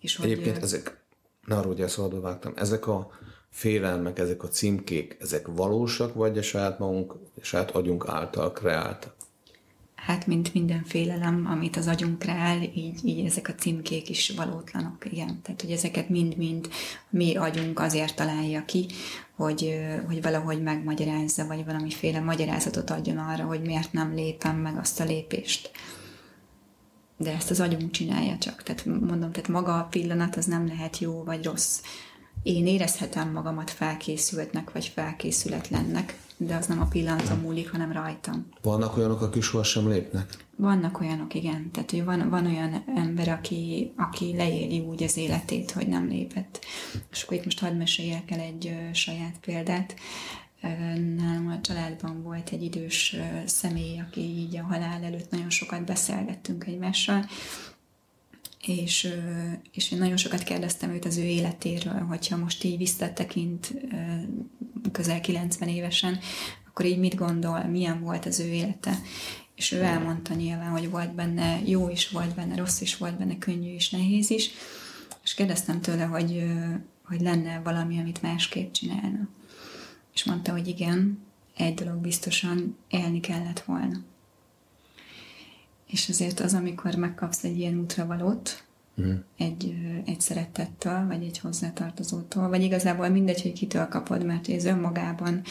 És 0.00 0.16
hogy 0.16 0.30
Egyébként 0.30 0.62
ezek, 0.62 1.00
ne 1.46 1.56
arra, 1.56 1.66
hogy 1.66 2.20
vágtam, 2.20 2.52
ezek 2.56 2.86
a 2.86 3.10
félelmek, 3.50 4.18
ezek 4.18 4.42
a 4.42 4.48
címkék, 4.48 5.16
ezek 5.20 5.46
valósak, 5.46 6.14
vagy 6.14 6.38
a 6.38 6.42
saját 6.42 6.78
magunk, 6.78 7.12
a 7.12 7.44
saját 7.44 7.70
agyunk 7.70 8.08
által 8.08 8.52
kreáltak? 8.52 9.14
Hát, 9.94 10.26
mint 10.26 10.54
minden 10.54 10.84
félelem, 10.84 11.46
amit 11.50 11.76
az 11.76 11.86
agyunk 11.86 12.18
kreál, 12.18 12.62
így, 12.62 13.00
így 13.04 13.26
ezek 13.26 13.48
a 13.48 13.54
címkék 13.54 14.08
is 14.08 14.30
valótlanok, 14.30 15.12
igen. 15.12 15.40
Tehát, 15.42 15.60
hogy 15.60 15.70
ezeket 15.70 16.08
mind-mind 16.08 16.68
mi 17.10 17.36
agyunk 17.36 17.80
azért 17.80 18.16
találja 18.16 18.64
ki, 18.64 18.86
hogy, 19.36 19.78
hogy 20.06 20.22
valahogy 20.22 20.62
megmagyarázza, 20.62 21.46
vagy 21.46 21.64
valamiféle 21.64 22.20
magyarázatot 22.20 22.90
adjon 22.90 23.18
arra, 23.18 23.44
hogy 23.44 23.60
miért 23.60 23.92
nem 23.92 24.14
lépem 24.14 24.56
meg 24.56 24.78
azt 24.78 25.00
a 25.00 25.04
lépést. 25.04 25.70
De 27.16 27.32
ezt 27.32 27.50
az 27.50 27.60
agyunk 27.60 27.90
csinálja 27.90 28.38
csak. 28.38 28.62
Tehát 28.62 28.84
mondom, 28.84 29.32
tehát 29.32 29.48
maga 29.48 29.78
a 29.78 29.84
pillanat 29.90 30.36
az 30.36 30.44
nem 30.44 30.66
lehet 30.66 30.98
jó 30.98 31.24
vagy 31.24 31.44
rossz. 31.44 31.80
Én 32.42 32.66
érezhetem 32.66 33.32
magamat 33.32 33.70
felkészültnek, 33.70 34.72
vagy 34.72 34.86
felkészületlennek, 34.86 36.18
de 36.36 36.56
az 36.56 36.66
nem 36.66 36.80
a 36.80 36.86
pillanatom 36.86 37.38
múlik, 37.38 37.70
hanem 37.70 37.92
rajtam. 37.92 38.46
Vannak 38.62 38.96
olyanok, 38.96 39.22
akik 39.22 39.42
sohasem 39.42 39.88
lépnek? 39.88 40.36
Vannak 40.56 41.00
olyanok, 41.00 41.34
igen. 41.34 41.70
Tehát, 41.70 41.90
hogy 41.90 42.04
van, 42.04 42.28
van 42.30 42.46
olyan 42.46 42.84
ember, 42.96 43.28
aki, 43.28 43.92
aki 43.96 44.36
leéli 44.36 44.78
úgy 44.80 45.02
az 45.02 45.16
életét, 45.16 45.70
hogy 45.70 45.88
nem 45.88 46.08
lépett. 46.08 46.64
És 47.10 47.22
akkor 47.22 47.36
itt 47.36 47.44
most 47.44 47.60
hadd 47.60 47.74
meséljek 47.74 48.30
el 48.30 48.40
egy 48.40 48.66
ö, 48.66 48.92
saját 48.92 49.38
példát. 49.40 49.94
Nálam 51.16 51.48
a 51.48 51.60
családban 51.60 52.22
volt 52.22 52.50
egy 52.50 52.62
idős 52.62 53.16
személy, 53.44 53.98
aki 53.98 54.20
így 54.20 54.56
a 54.56 54.62
halál 54.62 55.04
előtt 55.04 55.30
nagyon 55.30 55.50
sokat 55.50 55.84
beszélgettünk 55.84 56.66
egymással, 56.66 57.24
és, 58.66 59.14
és 59.72 59.92
én 59.92 59.98
nagyon 59.98 60.16
sokat 60.16 60.42
kérdeztem 60.42 60.90
őt 60.90 61.04
az 61.04 61.16
ő 61.16 61.22
életéről, 61.22 62.00
hogyha 62.00 62.36
most 62.36 62.64
így 62.64 62.76
visszatekint 62.76 63.74
közel 64.92 65.20
90 65.20 65.68
évesen, 65.68 66.18
akkor 66.68 66.84
így 66.84 66.98
mit 66.98 67.14
gondol, 67.14 67.64
milyen 67.64 68.00
volt 68.00 68.26
az 68.26 68.40
ő 68.40 68.46
élete. 68.46 68.98
És 69.54 69.72
ő 69.72 69.82
elmondta 69.82 70.34
nyilván, 70.34 70.70
hogy 70.70 70.90
volt 70.90 71.14
benne 71.14 71.60
jó 71.64 71.88
is, 71.88 72.08
volt 72.08 72.34
benne 72.34 72.56
rossz 72.56 72.80
is, 72.80 72.96
volt 72.96 73.18
benne 73.18 73.38
könnyű 73.38 73.74
is, 73.74 73.90
nehéz 73.90 74.30
is, 74.30 74.50
és 75.24 75.34
kérdeztem 75.34 75.80
tőle, 75.80 76.04
hogy, 76.04 76.44
hogy 77.04 77.20
lenne 77.20 77.60
valami, 77.64 77.98
amit 77.98 78.22
másképp 78.22 78.72
csinálna. 78.72 79.28
És 80.14 80.24
mondta, 80.24 80.52
hogy 80.52 80.68
igen, 80.68 81.18
egy 81.56 81.74
dolog 81.74 81.96
biztosan 81.96 82.76
élni 82.88 83.20
kellett 83.20 83.60
volna. 83.60 84.02
És 85.90 86.08
azért 86.08 86.40
az, 86.40 86.54
amikor 86.54 86.94
megkapsz 86.94 87.44
egy 87.44 87.58
ilyen 87.58 87.78
útravalót, 87.78 88.64
uh-huh. 88.96 89.14
egy, 89.36 89.74
egy 90.04 90.20
szerettettől, 90.20 91.06
vagy 91.06 91.22
egy 91.22 91.38
hozzátartozótól, 91.38 92.48
vagy 92.48 92.62
igazából 92.62 93.08
mindegy, 93.08 93.42
hogy 93.42 93.52
kitől 93.52 93.86
kapod, 93.88 94.24
mert 94.24 94.48
ez 94.48 94.64
önmagában 94.64 95.42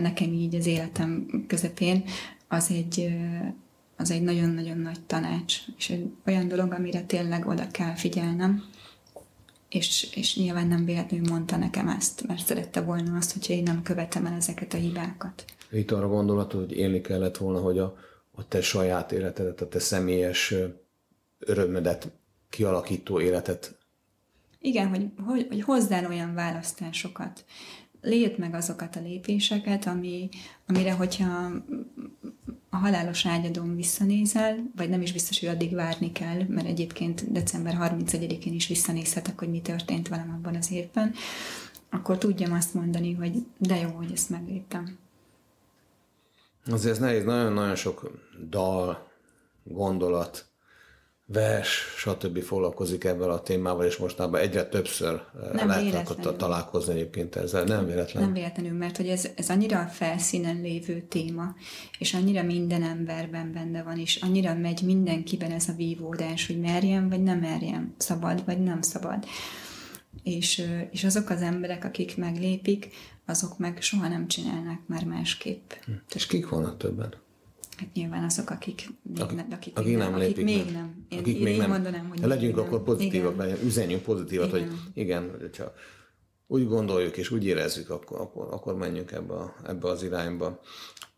nekem 0.00 0.32
így 0.32 0.54
az 0.54 0.66
életem 0.66 1.44
közepén 1.46 2.04
az 2.48 2.70
egy, 2.70 3.14
az 3.96 4.10
egy 4.10 4.22
nagyon-nagyon 4.22 4.78
nagy 4.78 5.00
tanács, 5.00 5.56
és 5.76 5.90
egy 5.90 6.12
olyan 6.26 6.48
dolog, 6.48 6.72
amire 6.72 7.02
tényleg 7.02 7.46
oda 7.46 7.66
kell 7.70 7.94
figyelnem, 7.94 8.64
és, 9.68 10.12
és 10.14 10.36
nyilván 10.36 10.66
nem 10.66 10.84
véletlenül 10.84 11.30
mondta 11.30 11.56
nekem 11.56 11.88
ezt, 11.88 12.26
mert 12.26 12.46
szerette 12.46 12.80
volna 12.80 13.16
azt, 13.16 13.32
hogyha 13.32 13.52
én 13.52 13.62
nem 13.62 13.82
követem 13.82 14.26
el 14.26 14.34
ezeket 14.34 14.74
a 14.74 14.76
hibákat. 14.76 15.44
Itt 15.70 15.90
arra 15.90 16.08
gondolatod, 16.08 16.60
hogy 16.60 16.76
élni 16.76 17.00
kellett 17.00 17.36
volna, 17.36 17.60
hogy 17.60 17.78
a, 17.78 17.96
a 18.32 18.48
te 18.48 18.60
saját 18.60 19.12
életedet, 19.12 19.60
a 19.60 19.68
te 19.68 19.78
személyes 19.78 20.54
örömödet 21.38 22.10
kialakító 22.48 23.20
életet. 23.20 23.78
Igen, 24.58 24.88
hogy, 24.88 25.10
hogy, 25.26 25.46
hogy 25.48 25.62
hozzál 25.62 26.06
olyan 26.06 26.34
választásokat. 26.34 27.44
Lépd 28.00 28.38
meg 28.38 28.54
azokat 28.54 28.96
a 28.96 29.00
lépéseket, 29.00 29.86
ami, 29.86 30.28
amire, 30.66 30.92
hogyha 30.92 31.52
a 32.70 32.76
halálos 32.76 33.26
ágyadon 33.26 33.76
visszanézel, 33.76 34.70
vagy 34.76 34.88
nem 34.88 35.02
is 35.02 35.12
biztos, 35.12 35.40
hogy 35.40 35.48
addig 35.48 35.74
várni 35.74 36.12
kell, 36.12 36.42
mert 36.48 36.66
egyébként 36.66 37.32
december 37.32 37.76
31-én 37.80 38.54
is 38.54 38.66
visszanézhetek, 38.66 39.38
hogy 39.38 39.50
mi 39.50 39.60
történt 39.60 40.08
velem 40.08 40.30
abban 40.30 40.54
az 40.54 40.70
évben, 40.70 41.14
akkor 41.90 42.18
tudjam 42.18 42.52
azt 42.52 42.74
mondani, 42.74 43.12
hogy 43.12 43.46
de 43.58 43.76
jó, 43.76 43.88
hogy 43.88 44.10
ezt 44.12 44.30
megléptem. 44.30 44.98
Azért 46.70 46.94
ez 46.94 46.98
nehéz, 46.98 47.24
nagyon-nagyon 47.24 47.74
sok 47.74 48.10
dal, 48.48 49.10
gondolat, 49.64 50.52
vers, 51.26 51.68
stb. 51.96 52.42
foglalkozik 52.42 53.04
ebben 53.04 53.30
a 53.30 53.40
témával, 53.40 53.84
és 53.84 53.96
mostában 53.96 54.40
egyre 54.40 54.64
többször 54.64 55.12
eh, 55.42 55.52
nem 55.52 55.68
lehet 55.68 56.36
találkozni 56.36 56.94
egyébként 56.94 57.36
ezzel. 57.36 57.64
Nem 57.64 57.86
véletlenül. 57.86 58.28
Nem 58.28 58.32
véletlenül, 58.32 58.78
mert 58.78 58.96
hogy 58.96 59.08
ez, 59.08 59.28
ez 59.36 59.50
annyira 59.50 59.80
a 59.80 59.86
felszínen 59.86 60.60
lévő 60.60 61.00
téma, 61.08 61.54
és 61.98 62.14
annyira 62.14 62.42
minden 62.42 62.82
emberben 62.82 63.52
benne 63.52 63.82
van, 63.82 63.98
és 63.98 64.16
annyira 64.16 64.54
megy 64.54 64.82
mindenkiben 64.82 65.50
ez 65.50 65.68
a 65.68 65.72
vívódás, 65.76 66.46
hogy 66.46 66.60
merjem, 66.60 67.08
vagy 67.08 67.22
nem 67.22 67.38
merjem, 67.38 67.94
szabad, 67.96 68.44
vagy 68.44 68.58
nem 68.58 68.82
szabad. 68.82 69.24
És, 70.22 70.68
és 70.90 71.04
azok 71.04 71.30
az 71.30 71.42
emberek, 71.42 71.84
akik 71.84 72.16
meglépik, 72.16 72.88
azok 73.26 73.58
meg 73.58 73.82
soha 73.82 74.08
nem 74.08 74.28
csinálnak 74.28 74.80
már 74.86 75.04
másképp. 75.04 75.72
Hm. 75.84 75.92
És 76.14 76.26
kik 76.26 76.48
vannak 76.48 76.76
többen? 76.76 77.14
Hát 77.76 77.92
nyilván 77.92 78.24
azok, 78.24 78.50
akik 78.50 78.88
még, 79.02 79.20
akik, 79.20 79.36
nem, 79.36 79.46
akik, 79.50 79.78
akik 79.78 79.96
nem, 79.96 80.14
akik 80.14 80.26
lépik 80.26 80.44
még 80.44 80.72
nem. 80.72 81.06
Én, 81.08 81.18
akik 81.18 81.36
én 81.36 81.42
még 81.42 81.58
nem. 81.58 81.70
mondanám, 81.70 82.08
hogy 82.08 82.18
legyünk 82.20 82.56
még 82.56 82.64
akkor 82.64 82.82
pozitívak, 82.82 83.34
igen. 83.34 83.58
üzenjünk 83.64 84.02
pozitívat, 84.02 84.48
igen. 84.48 84.68
hogy 84.68 84.78
igen, 84.94 85.36
hogyha 85.40 85.72
úgy 86.46 86.66
gondoljuk 86.66 87.16
és 87.16 87.30
úgy 87.30 87.44
érezzük, 87.44 87.90
akkor, 87.90 88.20
akkor, 88.20 88.48
akkor 88.50 88.76
menjünk 88.76 89.12
ebbe, 89.12 89.34
a, 89.34 89.54
ebbe 89.66 89.88
az 89.88 90.02
irányba. 90.02 90.60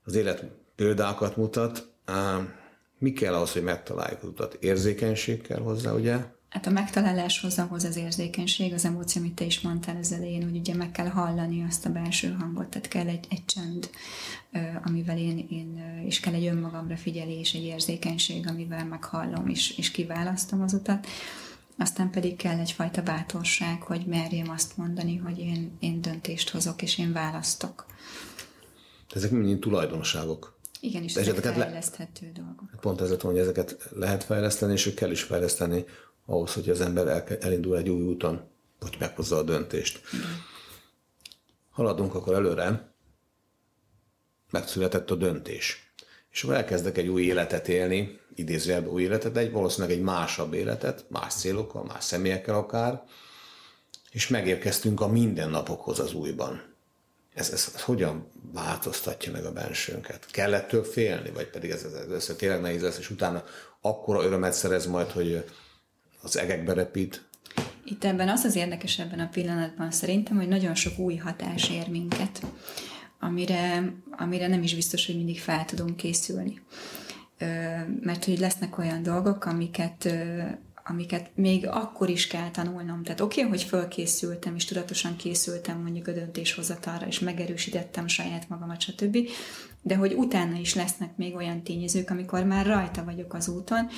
Az 0.05 0.15
élet 0.15 0.45
példákat 0.75 1.37
mutat. 1.37 1.89
Mi 2.99 3.13
kell 3.13 3.35
ahhoz, 3.35 3.53
hogy 3.53 3.63
megtaláljuk 3.63 4.23
az 4.23 4.29
utat? 4.29 4.55
Érzékenység 4.55 5.43
kell 5.43 5.61
hozzá, 5.61 5.93
ugye? 5.93 6.25
Hát 6.55 6.67
a 6.67 6.71
megtaláláshoz 6.71 7.59
ahhoz 7.59 7.85
az 7.85 7.97
érzékenység, 7.97 8.73
az 8.73 8.85
emóció, 8.85 9.23
amit 9.23 9.35
te 9.35 9.45
is 9.45 9.61
mondtál 9.61 9.97
az 9.97 10.13
elején, 10.13 10.43
hogy 10.43 10.57
ugye 10.57 10.75
meg 10.75 10.91
kell 10.91 11.07
hallani 11.07 11.65
azt 11.69 11.87
a 11.87 11.91
belső 11.91 12.37
hangot, 12.39 12.67
tehát 12.67 12.89
kell 12.89 13.07
egy, 13.07 13.27
egy 13.31 13.45
csend, 13.45 13.91
amivel 14.85 15.19
én, 15.19 15.47
én, 15.51 16.03
és 16.07 16.21
kell 16.21 16.35
egy 16.35 16.47
önmagamra 16.47 16.97
figyelés, 16.97 17.55
egy 17.55 17.63
érzékenység, 17.63 18.49
amivel 18.49 18.85
meghallom 18.85 19.49
és, 19.49 19.79
és 19.79 19.91
kiválasztom 19.91 20.63
az 20.63 20.73
utat. 20.73 21.07
Aztán 21.79 22.11
pedig 22.11 22.37
kell 22.37 22.59
egyfajta 22.59 23.03
bátorság, 23.03 23.83
hogy 23.83 24.07
merjem 24.07 24.51
azt 24.51 24.77
mondani, 24.77 25.17
hogy 25.17 25.39
én, 25.39 25.77
én 25.81 26.01
döntést 26.01 26.51
hozok, 26.51 26.83
és 26.83 26.99
én 26.99 27.13
választok. 27.13 27.87
Ezek 29.15 29.31
mind 29.31 29.61
tulajdonságok. 29.61 30.59
Igen, 30.81 31.03
és 31.03 31.15
ezek 31.15 31.37
fejleszthető 31.37 32.27
le... 32.27 32.33
dolgok. 32.33 32.81
Pont 32.81 33.01
ezért 33.01 33.23
van, 33.23 33.33
hogy 33.33 33.41
ezeket 33.41 33.89
lehet 33.91 34.25
fejleszteni, 34.25 34.73
és 34.73 34.95
kell 34.95 35.11
is 35.11 35.23
fejleszteni 35.23 35.85
ahhoz, 36.27 36.53
hogy 36.53 36.71
az 36.71 36.81
ember 36.81 37.07
el, 37.07 37.25
elindul 37.41 37.77
egy 37.77 37.89
új 37.89 38.03
úton, 38.03 38.51
hogy 38.81 38.97
meghozza 38.99 39.37
a 39.37 39.43
döntést. 39.43 40.01
Haladunk 41.71 42.15
akkor 42.15 42.35
előre, 42.35 42.93
megszületett 44.51 45.11
a 45.11 45.15
döntés. 45.15 45.93
És 46.31 46.43
akkor 46.43 46.55
elkezdek 46.55 46.99
egy 46.99 47.09
új 47.09 47.23
életet 47.23 47.69
élni, 47.69 48.21
idézőjelben 48.35 48.91
új 48.91 49.03
életet, 49.03 49.37
egy 49.37 49.51
valószínűleg 49.51 49.97
egy 49.97 50.03
másabb 50.03 50.55
életet, 50.55 51.05
más 51.09 51.35
célokkal, 51.35 51.85
más 51.85 52.05
személyekkel 52.05 52.55
akár, 52.55 53.03
és 54.11 54.29
megérkeztünk 54.29 55.01
a 55.01 55.09
mindennapokhoz 55.09 55.99
az 55.99 56.13
újban. 56.13 56.75
Ez, 57.35 57.51
ez, 57.51 57.73
ez 57.75 57.83
hogyan 57.83 58.31
változtatja 58.53 59.33
meg 59.33 59.45
a 59.45 59.53
bensőnket? 59.53 60.27
Kellett 60.31 60.69
több 60.69 60.85
félni, 60.85 61.31
vagy 61.31 61.51
pedig 61.51 61.71
ez, 61.71 61.85
ez, 61.85 62.11
ez 62.11 62.37
tényleg 62.37 62.61
nehéz 62.61 62.83
lesz, 62.83 62.99
és 62.99 63.11
utána 63.11 63.45
akkora 63.81 64.25
örömet 64.25 64.53
szerez 64.53 64.87
majd, 64.87 65.11
hogy 65.11 65.45
az 66.25 66.39
egekbe 66.39 66.73
repít. 66.73 67.25
Itt 67.85 68.05
ebben 68.05 68.29
az 68.29 68.45
az 68.45 68.57
érdekes 68.57 68.99
ebben 68.99 69.21
a 69.21 69.29
pillanatban 69.29 69.91
szerintem, 69.91 70.37
hogy 70.37 70.49
nagyon 70.49 70.75
sok 70.75 70.99
új 70.99 71.17
hatás 71.17 71.71
ér 71.71 71.89
minket, 71.89 72.43
amire, 73.21 73.93
amire 74.11 74.47
nem 74.47 74.63
is 74.63 74.75
biztos, 74.75 75.07
hogy 75.07 75.17
mindig 75.17 75.41
fel 75.41 75.65
tudunk 75.65 75.97
készülni. 75.97 76.61
Mert 78.01 78.25
hogy 78.25 78.39
lesznek 78.39 78.79
olyan 78.79 79.03
dolgok, 79.03 79.45
amiket, 79.45 80.15
amiket 80.85 81.31
még 81.35 81.67
akkor 81.67 82.09
is 82.09 82.27
kell 82.27 82.51
tanulnom. 82.51 83.03
Tehát 83.03 83.21
oké, 83.21 83.41
okay, 83.41 83.51
hogy 83.51 83.63
fölkészültem, 83.63 84.55
és 84.55 84.65
tudatosan 84.65 85.17
készültem 85.17 85.81
mondjuk 85.81 86.09
a 86.09 86.13
döntéshozatalra, 86.13 87.07
és 87.07 87.19
megerősítettem 87.19 88.07
saját 88.07 88.49
magamat, 88.49 88.81
stb. 88.81 89.19
De 89.83 89.97
hogy 89.97 90.13
utána 90.13 90.59
is 90.59 90.75
lesznek 90.75 91.17
még 91.17 91.35
olyan 91.35 91.63
tényezők, 91.63 92.11
amikor 92.11 92.45
már 92.45 92.67
rajta 92.67 93.05
vagyok 93.05 93.35
az 93.35 93.49
úton, 93.49 93.89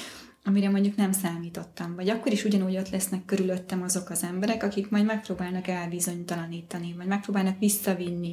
amire 0.46 0.70
mondjuk 0.70 0.96
nem 0.96 1.12
számítottam. 1.12 1.94
Vagy 1.94 2.08
akkor 2.08 2.32
is 2.32 2.44
ugyanúgy 2.44 2.76
ott 2.76 2.90
lesznek 2.90 3.24
körülöttem 3.24 3.82
azok 3.82 4.10
az 4.10 4.22
emberek, 4.22 4.62
akik 4.62 4.90
majd 4.90 5.04
megpróbálnak 5.04 5.68
elbizonytalanítani, 5.68 6.94
vagy 6.96 7.06
megpróbálnak 7.06 7.58
visszavinni 7.58 8.32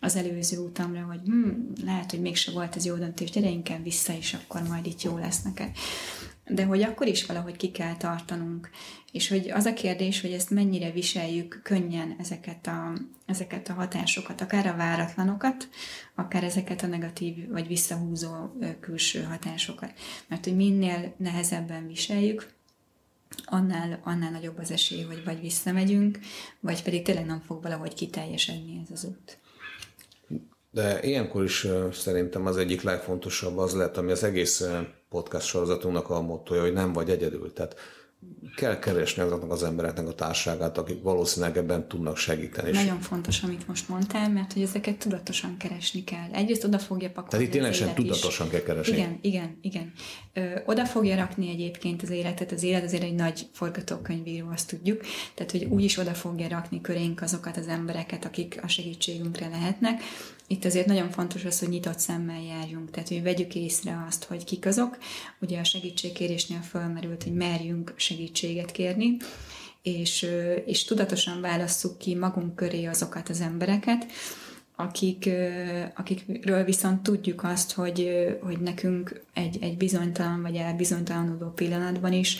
az 0.00 0.16
előző 0.16 0.58
utamra, 0.58 1.02
hogy 1.02 1.20
hm, 1.24 1.50
lehet, 1.84 2.10
hogy 2.10 2.20
mégse 2.20 2.52
volt 2.52 2.76
ez 2.76 2.84
jó 2.84 2.94
döntés, 2.94 3.30
gyere 3.30 3.48
inkább 3.48 3.82
vissza, 3.82 4.12
és 4.12 4.34
akkor 4.34 4.62
majd 4.62 4.86
itt 4.86 5.02
jó 5.02 5.16
lesz 5.16 5.42
neked 5.42 5.70
de 6.48 6.64
hogy 6.64 6.82
akkor 6.82 7.06
is 7.06 7.26
valahogy 7.26 7.56
ki 7.56 7.70
kell 7.70 7.96
tartanunk. 7.96 8.70
És 9.12 9.28
hogy 9.28 9.50
az 9.50 9.64
a 9.64 9.72
kérdés, 9.72 10.20
hogy 10.20 10.32
ezt 10.32 10.50
mennyire 10.50 10.90
viseljük 10.90 11.60
könnyen 11.62 12.16
ezeket 12.18 12.66
a, 12.66 12.92
ezeket 13.26 13.68
a 13.68 13.72
hatásokat, 13.72 14.40
akár 14.40 14.66
a 14.66 14.76
váratlanokat, 14.76 15.68
akár 16.14 16.44
ezeket 16.44 16.82
a 16.82 16.86
negatív 16.86 17.48
vagy 17.48 17.66
visszahúzó 17.66 18.30
külső 18.80 19.22
hatásokat. 19.22 19.92
Mert 20.26 20.44
hogy 20.44 20.56
minél 20.56 21.14
nehezebben 21.16 21.86
viseljük, 21.86 22.54
annál, 23.44 24.00
annál 24.04 24.30
nagyobb 24.30 24.58
az 24.58 24.70
esély, 24.70 25.02
hogy 25.02 25.24
vagy 25.24 25.40
visszamegyünk, 25.40 26.18
vagy 26.60 26.82
pedig 26.82 27.02
tényleg 27.02 27.26
nem 27.26 27.40
fog 27.40 27.62
valahogy 27.62 27.94
kiteljesedni 27.94 28.80
ez 28.84 28.90
az 28.90 29.04
út. 29.04 29.38
De 30.70 31.02
ilyenkor 31.02 31.44
is 31.44 31.66
szerintem 31.92 32.46
az 32.46 32.56
egyik 32.56 32.82
legfontosabb 32.82 33.58
az 33.58 33.74
lett, 33.74 33.96
ami 33.96 34.10
az 34.10 34.24
egész 34.24 34.64
podcast 35.08 35.46
sorozatunknak 35.46 36.10
a 36.10 36.20
mottoja, 36.20 36.62
hogy 36.62 36.72
nem 36.72 36.92
vagy 36.92 37.10
egyedül. 37.10 37.52
Tehát 37.52 37.76
kell 38.56 38.78
keresni 38.78 39.22
azoknak 39.22 39.50
az 39.50 39.62
embereknek 39.62 40.08
a 40.08 40.14
társágát, 40.14 40.78
akik 40.78 41.02
valószínűleg 41.02 41.56
ebben 41.56 41.88
tudnak 41.88 42.16
segíteni. 42.16 42.70
Nagyon 42.70 43.00
fontos, 43.00 43.42
amit 43.42 43.68
most 43.68 43.88
mondtál, 43.88 44.30
mert 44.30 44.52
hogy 44.52 44.62
ezeket 44.62 44.96
tudatosan 44.96 45.56
keresni 45.56 46.04
kell. 46.04 46.28
Egyrészt 46.32 46.64
oda 46.64 46.78
fogja 46.78 47.08
pakolni 47.08 47.30
Tehát 47.30 47.46
itt 47.46 47.76
tényleg 47.76 47.94
tudatosan 47.94 48.46
is. 48.46 48.52
kell 48.52 48.62
keresni. 48.62 48.96
Igen, 48.96 49.18
igen, 49.22 49.58
igen. 49.60 49.92
Ö, 50.32 50.58
oda 50.66 50.84
fogja 50.84 51.16
rakni 51.16 51.50
egyébként 51.50 52.02
az 52.02 52.10
életet, 52.10 52.52
az 52.52 52.62
élet 52.62 52.84
azért 52.84 53.02
egy 53.02 53.14
nagy 53.14 53.46
forgatókönyvíró, 53.52 54.48
azt 54.52 54.68
tudjuk. 54.68 55.00
Tehát, 55.34 55.50
hogy 55.52 55.64
úgy 55.64 55.84
is 55.84 55.98
oda 55.98 56.14
fogja 56.14 56.48
rakni 56.48 56.80
körénk 56.80 57.22
azokat 57.22 57.56
az 57.56 57.68
embereket, 57.68 58.24
akik 58.24 58.60
a 58.62 58.68
segítségünkre 58.68 59.48
lehetnek, 59.48 60.02
itt 60.48 60.64
azért 60.64 60.86
nagyon 60.86 61.10
fontos 61.10 61.44
az, 61.44 61.58
hogy 61.58 61.68
nyitott 61.68 61.98
szemmel 61.98 62.42
járjunk, 62.42 62.90
tehát 62.90 63.08
hogy 63.08 63.22
vegyük 63.22 63.54
észre 63.54 64.04
azt, 64.08 64.24
hogy 64.24 64.44
kik 64.44 64.66
azok. 64.66 64.98
Ugye 65.40 65.58
a 65.58 65.64
segítségkérésnél 65.64 66.60
felmerült, 66.60 67.22
hogy 67.22 67.34
merjünk 67.34 67.92
segítséget 67.96 68.70
kérni, 68.70 69.16
és, 69.82 70.26
és 70.66 70.84
tudatosan 70.84 71.40
válasszuk 71.40 71.98
ki 71.98 72.14
magunk 72.14 72.54
köré 72.54 72.84
azokat 72.84 73.28
az 73.28 73.40
embereket, 73.40 74.06
akik, 74.76 75.30
akikről 75.94 76.64
viszont 76.64 77.02
tudjuk 77.02 77.44
azt, 77.44 77.72
hogy, 77.72 78.10
hogy 78.42 78.58
nekünk 78.58 79.22
egy, 79.34 79.58
egy 79.60 79.76
bizonytalan 79.76 80.42
vagy 80.42 80.54
elbizonytalanodó 80.56 81.48
pillanatban 81.48 82.12
is 82.12 82.38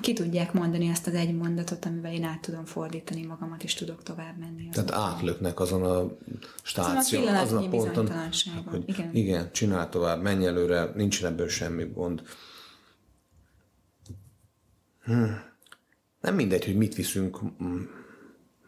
ki 0.00 0.12
tudják 0.12 0.52
mondani 0.52 0.90
azt 0.90 1.06
az 1.06 1.14
egy 1.14 1.34
mondatot, 1.34 1.84
amivel 1.84 2.12
én 2.12 2.24
át 2.24 2.40
tudom 2.40 2.64
fordítani 2.64 3.26
magamat, 3.26 3.62
és 3.62 3.74
tudok 3.74 4.02
tovább 4.02 4.38
menni. 4.38 4.68
Tehát 4.68 4.90
átlöknek 4.90 5.60
azon 5.60 5.82
a 5.82 6.16
stáció, 6.62 7.20
azon 7.20 7.34
a, 7.34 7.40
azon 7.40 7.64
a 7.64 7.68
ponton, 7.68 8.10
hogy 8.66 8.82
igen. 8.86 9.14
igen, 9.14 9.52
csinál 9.52 9.88
tovább, 9.88 10.22
menj 10.22 10.46
előre, 10.46 10.90
nincsen 10.94 11.32
ebből 11.32 11.48
semmi 11.48 11.84
gond. 11.84 12.22
Hm. 15.04 15.24
Nem 16.20 16.34
mindegy, 16.34 16.64
hogy 16.64 16.76
mit 16.76 16.94
viszünk 16.94 17.38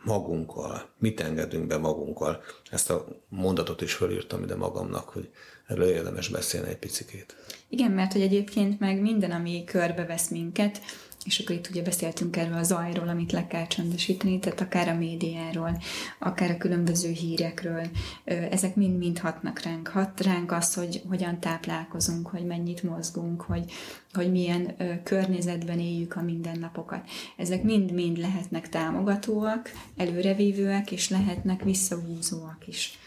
magunkkal, 0.05 0.89
mit 0.99 1.21
engedünk 1.21 1.67
be 1.67 1.77
magunkkal. 1.77 2.43
Ezt 2.71 2.91
a 2.91 3.07
mondatot 3.29 3.81
is 3.81 3.93
felírtam 3.93 4.43
ide 4.43 4.57
magamnak, 4.57 5.09
hogy 5.09 5.31
erről 5.67 5.89
érdemes 5.89 6.29
beszélni 6.29 6.69
egy 6.69 6.79
picikét. 6.79 7.37
Igen, 7.69 7.91
mert 7.91 8.13
hogy 8.13 8.23
egyébként 8.23 8.81
meg 8.81 9.01
minden, 9.01 9.31
ami 9.31 9.65
körbevesz 9.65 10.29
minket, 10.29 10.81
és 11.25 11.39
akkor 11.39 11.57
itt 11.57 11.69
ugye 11.71 11.83
beszéltünk 11.83 12.37
erről 12.37 12.57
a 12.57 12.63
zajról, 12.63 13.09
amit 13.09 13.33
le 13.33 13.47
kell 13.47 13.67
csendesíteni, 13.67 14.39
tehát 14.39 14.61
akár 14.61 14.89
a 14.89 14.95
médiáról, 14.95 15.83
akár 16.19 16.51
a 16.51 16.57
különböző 16.57 17.11
hírekről. 17.11 17.87
Ezek 18.25 18.75
mind-mind 18.75 19.19
hatnak 19.19 19.61
ránk. 19.61 19.89
Hat 19.89 20.21
ránk 20.21 20.53
az, 20.53 20.75
hogy 20.75 21.03
hogyan 21.09 21.41
táplálkozunk, 21.41 22.27
hogy 22.27 22.45
mennyit 22.45 22.83
mozgunk, 22.83 23.41
hogy, 23.41 23.73
hogy 24.13 24.31
milyen 24.31 24.77
környezetben 25.05 25.81
éljük 25.81 26.17
a 26.17 26.23
mindennapokat. 26.23 27.09
Ezek 27.37 27.63
mind-mind 27.63 28.19
lehetnek 28.19 28.69
támogatóak, 28.69 29.71
előrevívőek, 29.97 30.93
és 30.93 31.09
lehetnek 31.09 31.63
visszahúzóak 31.63 32.67
is. 32.67 32.99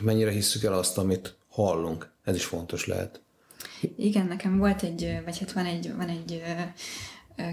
Mennyire 0.00 0.30
hisszük 0.30 0.62
el 0.62 0.72
azt, 0.72 0.98
amit 0.98 1.36
hallunk? 1.48 2.10
Ez 2.24 2.34
is 2.34 2.44
fontos 2.44 2.86
lehet. 2.86 3.20
Igen, 3.96 4.26
nekem 4.26 4.58
volt 4.58 4.82
egy, 4.82 5.20
vagy 5.24 5.38
hát 5.38 5.52
van 5.52 5.64
egy, 5.64 5.94
van 5.96 6.08
egy 6.08 6.42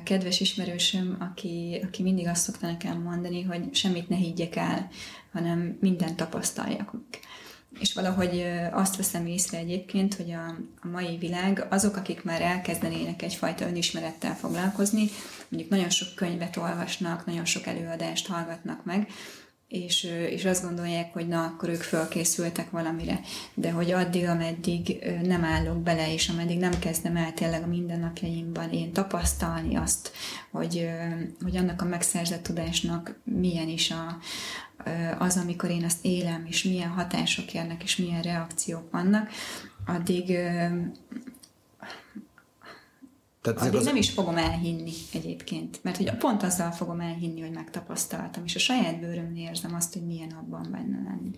kedves 0.04 0.40
ismerősöm, 0.40 1.18
aki, 1.20 1.80
aki 1.84 2.04
mindig 2.04 2.28
azt 2.28 2.44
szokta 2.44 2.68
nekem 2.68 3.02
mondani, 3.02 3.42
hogy 3.42 3.76
semmit 3.76 4.10
ne 4.10 4.16
higgyek 4.16 4.56
el, 4.56 4.90
hanem 5.32 5.78
mindent 5.82 6.16
tapasztaljak 6.16 6.92
meg. 6.92 7.20
És 7.80 7.94
valahogy 7.94 8.46
azt 8.72 8.96
veszem 8.96 9.26
észre 9.26 9.58
egyébként, 9.58 10.16
hogy 10.16 10.32
a, 10.32 10.46
a 10.82 10.88
mai 10.88 11.18
világ, 11.18 11.66
azok, 11.70 11.96
akik 11.96 12.24
már 12.24 12.42
elkezdenének 12.42 13.22
egyfajta 13.22 13.68
önismerettel 13.68 14.36
foglalkozni, 14.36 15.10
mondjuk 15.50 15.72
nagyon 15.72 15.90
sok 15.90 16.16
könyvet 16.16 16.58
olvasnak, 16.58 17.26
nagyon 17.26 17.46
sok 17.46 17.66
előadást 17.66 18.28
hallgatnak 18.28 18.86
meg, 18.86 19.10
és, 19.67 20.03
és 20.30 20.45
azt 20.45 20.63
gondolják, 20.63 21.13
hogy 21.13 21.27
na, 21.27 21.43
akkor 21.43 21.69
ők 21.69 21.82
fölkészültek 21.82 22.69
valamire. 22.69 23.19
De 23.53 23.71
hogy 23.71 23.91
addig, 23.91 24.27
ameddig 24.27 25.03
nem 25.23 25.43
állok 25.43 25.82
bele, 25.82 26.13
és 26.13 26.30
ameddig 26.30 26.58
nem 26.58 26.80
kezdem 26.80 27.15
el 27.15 27.34
tényleg 27.34 27.63
a 27.63 27.67
mindennapjaimban 27.67 28.69
én 28.69 28.93
tapasztalni 28.93 29.75
azt, 29.75 30.12
hogy, 30.51 30.89
hogy 31.43 31.58
annak 31.58 31.82
a 31.82 31.86
megszerzett 31.86 32.43
tudásnak 32.43 33.19
milyen 33.23 33.67
is 33.67 33.91
a, 33.91 34.17
az, 35.17 35.38
amikor 35.38 35.69
én 35.69 35.84
azt 35.84 36.06
élem, 36.06 36.45
és 36.45 36.63
milyen 36.63 36.89
hatások 36.89 37.53
érnek, 37.53 37.84
és 37.84 37.95
milyen 37.95 38.21
reakciók 38.21 38.91
vannak, 38.91 39.30
addig 39.86 40.38
tehát 43.41 43.62
Addig 43.62 43.76
az... 43.76 43.86
nem 43.86 43.95
is 43.95 44.10
fogom 44.10 44.38
elhinni 44.38 44.93
egyébként, 45.13 45.84
mert 45.84 45.97
hogy 45.97 46.17
pont 46.17 46.43
azzal 46.43 46.71
fogom 46.71 47.00
elhinni, 47.00 47.41
hogy 47.41 47.52
megtapasztaltam, 47.52 48.43
és 48.43 48.56
a 48.56 48.60
saját 48.60 49.00
bőrömnél 49.00 49.47
érzem 49.47 49.76
azt, 49.76 49.93
hogy 49.93 50.06
milyen 50.06 50.32
abban 50.32 50.67
benne 50.71 51.04
lenni. 51.04 51.32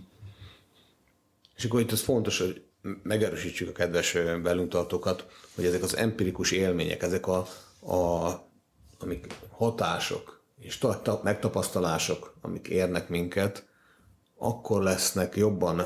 És 1.56 1.66
akkor 1.66 1.80
itt 1.80 1.92
az 1.92 2.02
fontos, 2.02 2.40
hogy 2.40 2.64
megerősítsük 3.04 3.70
a 3.70 3.72
kedves 3.72 4.12
velünk 4.12 4.70
tartókat, 4.70 5.26
hogy 5.56 5.66
ezek 5.66 5.84
az 5.84 5.98
empirikus 5.98 6.52
élmények, 6.52 7.02
ezek 7.02 7.28
a, 7.28 7.38
a 7.94 8.48
amik 9.00 9.28
hatások 9.50 10.44
és 10.60 10.80
megtapasztalások, 11.24 12.38
amik 12.42 12.68
érnek 12.68 13.10
minket, 13.10 13.68
akkor 14.38 14.84
lesznek 14.84 15.36
jobban 15.36 15.82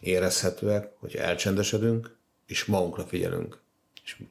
érezhetőek, 0.00 0.92
hogy 0.98 1.14
elcsendesedünk, 1.14 2.16
és 2.46 2.64
magunkra 2.64 3.02
figyelünk. 3.04 3.62
És 4.04 4.22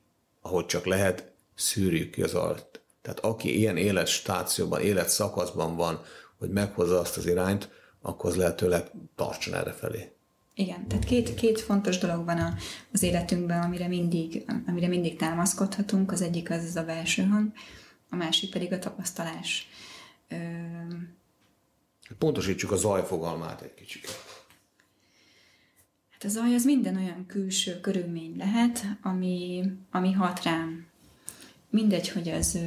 ahogy 0.46 0.66
csak 0.66 0.86
lehet, 0.86 1.32
szűrjük 1.56 2.12
ki 2.12 2.22
az 2.22 2.34
alt. 2.34 2.82
Tehát 3.02 3.20
aki 3.20 3.58
ilyen 3.58 3.78
életstációban, 3.78 4.82
életszakaszban 4.82 5.76
van, 5.76 6.02
hogy 6.38 6.50
meghozza 6.50 7.00
azt 7.00 7.18
az 7.18 7.28
irányt, 7.28 7.70
akkor 8.02 8.30
az 8.30 8.36
lehetőleg 8.36 8.92
tartson 9.16 9.54
erre 9.54 9.72
felé. 9.72 10.12
Igen, 10.54 10.88
tehát 10.88 11.06
két, 11.06 11.34
két 11.34 11.62
fontos 11.62 11.98
dolog 11.98 12.26
van 12.26 12.38
a, 12.38 12.54
az 12.94 13.04
életünkben, 13.04 13.62
amire 13.62 13.88
mindig, 13.88 14.46
amire 14.68 14.88
mindig 14.88 15.18
támaszkodhatunk. 15.18 16.12
Az 16.12 16.22
egyik 16.22 16.50
az, 16.50 16.64
az 16.64 16.76
a 16.76 16.84
belső 16.84 17.24
hang, 17.24 17.52
a 18.10 18.16
másik 18.16 18.52
pedig 18.52 18.74
a 18.74 18.80
tapasztalás. 18.80 19.68
Ö... 20.28 20.36
Pontosítsuk 22.18 22.72
a 22.72 22.76
zaj 22.76 23.06
fogalmát 23.06 23.62
egy 23.62 23.74
kicsit. 23.74 24.08
Hát 26.26 26.34
a 26.34 26.38
zaj 26.38 26.54
az 26.54 26.66
minden 26.66 26.96
olyan 26.96 27.26
külső 27.28 27.80
körülmény 27.80 28.36
lehet, 28.38 28.86
ami, 29.02 29.64
ami 29.92 30.12
hat 30.12 30.44
rám. 30.44 30.86
Mindegy, 31.70 32.10
hogy 32.10 32.30
az 32.30 32.56
ö, 32.56 32.60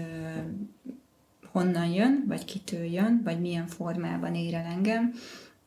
honnan 1.52 1.86
jön, 1.86 2.24
vagy 2.28 2.44
kitől 2.44 2.84
jön, 2.84 3.20
vagy 3.24 3.40
milyen 3.40 3.66
formában 3.66 4.34
ér 4.34 4.54
el 4.54 4.64
engem, 4.64 5.14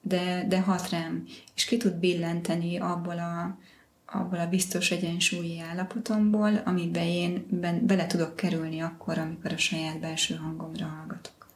de, 0.02 0.46
de 0.48 0.62
hat 0.62 0.90
rám, 0.90 1.28
és 1.56 1.66
ki 1.66 1.78
tud 1.78 1.94
billenteni 1.94 2.78
abból 2.78 3.20
a, 3.20 3.58
abból 4.06 4.40
a 4.40 4.48
biztos 4.48 4.92
egyensúlyi 4.92 5.60
állapotomból, 5.60 6.62
amiben 6.66 7.06
én 7.06 7.46
ben, 7.50 7.86
bele 7.86 8.08
tudok 8.08 8.36
kerülni 8.36 8.80
akkor, 8.82 9.18
amikor 9.18 9.52
a 9.54 9.58
saját 9.58 10.00
belső 10.00 10.36
hangomra 10.36 10.86
hallgatok. 10.86 11.48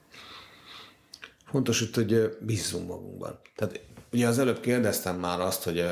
Fontos 1.45 1.81
itt, 1.81 1.95
hogy 1.95 2.37
bízzunk 2.41 2.87
magunkban. 2.87 3.39
Tehát 3.55 3.81
ugye 4.11 4.27
az 4.27 4.39
előbb 4.39 4.59
kérdeztem 4.59 5.19
már 5.19 5.39
azt, 5.39 5.63
hogy 5.63 5.83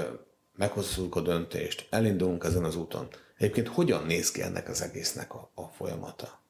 meghozzuk 0.56 1.16
a 1.16 1.22
döntést, 1.22 1.88
elindulunk 1.90 2.44
ezen 2.44 2.64
az 2.64 2.76
úton. 2.76 3.08
Egyébként 3.38 3.68
hogyan 3.68 4.06
néz 4.06 4.32
ki 4.32 4.42
ennek 4.42 4.70
az 4.70 4.82
egésznek 4.82 5.34
a, 5.34 5.52
a 5.54 5.62
folyamata? 5.62 6.42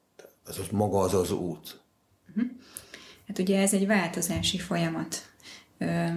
Ez 0.46 0.58
az 0.58 0.68
maga 0.70 0.98
az 0.98 1.14
az 1.14 1.30
út. 1.30 1.80
Hát 3.26 3.38
ugye 3.38 3.60
ez 3.60 3.74
egy 3.74 3.86
változási 3.86 4.58
folyamat. 4.58 5.32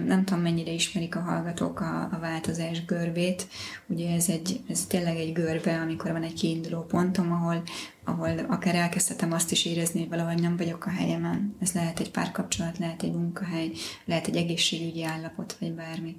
Nem 0.06 0.24
tudom, 0.24 0.42
mennyire 0.42 0.70
ismerik 0.70 1.16
a 1.16 1.20
hallgatók 1.20 1.80
a, 1.80 2.08
a 2.12 2.18
változás 2.20 2.84
görbét. 2.84 3.48
Ugye 3.86 4.14
ez, 4.14 4.28
egy, 4.28 4.60
ez 4.68 4.86
tényleg 4.86 5.16
egy 5.16 5.32
görbe, 5.32 5.80
amikor 5.80 6.12
van 6.12 6.22
egy 6.22 6.32
kiinduló 6.32 6.82
pontom, 6.82 7.32
ahol, 7.32 7.62
ahol 8.04 8.38
akár 8.38 8.74
elkezdhetem 8.74 9.32
azt 9.32 9.50
is 9.50 9.64
érezni, 9.64 10.00
hogy 10.00 10.08
valahogy 10.08 10.40
nem 10.40 10.56
vagyok 10.56 10.86
a 10.86 10.90
helyemen. 10.90 11.56
Ez 11.60 11.72
lehet 11.72 12.00
egy 12.00 12.10
párkapcsolat, 12.10 12.78
lehet 12.78 13.02
egy 13.02 13.12
munkahely, 13.12 13.70
lehet 14.04 14.26
egy 14.26 14.36
egészségügyi 14.36 15.04
állapot, 15.04 15.56
vagy 15.60 15.72
bármi. 15.72 16.16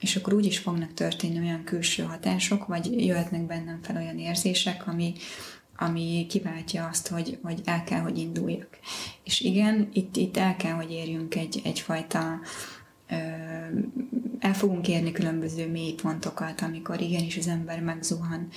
És 0.00 0.16
akkor 0.16 0.32
úgy 0.32 0.46
is 0.46 0.58
fognak 0.58 0.94
történni 0.94 1.38
olyan 1.38 1.64
külső 1.64 2.02
hatások, 2.02 2.66
vagy 2.66 3.06
jöhetnek 3.06 3.46
bennem 3.46 3.78
fel 3.82 3.96
olyan 3.96 4.18
érzések, 4.18 4.86
ami, 4.86 5.12
ami 5.76 6.26
kiváltja 6.28 6.86
azt, 6.86 7.08
hogy, 7.08 7.38
hogy 7.42 7.60
el 7.64 7.84
kell, 7.84 8.00
hogy 8.00 8.18
induljak. 8.18 8.78
És 9.24 9.40
igen, 9.40 9.88
itt, 9.92 10.16
itt 10.16 10.36
el 10.36 10.56
kell, 10.56 10.72
hogy 10.72 10.90
érjünk 10.90 11.34
egy, 11.34 11.60
egyfajta 11.64 12.40
el 14.38 14.54
fogunk 14.54 14.88
érni 14.88 15.12
különböző 15.12 15.70
mélypontokat, 15.70 16.60
amikor 16.60 17.00
igenis 17.00 17.36
az 17.36 17.46
ember 17.46 17.80
megzuhan, 17.80 18.48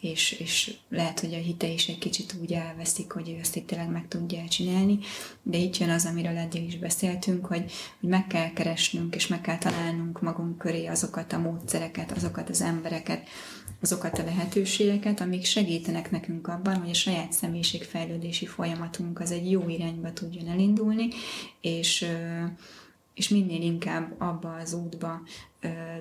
és, 0.00 0.32
és 0.32 0.76
lehet, 0.88 1.20
hogy 1.20 1.34
a 1.34 1.38
hite 1.38 1.66
is 1.66 1.88
egy 1.88 1.98
kicsit 1.98 2.36
úgy 2.40 2.52
elveszik, 2.52 3.12
hogy 3.12 3.28
ő 3.28 3.38
ezt 3.40 3.56
itt 3.56 3.66
tényleg 3.66 3.90
meg 3.90 4.08
tudja 4.08 4.48
csinálni, 4.48 4.98
de 5.42 5.58
itt 5.58 5.76
jön 5.76 5.90
az, 5.90 6.06
amiről 6.06 6.36
eddig 6.36 6.66
is 6.66 6.78
beszéltünk, 6.78 7.46
hogy, 7.46 7.72
hogy 8.00 8.08
meg 8.08 8.26
kell 8.26 8.52
keresnünk, 8.52 9.14
és 9.14 9.26
meg 9.26 9.40
kell 9.40 9.58
találnunk 9.58 10.20
magunk 10.20 10.58
köré 10.58 10.86
azokat 10.86 11.32
a 11.32 11.38
módszereket, 11.38 12.12
azokat 12.12 12.48
az 12.48 12.60
embereket, 12.60 13.28
azokat 13.82 14.18
a 14.18 14.24
lehetőségeket, 14.24 15.20
amik 15.20 15.44
segítenek 15.44 16.10
nekünk 16.10 16.48
abban, 16.48 16.76
hogy 16.76 16.90
a 16.90 16.94
saját 16.94 17.32
személyiségfejlődési 17.32 18.46
folyamatunk 18.46 19.20
az 19.20 19.30
egy 19.30 19.50
jó 19.50 19.68
irányba 19.68 20.12
tudjon 20.12 20.48
elindulni, 20.48 21.08
és 21.60 22.06
és 23.18 23.28
minél 23.28 23.62
inkább 23.62 24.14
abba 24.18 24.54
az 24.54 24.72
útba 24.72 25.22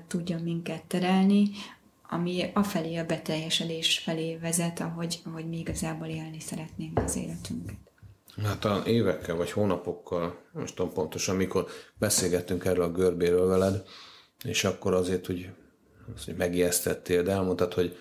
tudjon 0.07 0.41
minket 0.41 0.83
terelni, 0.83 1.49
ami 2.09 2.51
afelé 2.53 2.95
a 2.95 3.05
beteljesedés 3.05 3.99
felé 3.99 4.37
vezet, 4.37 4.79
ahogy, 4.79 5.19
ahogy 5.25 5.47
mi 5.47 5.57
igazából 5.57 6.07
élni 6.07 6.39
szeretnénk 6.39 6.99
az 6.99 7.15
életünket. 7.15 7.75
Hát 8.43 8.59
talán 8.59 8.85
évekkel 8.85 9.35
vagy 9.35 9.51
hónapokkal, 9.51 10.39
most 10.51 10.75
tudom 10.75 10.93
pontosan, 10.93 11.35
amikor 11.35 11.67
beszélgettünk 11.99 12.65
erről 12.65 12.83
a 12.83 12.91
görbéről 12.91 13.47
veled, 13.47 13.83
és 14.43 14.63
akkor 14.63 14.93
azért, 14.93 15.25
hogy, 15.25 15.49
azt, 16.15 16.25
hogy 16.25 16.35
megijesztettél, 16.35 17.23
de 17.23 17.31
elmondtad, 17.31 17.73
hogy 17.73 17.97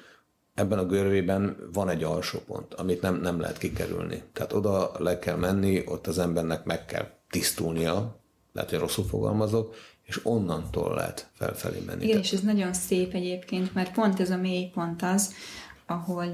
ebben 0.55 0.79
a 0.79 0.87
görbében 0.87 1.57
van 1.73 1.89
egy 1.89 2.03
alsó 2.03 2.39
pont, 2.47 2.75
amit 2.75 3.01
nem, 3.01 3.21
nem 3.21 3.41
lehet 3.41 3.59
kikerülni. 3.59 4.23
Tehát 4.33 4.53
oda 4.53 4.93
le 4.99 5.19
kell 5.19 5.37
menni, 5.37 5.83
ott 5.87 6.07
az 6.07 6.19
embernek 6.19 6.65
meg 6.65 6.85
kell 6.85 7.09
tisztulnia, 7.31 8.21
lehet, 8.53 8.71
hogy 8.71 8.79
rosszul 8.79 9.05
fogalmazok, 9.05 9.75
és 10.07 10.21
onnantól 10.23 10.95
lehet 10.95 11.29
felfelé 11.33 11.81
menni. 11.87 12.05
Igen, 12.05 12.19
és 12.19 12.33
ez 12.33 12.41
nagyon 12.41 12.73
szép 12.73 13.15
egyébként, 13.15 13.75
mert 13.75 13.93
pont 13.93 14.21
ez 14.21 14.31
a 14.31 14.37
mély 14.37 14.71
pont 14.75 15.03
az, 15.03 15.35
ahol, 15.87 16.31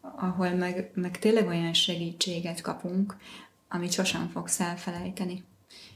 ahol 0.00 0.50
meg, 0.50 0.90
meg 0.94 1.18
tényleg 1.18 1.46
olyan 1.46 1.74
segítséget 1.74 2.60
kapunk, 2.60 3.16
amit 3.68 3.92
sosem 3.92 4.28
fogsz 4.28 4.60
elfelejteni 4.60 5.44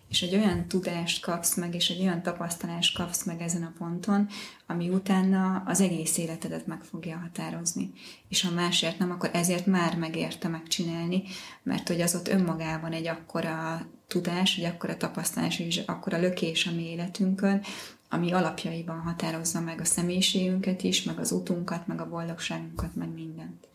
és 0.09 0.23
egy 0.23 0.35
olyan 0.35 0.69
tudást 0.69 1.23
kapsz 1.23 1.57
meg, 1.57 1.75
és 1.75 1.89
egy 1.89 2.01
olyan 2.01 2.23
tapasztalást 2.23 2.97
kapsz 2.97 3.25
meg 3.25 3.41
ezen 3.41 3.63
a 3.63 3.73
ponton, 3.79 4.29
ami 4.67 4.89
utána 4.89 5.63
az 5.67 5.81
egész 5.81 6.19
életedet 6.19 6.67
meg 6.67 6.83
fogja 6.83 7.17
határozni. 7.17 7.93
És 8.29 8.43
ha 8.43 8.51
másért 8.51 8.99
nem, 8.99 9.11
akkor 9.11 9.31
ezért 9.33 9.67
már 9.67 9.97
megérte 9.97 10.49
megcsinálni, 10.49 11.23
mert 11.63 11.89
hogy 11.89 12.01
az 12.01 12.15
ott 12.15 12.29
önmagában 12.29 12.93
egy 12.93 13.07
akkora 13.07 13.87
tudás, 14.09 14.57
egy 14.57 14.65
akkora 14.65 14.97
tapasztalás, 14.97 15.59
és 15.59 15.83
akkora 15.87 16.21
lökés 16.21 16.67
a 16.67 16.71
mi 16.71 16.91
életünkön, 16.91 17.63
ami 18.09 18.33
alapjaiban 18.33 19.01
határozza 19.01 19.61
meg 19.61 19.81
a 19.81 19.85
személyiségünket 19.85 20.83
is, 20.83 21.03
meg 21.03 21.19
az 21.19 21.33
utunkat, 21.33 21.87
meg 21.87 22.01
a 22.01 22.09
boldogságunkat, 22.09 22.95
meg 22.95 23.09
mindent. 23.09 23.69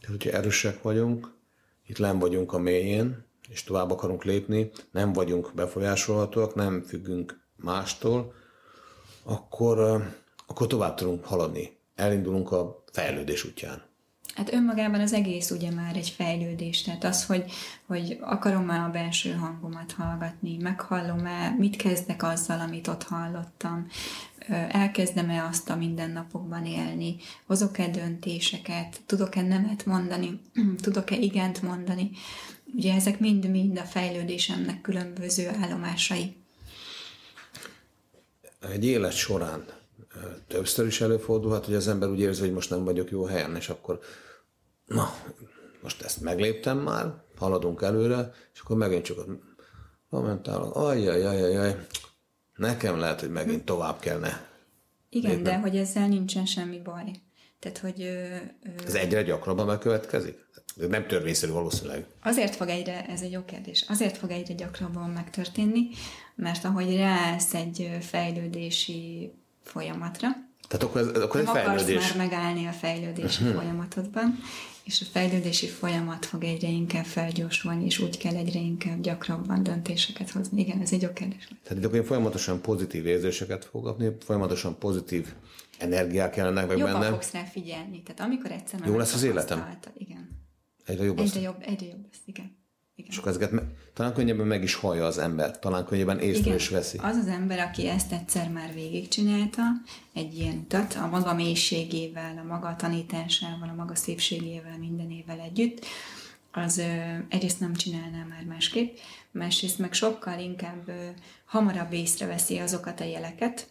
Tehát, 0.00 0.16
hogyha 0.22 0.38
erősek 0.38 0.82
vagyunk, 0.82 1.32
itt 1.86 1.98
len 1.98 2.18
vagyunk 2.18 2.52
a 2.52 2.58
mélyén, 2.58 3.24
és 3.48 3.64
tovább 3.64 3.90
akarunk 3.90 4.24
lépni, 4.24 4.70
nem 4.90 5.12
vagyunk 5.12 5.50
befolyásolhatóak, 5.54 6.54
nem 6.54 6.82
függünk 6.82 7.40
mástól, 7.56 8.34
akkor, 9.22 10.06
akkor 10.46 10.66
tovább 10.66 10.94
tudunk 10.94 11.24
haladni. 11.24 11.78
Elindulunk 11.94 12.52
a 12.52 12.84
fejlődés 12.92 13.44
útján. 13.44 13.89
Hát 14.34 14.52
önmagában 14.52 15.00
az 15.00 15.12
egész 15.12 15.50
ugye 15.50 15.70
már 15.70 15.96
egy 15.96 16.08
fejlődés, 16.08 16.82
tehát 16.82 17.04
az, 17.04 17.26
hogy, 17.26 17.44
hogy 17.86 18.18
akarom-e 18.20 18.84
a 18.84 18.90
belső 18.90 19.32
hangomat 19.32 19.92
hallgatni, 19.92 20.56
meghallom-e, 20.56 21.54
mit 21.58 21.76
kezdek 21.76 22.22
azzal, 22.22 22.60
amit 22.60 22.88
ott 22.88 23.02
hallottam, 23.02 23.86
elkezdem-e 24.68 25.44
azt 25.44 25.70
a 25.70 25.76
mindennapokban 25.76 26.66
élni, 26.66 27.16
hozok-e 27.46 27.88
döntéseket, 27.88 29.00
tudok-e 29.06 29.42
nemet 29.42 29.86
mondani, 29.86 30.40
tudok-e 30.82 31.16
igent 31.16 31.62
mondani. 31.62 32.10
Ugye 32.74 32.94
ezek 32.94 33.18
mind-mind 33.18 33.78
a 33.78 33.84
fejlődésemnek 33.84 34.80
különböző 34.80 35.50
állomásai. 35.60 36.36
Egy 38.72 38.84
élet 38.84 39.12
során 39.12 39.79
többször 40.46 40.86
is 40.86 41.00
előfordulhat, 41.00 41.64
hogy 41.64 41.74
az 41.74 41.88
ember 41.88 42.08
úgy 42.08 42.20
érzi, 42.20 42.40
hogy 42.40 42.52
most 42.52 42.70
nem 42.70 42.84
vagyok 42.84 43.10
jó 43.10 43.24
helyen, 43.24 43.56
és 43.56 43.68
akkor 43.68 44.00
na, 44.86 45.14
most 45.82 46.02
ezt 46.02 46.20
megléptem 46.20 46.78
már, 46.78 47.14
haladunk 47.36 47.82
előre, 47.82 48.32
és 48.54 48.60
akkor 48.60 48.76
megint 48.76 49.04
csak 49.04 49.18
momentálon, 50.08 50.70
ajjajajajaj, 50.70 51.86
nekem 52.54 52.98
lehet, 52.98 53.20
hogy 53.20 53.30
megint 53.30 53.64
tovább 53.64 54.00
kellene. 54.00 54.48
Igen, 55.08 55.30
lépnem. 55.30 55.52
de 55.52 55.58
hogy 55.58 55.76
ezzel 55.76 56.08
nincsen 56.08 56.46
semmi 56.46 56.78
baj. 56.78 57.10
Tehát, 57.58 57.78
hogy... 57.78 58.02
Ö, 58.02 58.34
ö, 58.62 58.86
Ez 58.86 58.94
egyre 58.94 59.22
gyakrabban 59.22 59.66
megkövetkezik? 59.66 60.38
Nem 60.88 61.06
törvényszerű 61.06 61.52
valószínűleg. 61.52 62.06
Azért 62.22 62.56
fog 62.56 62.68
egyre, 62.68 63.06
ez 63.06 63.20
egy 63.20 63.32
jó 63.32 63.44
kérdés, 63.44 63.84
azért 63.88 64.16
fog 64.16 64.30
egyre 64.30 64.54
gyakrabban 64.54 65.10
megtörténni, 65.10 65.88
mert 66.34 66.64
ahogy 66.64 66.96
ráállsz 66.96 67.54
egy 67.54 67.90
fejlődési 68.00 69.32
folyamatra, 69.70 70.28
tehát 70.70 70.84
akkor 70.84 71.00
ez, 71.00 71.22
akkor 71.22 71.40
egy 71.40 71.48
fejlődés. 71.48 71.96
akarsz 71.96 72.16
már 72.16 72.28
megállni 72.28 72.66
a 72.66 72.72
fejlődési 72.72 73.42
uh-huh. 73.44 73.60
folyamatodban, 73.60 74.38
és 74.84 75.00
a 75.00 75.04
fejlődési 75.12 75.66
folyamat 75.66 76.26
fog 76.26 76.44
egyre 76.44 76.68
inkább 76.68 77.04
felgyorsulni, 77.04 77.84
és 77.84 77.98
úgy 77.98 78.18
kell 78.18 78.34
egyre 78.36 78.58
inkább 78.58 79.00
gyakrabban 79.00 79.62
döntéseket 79.62 80.30
hozni. 80.30 80.60
Igen, 80.60 80.80
ez 80.80 80.92
egy 80.92 81.02
jó 81.02 81.12
kérdés. 81.12 81.48
Tehát 81.62 81.94
itt 81.94 82.06
folyamatosan 82.06 82.60
pozitív 82.60 83.06
érzéseket 83.06 83.64
fog 83.64 83.84
kapni, 83.84 84.16
folyamatosan 84.24 84.78
pozitív 84.78 85.26
energiák 85.78 86.36
jelennek 86.36 86.66
meg 86.66 86.78
Jobban 86.78 86.92
bennem. 86.92 87.12
fogsz 87.12 87.32
rá 87.32 87.44
figyelni. 87.44 88.02
Tehát 88.02 88.20
amikor 88.20 88.50
egyszer 88.50 88.80
Jó 88.86 88.96
lesz 88.96 89.14
az 89.14 89.22
életem? 89.22 89.78
Igen. 89.96 90.28
Egyre 90.84 91.04
jobb 91.04 91.18
egyre 91.18 91.40
Jobb, 91.40 91.56
egyre 91.60 91.86
jobb 91.86 92.02
lesz, 92.10 92.22
igen. 92.24 92.59
Igen. 93.00 93.10
És 93.10 93.16
akkor 93.16 93.30
ezeket 93.30 93.62
talán 93.94 94.14
könnyebben 94.14 94.46
meg 94.46 94.62
is 94.62 94.74
hallja 94.74 95.06
az 95.06 95.18
ember, 95.18 95.58
talán 95.58 95.84
könnyebben 95.84 96.18
észre 96.18 96.54
is 96.54 96.68
veszi. 96.68 96.98
Az 97.02 97.16
az 97.16 97.26
ember, 97.26 97.58
aki 97.58 97.88
ezt 97.88 98.12
egyszer 98.12 98.48
már 98.48 98.74
végigcsinálta, 98.74 99.62
egy 100.12 100.38
ilyen 100.38 100.56
utat, 100.56 100.94
a 100.94 101.06
maga 101.06 101.34
mélységével, 101.34 102.38
a 102.44 102.46
maga 102.46 102.76
tanításával, 102.76 103.68
a 103.68 103.74
maga 103.74 103.94
szépségével, 103.94 104.78
mindenével 104.78 105.40
együtt, 105.40 105.84
az 106.52 106.78
ö, 106.78 106.84
egyrészt 107.28 107.60
nem 107.60 107.74
csinálná 107.74 108.24
már 108.28 108.44
másképp, 108.48 108.96
másrészt 109.30 109.78
meg 109.78 109.92
sokkal 109.92 110.38
inkább 110.38 110.88
ö, 110.88 110.92
hamarabb 111.44 111.92
észreveszi 111.92 112.58
azokat 112.58 113.00
a 113.00 113.04
jeleket, 113.04 113.68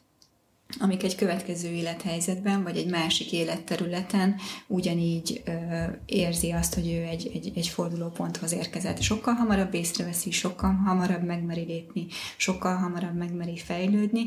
amik 0.77 1.03
egy 1.03 1.15
következő 1.15 1.67
élethelyzetben, 1.67 2.63
vagy 2.63 2.77
egy 2.77 2.89
másik 2.89 3.31
életterületen 3.31 4.35
ugyanígy 4.67 5.41
ö, 5.45 5.51
érzi 6.05 6.51
azt, 6.51 6.73
hogy 6.73 6.87
ő 6.87 7.03
egy, 7.03 7.31
egy, 7.33 7.51
egy 7.55 7.67
fordulóponthoz 7.67 8.51
érkezett. 8.51 9.01
Sokkal 9.01 9.33
hamarabb 9.33 9.73
észreveszi, 9.73 10.31
sokkal 10.31 10.73
hamarabb 10.73 11.23
megmeri 11.23 11.63
lépni, 11.63 12.07
sokkal 12.37 12.75
hamarabb 12.75 13.15
megmeri 13.15 13.57
fejlődni, 13.57 14.25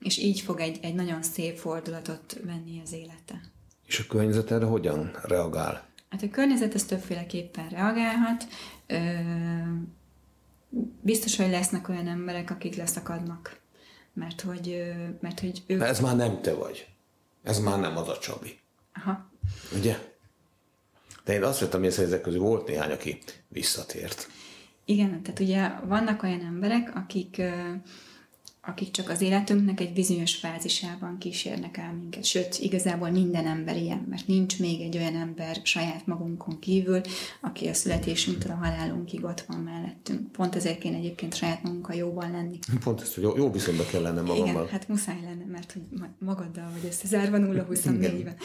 és 0.00 0.18
így 0.18 0.40
fog 0.40 0.60
egy, 0.60 0.78
egy 0.82 0.94
nagyon 0.94 1.22
szép 1.22 1.56
fordulatot 1.56 2.40
venni 2.44 2.80
az 2.84 2.92
élete. 2.92 3.40
És 3.86 3.98
a 3.98 4.06
környezet 4.08 4.50
erre 4.50 4.64
hogyan 4.64 5.10
reagál? 5.22 5.86
Hát 6.10 6.22
a 6.22 6.30
környezet 6.30 6.74
ez 6.74 6.84
többféleképpen 6.84 7.68
reagálhat. 7.68 8.46
Ö, 8.86 8.98
biztos, 11.00 11.36
hogy 11.36 11.50
lesznek 11.50 11.88
olyan 11.88 12.06
emberek, 12.06 12.50
akik 12.50 12.76
leszakadnak 12.76 13.60
mert 14.18 14.40
hogy, 14.40 14.92
mert 15.20 15.40
hogy 15.40 15.62
ők... 15.66 15.80
Ez 15.80 16.00
már 16.00 16.16
nem 16.16 16.42
te 16.42 16.54
vagy. 16.54 16.86
Ez 17.42 17.58
már 17.58 17.80
nem 17.80 17.96
az 17.96 18.08
a 18.08 18.18
Csabi. 18.18 18.58
Aha. 18.94 19.30
Ugye? 19.76 19.98
De 21.24 21.32
én 21.32 21.42
azt 21.42 21.60
vettem 21.60 21.82
észre, 21.82 22.02
hogy 22.02 22.12
ezek 22.12 22.22
közül 22.22 22.40
volt 22.40 22.66
néhány, 22.66 22.90
aki 22.90 23.18
visszatért. 23.48 24.28
Igen, 24.84 25.22
tehát 25.22 25.40
ugye 25.40 25.70
vannak 25.84 26.22
olyan 26.22 26.40
emberek, 26.40 26.94
akik 26.94 27.42
akik 28.68 28.90
csak 28.90 29.08
az 29.08 29.20
életünknek 29.20 29.80
egy 29.80 29.92
bizonyos 29.92 30.34
fázisában 30.34 31.18
kísérnek 31.18 31.76
el 31.76 31.92
minket. 31.92 32.24
Sőt, 32.24 32.58
igazából 32.60 33.10
minden 33.10 33.46
ember 33.46 33.76
ilyen, 33.76 34.06
mert 34.10 34.26
nincs 34.26 34.58
még 34.58 34.80
egy 34.80 34.96
olyan 34.96 35.14
ember 35.16 35.60
saját 35.62 36.06
magunkon 36.06 36.58
kívül, 36.58 37.00
aki 37.40 37.68
a 37.68 37.74
születésünktől 37.74 38.52
a 38.52 38.54
halálunkig 38.54 39.24
ott 39.24 39.40
van 39.40 39.60
mellettünk. 39.60 40.32
Pont 40.32 40.54
ezért 40.54 40.78
kéne 40.78 40.96
egyébként 40.96 41.34
saját 41.34 41.62
magunkkal 41.62 41.96
jóban 41.96 42.30
lenni. 42.30 42.58
Pont 42.80 43.00
ezt, 43.00 43.14
hogy 43.14 43.22
jó, 43.22 43.36
jó 43.36 43.50
viszonyba 43.50 43.84
kell 43.84 44.02
lennem 44.02 44.24
magammal. 44.24 44.50
Igen, 44.50 44.68
hát 44.68 44.88
muszáj 44.88 45.20
lenne, 45.22 45.44
mert 45.44 45.72
hogy 45.72 45.82
magaddal 46.18 46.70
vagy 46.72 46.88
összezárva 46.88 47.36
0-24-ben. 47.40 48.36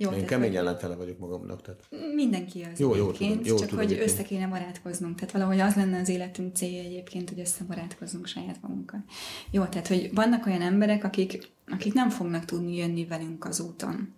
Jó, 0.00 0.10
Én 0.10 0.26
kemény 0.26 0.56
ellenfele 0.56 0.94
vagyok 0.94 1.18
magamnak. 1.18 1.62
Tehát... 1.62 1.80
Mindenki 2.14 2.66
az 2.72 2.78
jó, 2.78 2.94
jó, 2.94 3.10
tudom, 3.10 3.40
jó, 3.44 3.56
csak 3.56 3.68
tudom, 3.68 3.84
hogy 3.84 3.98
össze 4.00 4.22
kéne 4.22 4.46
barátkoznunk. 4.46 5.14
Tehát 5.14 5.32
valahogy 5.32 5.60
az 5.60 5.74
lenne 5.74 6.00
az 6.00 6.08
életünk 6.08 6.56
célja 6.56 6.82
egyébként, 6.82 7.28
hogy 7.28 7.40
összebarátkozzunk 7.40 8.26
saját 8.26 8.56
magunkkal. 8.62 9.04
Jó, 9.50 9.64
tehát 9.64 9.88
hogy 9.88 10.10
vannak 10.14 10.46
olyan 10.46 10.62
emberek, 10.62 11.04
akik, 11.04 11.50
akik 11.66 11.92
nem 11.92 12.10
fognak 12.10 12.44
tudni 12.44 12.76
jönni 12.76 13.06
velünk 13.06 13.44
az 13.44 13.60
úton. 13.60 14.14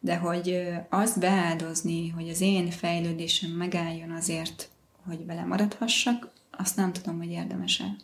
De 0.00 0.16
hogy 0.16 0.64
azt 0.88 1.18
beáldozni, 1.18 2.08
hogy 2.08 2.28
az 2.28 2.40
én 2.40 2.70
fejlődésem 2.70 3.50
megálljon 3.50 4.10
azért, 4.10 4.68
hogy 5.06 5.26
vele 5.26 5.44
maradhassak, 5.44 6.28
azt 6.50 6.76
nem 6.76 6.92
tudom, 6.92 7.18
hogy 7.18 7.30
érdemese. 7.30 7.96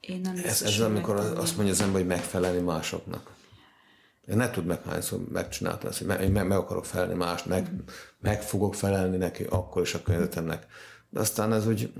Én 0.00 0.20
nem 0.20 0.36
ez, 0.44 0.62
ez 0.62 0.80
amikor 0.80 1.16
azt 1.16 1.56
mondja 1.56 1.74
az 1.74 1.80
ember, 1.80 1.96
hogy 1.96 2.06
megfelelni 2.06 2.60
másoknak. 2.60 3.34
Én 4.26 4.36
ne 4.36 4.50
tud 4.50 4.64
meg 4.64 4.82
hányszor 4.82 5.20
megcsináltam 5.32 5.88
ezt, 5.88 5.98
hogy 5.98 6.06
meg, 6.06 6.32
meg, 6.32 6.46
meg 6.46 6.58
akarok 6.58 6.84
felelni 6.84 7.14
mást, 7.14 7.46
meg, 7.46 7.70
meg 8.20 8.42
fogok 8.42 8.74
felelni 8.74 9.16
neki 9.16 9.44
akkor 9.44 9.82
is 9.82 9.94
a 9.94 10.02
környezetemnek. 10.02 10.66
De 11.10 11.20
aztán 11.20 11.52
ez 11.52 11.66
úgy 11.66 11.92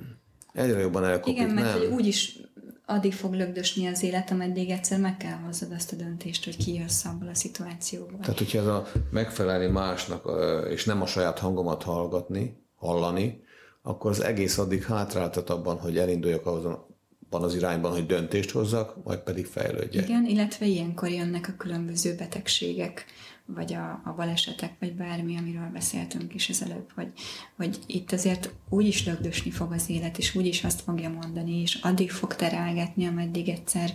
egyre 0.53 0.79
jobban 0.79 1.05
elkopik. 1.05 1.35
Igen, 1.35 1.51
mert 1.51 1.81
nem? 1.81 1.93
hogy 1.93 2.07
is 2.07 2.39
addig 2.87 3.13
fog 3.15 3.33
lögdösni 3.33 3.87
az 3.87 4.03
élet, 4.03 4.31
ameddig 4.31 4.71
egyszer 4.71 5.01
meg 5.01 5.17
kell 5.17 5.37
hozzad 5.37 5.73
azt 5.73 5.93
a 5.93 5.97
döntést, 5.97 6.45
hogy 6.45 6.57
kijössz 6.57 7.05
abból 7.05 7.29
a 7.29 7.35
szituációból. 7.35 8.19
Tehát, 8.21 8.39
hogyha 8.39 8.59
ez 8.59 8.67
a 8.67 8.87
megfelelni 9.11 9.67
másnak, 9.67 10.31
és 10.71 10.85
nem 10.85 11.03
a 11.03 11.07
saját 11.07 11.39
hangomat 11.39 11.83
hallgatni, 11.83 12.67
hallani, 12.75 13.43
akkor 13.83 14.11
az 14.11 14.23
egész 14.23 14.59
addig 14.59 14.85
hátráltat 14.85 15.51
abban, 15.51 15.79
hogy 15.79 15.99
elinduljak 15.99 16.47
azon 16.47 16.87
van 17.33 17.43
az 17.43 17.55
irányban, 17.55 17.93
hogy 17.93 18.07
döntést 18.07 18.51
hozzak, 18.51 19.05
majd 19.05 19.19
pedig 19.19 19.47
fejlődjek. 19.47 20.09
Igen, 20.09 20.27
illetve 20.27 20.67
ilyenkor 20.67 21.09
jönnek 21.09 21.49
a 21.49 21.57
különböző 21.57 22.15
betegségek, 22.15 23.05
vagy 23.47 23.73
a, 23.73 24.01
a 24.05 24.13
balesetek, 24.17 24.73
vagy 24.81 24.95
bármi, 24.95 25.37
amiről 25.37 25.71
beszéltünk 25.73 26.35
is 26.35 26.49
ezelőbb, 26.49 26.91
hogy, 26.95 27.13
hogy 27.57 27.79
itt 27.87 28.13
azért 28.13 28.53
úgy 28.69 28.87
is 28.87 29.07
lögdösni 29.07 29.51
fog 29.51 29.73
az 29.73 29.91
élet, 29.91 30.19
és 30.19 30.35
úgy 30.35 30.47
is 30.47 30.65
azt 30.65 30.81
fogja 30.81 31.09
mondani, 31.09 31.61
és 31.61 31.75
addig 31.75 32.11
fog 32.11 32.35
terelgetni, 32.35 33.07
ameddig 33.07 33.49
egyszer 33.49 33.95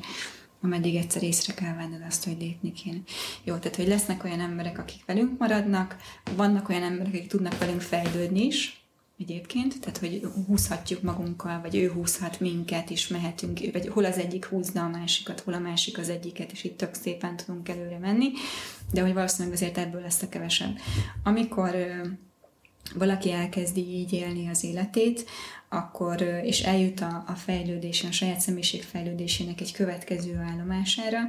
ameddig 0.61 0.95
egyszer 0.95 1.23
észre 1.23 1.53
kell 1.53 1.75
venned 1.75 2.03
azt, 2.07 2.23
hogy 2.23 2.37
lépni 2.39 2.71
kéne. 2.71 2.97
Jó, 3.43 3.55
tehát 3.55 3.75
hogy 3.75 3.87
lesznek 3.87 4.23
olyan 4.23 4.39
emberek, 4.39 4.79
akik 4.79 5.05
velünk 5.05 5.39
maradnak, 5.39 5.95
vannak 6.35 6.69
olyan 6.69 6.83
emberek, 6.83 7.13
akik 7.13 7.27
tudnak 7.27 7.57
velünk 7.57 7.81
fejlődni 7.81 8.45
is, 8.45 8.86
egyébként, 9.19 9.79
tehát 9.79 9.97
hogy 9.97 10.27
húzhatjuk 10.47 11.01
magunkkal, 11.01 11.61
vagy 11.61 11.75
ő 11.75 11.91
húzhat 11.91 12.39
minket, 12.39 12.89
és 12.89 13.07
mehetünk, 13.07 13.59
vagy 13.73 13.87
hol 13.87 14.05
az 14.05 14.17
egyik 14.17 14.45
húzna 14.45 14.83
a 14.83 14.89
másikat, 14.89 15.39
hol 15.39 15.53
a 15.53 15.59
másik 15.59 15.97
az 15.97 16.09
egyiket, 16.09 16.51
és 16.51 16.63
itt 16.63 16.77
tök 16.77 16.93
szépen 16.93 17.35
tudunk 17.35 17.69
előre 17.69 17.97
menni, 17.97 18.31
de 18.91 19.01
hogy 19.01 19.13
valószínűleg 19.13 19.53
azért 19.53 19.77
ebből 19.77 20.01
lesz 20.01 20.21
a 20.21 20.29
kevesebb. 20.29 20.77
Amikor 21.23 21.75
valaki 22.95 23.31
elkezdi 23.31 23.81
így 23.81 24.13
élni 24.13 24.47
az 24.49 24.63
életét, 24.63 25.25
akkor, 25.69 26.21
és 26.21 26.61
eljut 26.61 26.99
a, 26.99 27.23
a 27.27 27.33
fejlődésen, 27.33 28.09
a 28.09 28.13
saját 28.13 28.39
személyiség 28.39 28.83
fejlődésének 28.83 29.61
egy 29.61 29.71
következő 29.71 30.35
állomására, 30.35 31.19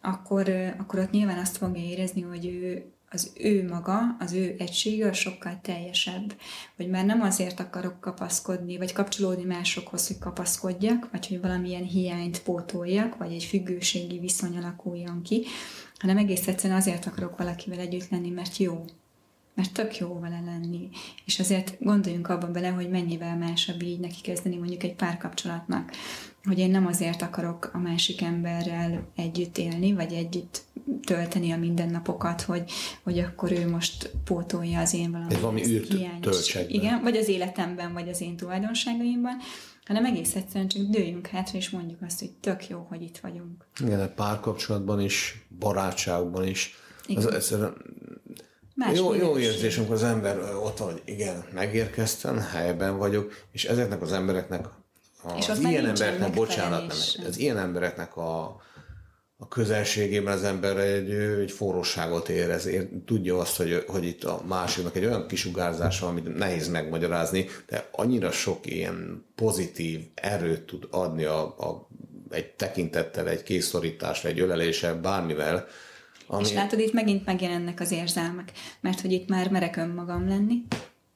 akkor, 0.00 0.48
akkor 0.78 0.98
ott 0.98 1.10
nyilván 1.10 1.38
azt 1.38 1.56
fogja 1.56 1.82
érezni, 1.82 2.20
hogy 2.20 2.46
ő 2.46 2.92
az 3.12 3.32
ő 3.40 3.68
maga, 3.68 4.16
az 4.18 4.32
ő 4.32 4.54
egysége 4.58 5.12
sokkal 5.12 5.58
teljesebb, 5.62 6.34
hogy 6.76 6.88
már 6.88 7.04
nem 7.04 7.20
azért 7.20 7.60
akarok 7.60 8.00
kapaszkodni, 8.00 8.78
vagy 8.78 8.92
kapcsolódni 8.92 9.44
másokhoz, 9.44 10.06
hogy 10.06 10.18
kapaszkodjak, 10.18 11.08
vagy 11.10 11.26
hogy 11.26 11.40
valamilyen 11.40 11.84
hiányt 11.84 12.42
pótoljak, 12.42 13.16
vagy 13.16 13.32
egy 13.32 13.44
függőségi 13.44 14.18
viszony 14.18 14.56
alakuljon 14.56 15.22
ki, 15.22 15.44
hanem 15.98 16.16
egész 16.16 16.46
egyszerűen 16.46 16.78
azért 16.78 17.06
akarok 17.06 17.36
valakivel 17.36 17.78
együtt 17.78 18.08
lenni, 18.08 18.30
mert 18.30 18.56
jó, 18.56 18.84
mert 19.54 19.72
tök 19.72 19.98
jó 19.98 20.18
vele 20.18 20.40
lenni. 20.44 20.88
És 21.24 21.38
azért 21.38 21.76
gondoljunk 21.80 22.28
abban 22.28 22.52
bele, 22.52 22.68
hogy 22.68 22.90
mennyivel 22.90 23.36
másabb 23.36 23.82
így 23.82 24.00
neki 24.00 24.20
kezdeni 24.20 24.56
mondjuk 24.56 24.82
egy 24.82 24.94
párkapcsolatnak. 24.94 25.92
Hogy 26.44 26.58
én 26.58 26.70
nem 26.70 26.86
azért 26.86 27.22
akarok 27.22 27.70
a 27.72 27.78
másik 27.78 28.22
emberrel 28.22 29.08
együtt 29.16 29.58
élni, 29.58 29.92
vagy 29.92 30.12
együtt 30.12 30.62
tölteni 31.06 31.50
a 31.50 31.56
mindennapokat, 31.56 32.42
hogy, 32.42 32.70
hogy 33.02 33.18
akkor 33.18 33.52
ő 33.52 33.68
most 33.68 34.10
pótolja 34.24 34.80
az 34.80 34.94
én 34.94 35.10
valami, 35.10 35.34
valami 35.34 35.66
űrt 35.66 35.92
Igen, 36.68 37.02
vagy 37.02 37.16
az 37.16 37.28
életemben, 37.28 37.92
vagy 37.92 38.08
az 38.08 38.20
én 38.20 38.36
tulajdonságaimban, 38.36 39.36
hanem 39.84 40.04
egész 40.04 40.34
egyszerűen 40.34 40.68
csak 40.68 40.82
dőjünk 40.82 41.26
hátra, 41.26 41.58
és 41.58 41.70
mondjuk 41.70 42.02
azt, 42.02 42.18
hogy 42.18 42.30
tök 42.30 42.68
jó, 42.68 42.86
hogy 42.88 43.02
itt 43.02 43.18
vagyunk. 43.18 43.66
Igen, 43.80 44.00
a 44.00 44.08
párkapcsolatban 44.08 45.00
is, 45.00 45.46
barátságban 45.58 46.46
is. 46.46 46.74
Igen. 47.06 47.34
Ez, 47.34 47.52
ez, 47.52 47.60
Más 48.74 48.98
jó, 48.98 49.14
jó 49.14 49.38
érzés, 49.38 49.76
amikor 49.76 49.94
az 49.94 50.02
ember 50.02 50.54
ott 50.54 50.78
van, 50.78 50.92
hogy 50.92 51.02
igen, 51.04 51.44
megérkeztem, 51.54 52.38
helyben 52.38 52.98
vagyok, 52.98 53.32
és 53.52 53.64
ezeknek 53.64 54.02
az 54.02 54.12
embereknek, 54.12 54.66
az, 55.22 55.48
az 55.48 55.58
ilyen 55.58 55.86
embereknek, 55.86 56.34
bocsánat, 56.34 56.86
nem, 57.16 57.26
az 57.26 57.38
ilyen 57.38 57.58
embereknek 57.58 58.16
a, 58.16 58.60
a 59.42 59.48
közelségében 59.48 60.32
az 60.32 60.44
ember 60.44 60.76
egy, 60.76 61.10
egy 61.10 61.50
forróságot 61.50 62.28
érez, 62.28 62.66
ér, 62.66 62.88
tudja 63.06 63.38
azt, 63.38 63.56
hogy, 63.56 63.84
hogy 63.86 64.04
itt 64.04 64.24
a 64.24 64.42
másiknak 64.46 64.96
egy 64.96 65.04
olyan 65.04 65.26
kisugárzása, 65.26 66.06
amit 66.06 66.36
nehéz 66.36 66.68
megmagyarázni, 66.68 67.46
de 67.66 67.88
annyira 67.92 68.30
sok 68.30 68.66
ilyen 68.66 69.24
pozitív 69.34 70.00
erőt 70.14 70.62
tud 70.62 70.88
adni 70.90 71.24
a, 71.24 71.40
a, 71.42 71.88
egy 72.30 72.50
tekintettel, 72.50 73.28
egy 73.28 73.42
készszorításra, 73.42 74.28
egy 74.28 74.40
öleléssel, 74.40 75.00
bármivel, 75.00 75.66
ami... 76.26 76.42
És 76.42 76.52
látod, 76.52 76.78
itt 76.78 76.92
megint 76.92 77.26
megjelennek 77.26 77.80
az 77.80 77.90
érzelmek, 77.90 78.52
mert 78.80 79.00
hogy 79.00 79.12
itt 79.12 79.28
már 79.28 79.50
merek 79.50 79.76
önmagam 79.76 80.28
lenni, 80.28 80.62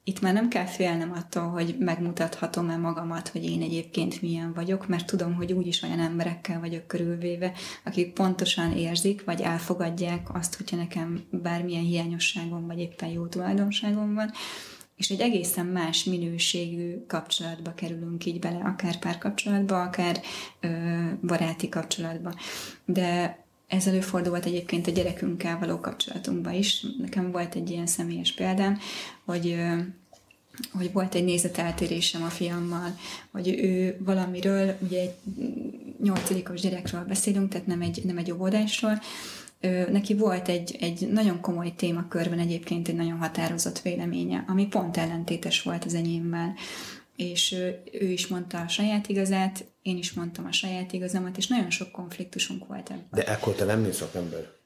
itt 0.07 0.21
már 0.21 0.33
nem 0.33 0.47
kell 0.47 0.65
félnem 0.65 1.11
attól, 1.11 1.43
hogy 1.43 1.75
megmutathatom-e 1.79 2.77
magamat, 2.77 3.27
hogy 3.27 3.45
én 3.45 3.61
egyébként 3.61 4.21
milyen 4.21 4.53
vagyok, 4.53 4.87
mert 4.87 5.05
tudom, 5.05 5.33
hogy 5.33 5.53
úgyis 5.53 5.81
olyan 5.81 5.99
emberekkel 5.99 6.59
vagyok 6.59 6.87
körülvéve, 6.87 7.51
akik 7.83 8.13
pontosan 8.13 8.71
érzik, 8.71 9.23
vagy 9.25 9.41
elfogadják 9.41 10.35
azt, 10.35 10.55
hogyha 10.55 10.75
nekem 10.75 11.23
bármilyen 11.29 11.83
hiányosságom, 11.83 12.67
vagy 12.67 12.79
éppen 12.79 13.09
jó 13.09 13.25
tulajdonságom 13.25 14.13
van, 14.13 14.31
és 14.95 15.09
egy 15.09 15.19
egészen 15.19 15.65
más 15.65 16.03
minőségű 16.03 17.05
kapcsolatba 17.07 17.73
kerülünk 17.73 18.25
így 18.25 18.39
bele, 18.39 18.59
akár 18.63 18.99
párkapcsolatba, 18.99 19.81
akár 19.81 20.21
ö, 20.59 20.67
baráti 21.21 21.69
kapcsolatba. 21.69 22.33
De 22.85 23.39
ez 23.67 23.87
előfordulhat 23.87 24.45
egyébként 24.45 24.87
a 24.87 24.91
gyerekünkkel 24.91 25.59
való 25.59 25.79
kapcsolatunkban 25.79 26.53
is. 26.53 26.85
Nekem 26.97 27.31
volt 27.31 27.55
egy 27.55 27.69
ilyen 27.69 27.87
személyes 27.87 28.33
példám, 28.33 28.79
hogy 29.27 29.55
hogy 30.71 30.91
volt 30.91 31.15
egy 31.15 31.23
nézeteltérésem 31.23 32.23
a 32.23 32.29
fiammal, 32.29 32.97
hogy 33.31 33.47
ő 33.47 33.97
valamiről, 33.99 34.75
ugye 34.79 35.01
egy 35.01 35.13
nyolcadikos 36.03 36.61
gyerekről 36.61 37.05
beszélünk, 37.07 37.49
tehát 37.49 37.67
nem 37.67 37.81
egy, 37.81 38.01
nem 38.03 38.17
egy 38.17 38.31
óvodásról, 38.31 39.01
neki 39.91 40.13
volt 40.13 40.47
egy, 40.49 40.75
egy 40.79 41.09
nagyon 41.11 41.41
komoly 41.41 41.73
témakörben 41.75 42.39
egyébként 42.39 42.87
egy 42.87 42.95
nagyon 42.95 43.17
határozott 43.17 43.79
véleménye, 43.79 44.43
ami 44.47 44.67
pont 44.67 44.97
ellentétes 44.97 45.61
volt 45.61 45.85
az 45.85 45.93
enyémmel 45.93 46.53
és 47.17 47.55
ő 47.91 48.05
is 48.05 48.27
mondta 48.27 48.59
a 48.59 48.67
saját 48.67 49.07
igazát, 49.07 49.65
én 49.81 49.97
is 49.97 50.13
mondtam 50.13 50.45
a 50.45 50.51
saját 50.51 50.93
igazamat, 50.93 51.37
és 51.37 51.47
nagyon 51.47 51.69
sok 51.69 51.91
konfliktusunk 51.91 52.67
volt 52.67 52.89
ebben. 52.89 53.07
De 53.11 53.25
ekkor 53.25 53.55
te 53.55 53.65
nem 53.65 53.81
mint 53.81 53.93
szakember? 53.93 54.56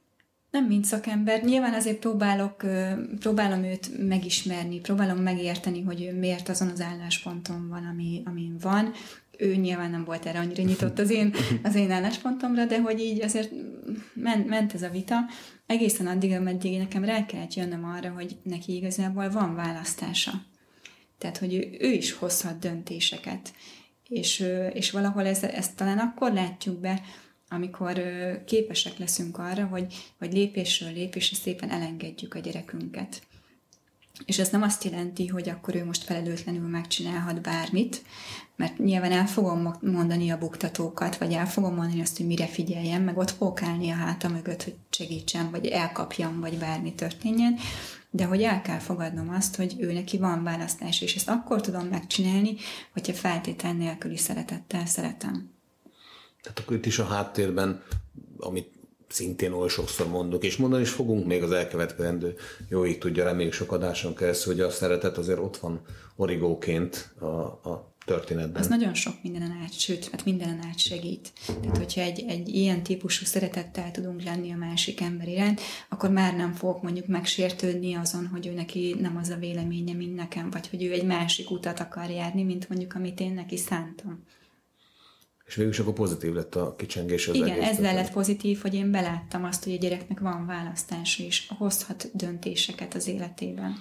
Nem 0.51 0.65
mint 0.65 0.85
szakember. 0.85 1.43
Nyilván 1.43 1.73
azért 1.73 1.99
próbálok, 1.99 2.65
próbálom 3.19 3.63
őt 3.63 4.07
megismerni, 4.07 4.79
próbálom 4.79 5.17
megérteni, 5.17 5.81
hogy 5.81 6.01
ő 6.01 6.17
miért 6.17 6.49
azon 6.49 6.69
az 6.69 6.81
állásponton 6.81 7.67
van, 7.69 7.85
ami, 7.85 8.21
amin 8.25 8.55
van. 8.61 8.91
Ő 9.37 9.55
nyilván 9.55 9.91
nem 9.91 10.03
volt 10.03 10.25
erre 10.25 10.39
annyira 10.39 10.63
nyitott 10.63 10.99
az 10.99 11.09
én, 11.09 11.33
az 11.63 11.75
én 11.75 11.91
álláspontomra, 11.91 12.65
de 12.65 12.81
hogy 12.81 12.99
így 12.99 13.21
azért 13.21 13.51
ment, 14.13 14.47
ment 14.47 14.73
ez 14.73 14.81
a 14.81 14.89
vita. 14.89 15.19
Egészen 15.65 16.07
addig, 16.07 16.31
ameddig 16.31 16.77
nekem 16.77 17.03
rá 17.03 17.25
kellett 17.25 17.53
jönnöm 17.53 17.85
arra, 17.85 18.09
hogy 18.09 18.37
neki 18.43 18.75
igazából 18.75 19.29
van 19.29 19.55
választása 19.55 20.31
tehát, 21.21 21.37
hogy 21.37 21.53
ő, 21.53 21.77
ő 21.79 21.91
is 21.91 22.11
hozhat 22.11 22.59
döntéseket. 22.59 23.53
És, 24.07 24.45
és 24.73 24.91
valahol 24.91 25.25
ez, 25.25 25.43
ezt 25.43 25.75
talán 25.75 25.97
akkor 25.97 26.33
látjuk 26.33 26.79
be, 26.79 27.01
amikor 27.53 28.01
képesek 28.45 28.97
leszünk 28.97 29.37
arra, 29.37 29.65
hogy, 29.65 29.93
hogy 30.17 30.33
lépésről 30.33 30.93
lépésre 30.93 31.35
szépen 31.35 31.69
elengedjük 31.69 32.33
a 32.33 32.39
gyerekünket. 32.39 33.21
és 34.25 34.39
ez 34.39 34.49
nem 34.49 34.61
azt 34.61 34.83
jelenti, 34.83 35.27
hogy 35.27 35.49
akkor 35.49 35.75
ő 35.75 35.85
most 35.85 36.03
felelőtlenül 36.03 36.67
megcsinálhat 36.67 37.41
bármit, 37.41 38.01
mert 38.55 38.77
nyilván 38.77 39.11
el 39.11 39.25
fogom 39.25 39.73
mondani 39.81 40.29
a 40.29 40.37
buktatókat, 40.37 41.17
vagy 41.17 41.33
el 41.33 41.47
fogom 41.47 41.75
mondani 41.75 42.01
azt, 42.01 42.17
hogy 42.17 42.25
mire 42.25 42.45
figyeljen, 42.45 43.01
meg 43.01 43.17
ott 43.17 43.31
fogok 43.31 43.61
állni 43.63 43.89
a 43.89 43.95
háta 43.95 44.29
mögött, 44.29 44.63
hogy 44.63 44.75
segítsen, 44.89 45.51
vagy 45.51 45.65
elkapjam, 45.65 46.39
vagy 46.39 46.57
bármi 46.57 46.93
történjen, 46.93 47.57
de 48.09 48.25
hogy 48.25 48.41
el 48.41 48.61
kell 48.61 48.79
fogadnom 48.79 49.29
azt, 49.29 49.55
hogy 49.55 49.75
ő 49.79 49.93
neki 49.93 50.17
van 50.17 50.43
választás, 50.43 51.01
és 51.01 51.15
ezt 51.15 51.29
akkor 51.29 51.61
tudom 51.61 51.87
megcsinálni, 51.87 52.55
hogyha 52.93 53.13
feltétel 53.13 53.73
nélküli 53.73 54.17
szeretettel 54.17 54.85
szeretem. 54.85 55.60
Tehát 56.41 56.59
akkor 56.59 56.75
itt 56.75 56.85
is 56.85 56.99
a 56.99 57.05
háttérben, 57.05 57.83
amit 58.37 58.71
szintén 59.07 59.51
oly 59.51 59.69
sokszor 59.69 60.07
mondok, 60.07 60.43
és 60.43 60.57
mondani 60.57 60.81
is 60.81 60.89
fogunk 60.89 61.25
még 61.25 61.43
az 61.43 61.51
elkövetkezendő 61.51 62.35
jóig 62.69 62.97
tudja, 62.97 63.23
reméljük 63.23 63.53
sok 63.53 63.71
adáson 63.71 64.15
keresztül, 64.15 64.53
hogy 64.53 64.61
a 64.61 64.69
szeretet 64.69 65.17
azért 65.17 65.39
ott 65.39 65.57
van 65.57 65.81
origóként 66.15 67.13
a, 67.19 67.25
a 67.25 67.91
történetben. 68.05 68.61
Az 68.61 68.67
nagyon 68.67 68.93
sok 68.93 69.13
mindenen 69.21 69.57
át, 69.63 69.79
sőt, 69.79 70.09
hát 70.09 70.25
mindenen 70.25 70.59
át 70.69 70.79
segít. 70.79 71.31
Tehát, 71.61 71.77
hogyha 71.77 72.01
egy, 72.01 72.25
egy 72.27 72.49
ilyen 72.49 72.83
típusú 72.83 73.25
szeretettel 73.25 73.91
tudunk 73.91 74.23
lenni 74.23 74.51
a 74.51 74.57
másik 74.57 75.01
ember 75.01 75.27
iránt, 75.27 75.61
akkor 75.89 76.09
már 76.09 76.35
nem 76.35 76.53
fogok 76.53 76.81
mondjuk 76.81 77.07
megsértődni 77.07 77.93
azon, 77.93 78.27
hogy 78.27 78.47
ő 78.47 78.53
neki 78.53 78.95
nem 78.99 79.17
az 79.17 79.29
a 79.29 79.35
véleménye, 79.35 79.93
mint 79.93 80.15
nekem, 80.15 80.49
vagy 80.49 80.69
hogy 80.69 80.83
ő 80.83 80.91
egy 80.91 81.05
másik 81.05 81.51
utat 81.51 81.79
akar 81.79 82.09
járni, 82.09 82.43
mint 82.43 82.69
mondjuk 82.69 82.93
amit 82.93 83.19
én 83.19 83.33
neki 83.33 83.57
szántam. 83.57 84.23
És 85.51 85.57
végül 85.57 85.71
is 85.71 85.79
akkor 85.79 85.93
pozitív 85.93 86.33
lett 86.33 86.55
a 86.55 86.75
kicsengés 86.75 87.27
az 87.27 87.35
Igen, 87.35 87.47
egész 87.47 87.61
ezzel 87.61 87.75
történet. 87.75 87.95
lett 88.03 88.11
pozitív, 88.13 88.61
hogy 88.61 88.73
én 88.73 88.91
beláttam 88.91 89.43
azt, 89.43 89.63
hogy 89.63 89.73
a 89.73 89.77
gyereknek 89.77 90.19
van 90.19 90.45
választása, 90.45 91.23
és 91.23 91.47
hozhat 91.57 92.09
döntéseket 92.13 92.93
az 92.93 93.07
életében. 93.07 93.75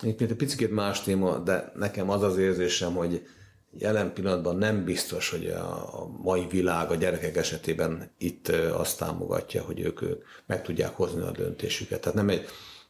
Egyébként 0.00 0.30
egy 0.30 0.36
picit 0.36 0.70
más 0.70 1.02
téma, 1.02 1.38
de 1.38 1.72
nekem 1.76 2.10
az 2.10 2.22
az 2.22 2.36
érzésem, 2.36 2.94
hogy 2.94 3.26
jelen 3.72 4.12
pillanatban 4.12 4.56
nem 4.56 4.84
biztos, 4.84 5.30
hogy 5.30 5.46
a 5.46 6.08
mai 6.22 6.46
világ 6.50 6.90
a 6.90 6.94
gyerekek 6.94 7.36
esetében 7.36 8.10
itt 8.18 8.48
azt 8.72 8.98
támogatja, 8.98 9.62
hogy 9.62 9.80
ők, 9.80 10.02
ők 10.02 10.24
meg 10.46 10.62
tudják 10.62 10.96
hozni 10.96 11.20
a 11.22 11.30
döntésüket. 11.30 12.00
Tehát 12.00 12.18
nem, 12.18 12.28
egy, 12.28 12.46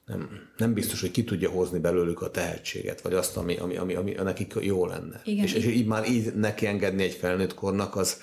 nem, 0.08 0.40
nem 0.56 0.72
biztos, 0.72 1.00
hogy 1.00 1.10
ki 1.10 1.24
tudja 1.24 1.50
hozni 1.50 1.78
belőlük 1.78 2.22
a 2.22 2.30
tehetséget, 2.30 3.00
vagy 3.00 3.14
azt, 3.14 3.36
ami, 3.36 3.56
ami, 3.56 3.76
ami, 3.76 3.94
ami 3.94 4.12
nekik 4.12 4.54
jó 4.60 4.86
lenne. 4.86 5.20
Igen. 5.24 5.44
És, 5.44 5.52
és 5.52 5.66
így 5.66 5.86
már 5.86 6.08
így 6.10 6.34
neki 6.34 6.66
engedni 6.66 7.02
egy 7.02 7.12
felnőtt 7.12 7.54
kornak, 7.54 7.96
az, 7.96 8.20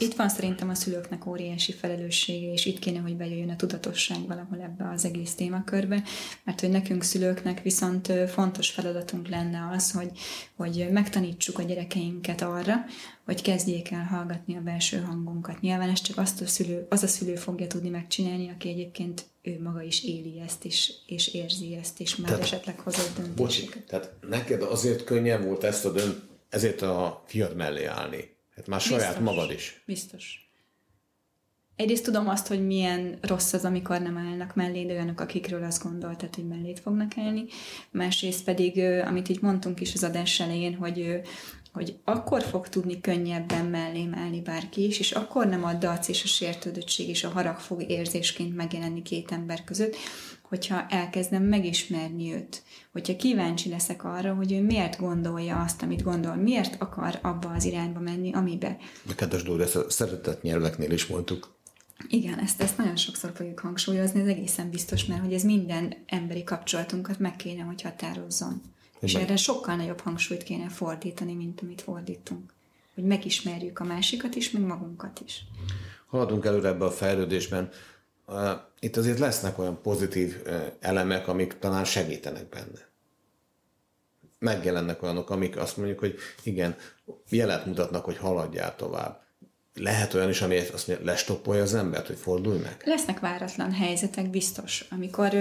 Itt 0.00 0.14
van 0.14 0.28
szerintem 0.28 0.68
a 0.68 0.74
szülőknek 0.74 1.26
óriási 1.26 1.72
felelőssége, 1.72 2.52
és 2.52 2.66
itt 2.66 2.78
kéne, 2.78 2.98
hogy 2.98 3.16
bejöjjön 3.16 3.50
a 3.50 3.56
tudatosság 3.56 4.26
valahol 4.26 4.60
ebbe 4.60 4.90
az 4.94 5.04
egész 5.04 5.34
témakörbe, 5.34 6.02
mert 6.44 6.60
hogy 6.60 6.70
nekünk 6.70 7.02
szülőknek 7.02 7.62
viszont 7.62 8.12
fontos 8.28 8.70
feladatunk 8.70 9.28
lenne 9.28 9.70
az, 9.74 9.92
hogy, 9.92 10.10
hogy 10.56 10.88
megtanítsuk 10.90 11.58
a 11.58 11.62
gyerekeinket 11.62 12.42
arra, 12.42 12.74
hogy 13.24 13.42
kezdjék 13.42 13.90
el 13.90 14.04
hallgatni 14.04 14.56
a 14.56 14.60
belső 14.60 15.00
hangunkat. 15.00 15.60
Nyilván 15.60 15.90
ez 15.90 16.00
csak 16.00 16.18
azt 16.18 16.40
a 16.40 16.46
szülő, 16.46 16.86
az 16.88 17.02
a 17.02 17.06
szülő 17.06 17.34
fogja 17.34 17.66
tudni 17.66 17.88
megcsinálni, 17.88 18.48
aki 18.48 18.68
egyébként 18.68 19.24
ő 19.42 19.60
maga 19.62 19.82
is 19.82 20.04
éli 20.04 20.40
ezt, 20.46 20.64
és, 20.64 20.92
és 21.06 21.34
érzi 21.34 21.74
ezt, 21.74 22.00
és 22.00 22.16
már 22.16 22.28
Tehát- 22.28 22.44
esetleg 22.44 22.78
hozott 22.78 23.20
bocsi, 23.36 23.60
döntéseket. 23.60 23.86
tehát 23.86 24.12
neked 24.28 24.62
azért 24.62 25.04
könnyebb 25.04 25.44
volt 25.44 25.64
ezt 25.64 25.84
a 25.84 25.92
dönt, 25.92 26.16
ezért 26.48 26.82
a 26.82 27.22
fiad 27.26 27.56
mellé 27.56 27.84
állni. 27.84 28.36
Hát 28.58 28.66
már 28.66 28.80
saját 28.80 29.18
Biztos. 29.18 29.34
magad 29.34 29.50
is. 29.50 29.82
Biztos. 29.86 30.50
Egyrészt 31.76 32.04
tudom 32.04 32.28
azt, 32.28 32.46
hogy 32.46 32.66
milyen 32.66 33.18
rossz 33.20 33.52
az, 33.52 33.64
amikor 33.64 34.00
nem 34.00 34.16
állnak 34.16 34.54
melléd 34.54 34.90
olyanok, 34.90 35.20
akikről 35.20 35.64
azt 35.64 35.82
gondoltad, 35.82 36.34
hogy 36.34 36.46
mellét 36.46 36.80
fognak 36.80 37.12
állni. 37.16 37.44
Másrészt 37.90 38.44
pedig, 38.44 38.78
amit 39.04 39.28
így 39.28 39.42
mondtunk 39.42 39.80
is 39.80 39.94
az 39.94 40.04
adás 40.04 40.40
elején, 40.40 40.74
hogy, 40.74 41.20
hogy 41.72 41.96
akkor 42.04 42.42
fog 42.42 42.68
tudni 42.68 43.00
könnyebben 43.00 43.64
mellém 43.64 44.14
állni 44.14 44.40
bárki 44.40 44.86
is, 44.86 44.98
és 44.98 45.12
akkor 45.12 45.46
nem 45.46 45.64
a 45.64 45.74
dac 45.74 46.08
és 46.08 46.24
a 46.24 46.26
sértődöttség 46.26 47.08
és 47.08 47.24
a 47.24 47.28
harag 47.28 47.58
fog 47.58 47.90
érzésként 47.90 48.56
megjelenni 48.56 49.02
két 49.02 49.32
ember 49.32 49.64
között, 49.64 49.96
hogyha 50.48 50.86
elkezdem 50.88 51.42
megismerni 51.42 52.32
őt, 52.32 52.62
hogyha 52.92 53.16
kíváncsi 53.16 53.68
leszek 53.68 54.04
arra, 54.04 54.34
hogy 54.34 54.52
ő 54.52 54.62
miért 54.62 54.98
gondolja 54.98 55.62
azt, 55.62 55.82
amit 55.82 56.02
gondol, 56.02 56.34
miért 56.34 56.82
akar 56.82 57.18
abba 57.22 57.50
az 57.50 57.64
irányba 57.64 58.00
menni, 58.00 58.32
amibe. 58.32 58.76
A 59.10 59.14
kedves 59.14 59.42
Dóri, 59.42 59.62
ezt 59.62 59.76
a 59.76 59.90
szeretett 59.90 60.42
nyelveknél 60.42 60.90
is 60.90 61.06
mondtuk. 61.06 61.56
Igen, 62.08 62.38
ezt, 62.38 62.62
ezt 62.62 62.76
nagyon 62.76 62.96
sokszor 62.96 63.32
fogjuk 63.34 63.58
hangsúlyozni, 63.58 64.20
ez 64.20 64.26
egészen 64.26 64.70
biztos, 64.70 65.04
mert 65.04 65.22
hogy 65.22 65.32
ez 65.32 65.42
minden 65.42 65.94
emberi 66.06 66.44
kapcsolatunkat 66.44 67.18
meg 67.18 67.36
kéne, 67.36 67.62
hogy 67.62 67.82
határozzon. 67.82 68.60
És 69.00 69.14
erre 69.14 69.36
sokkal 69.36 69.76
nagyobb 69.76 70.00
hangsúlyt 70.00 70.42
kéne 70.42 70.68
fordítani, 70.68 71.34
mint 71.34 71.60
amit 71.60 71.82
fordítunk. 71.82 72.52
Hogy 72.94 73.04
megismerjük 73.04 73.78
a 73.78 73.84
másikat 73.84 74.34
is, 74.34 74.50
meg 74.50 74.62
magunkat 74.62 75.22
is. 75.24 75.44
haladunk 76.06 76.44
előre 76.44 76.68
ebbe 76.68 76.84
a 76.84 76.90
fejlődésben. 76.90 77.70
Itt 78.80 78.96
azért 78.96 79.18
lesznek 79.18 79.58
olyan 79.58 79.82
pozitív 79.82 80.42
elemek, 80.80 81.28
amik 81.28 81.58
talán 81.58 81.84
segítenek 81.84 82.48
benne. 82.48 82.88
Megjelennek 84.38 85.02
olyanok, 85.02 85.30
amik 85.30 85.56
azt 85.56 85.76
mondjuk, 85.76 85.98
hogy 85.98 86.18
igen, 86.42 86.76
jelet 87.28 87.66
mutatnak, 87.66 88.04
hogy 88.04 88.16
haladjál 88.16 88.76
tovább. 88.76 89.22
Lehet 89.74 90.14
olyan 90.14 90.28
is, 90.28 90.42
ami 90.42 90.58
azt 90.72 90.88
mondja, 90.88 91.06
lestoppolja 91.06 91.62
az 91.62 91.74
embert, 91.74 92.06
hogy 92.06 92.16
fordulj 92.16 92.58
meg? 92.58 92.82
Lesznek 92.84 93.20
váratlan 93.20 93.72
helyzetek, 93.72 94.30
biztos, 94.30 94.84
amikor, 94.90 95.32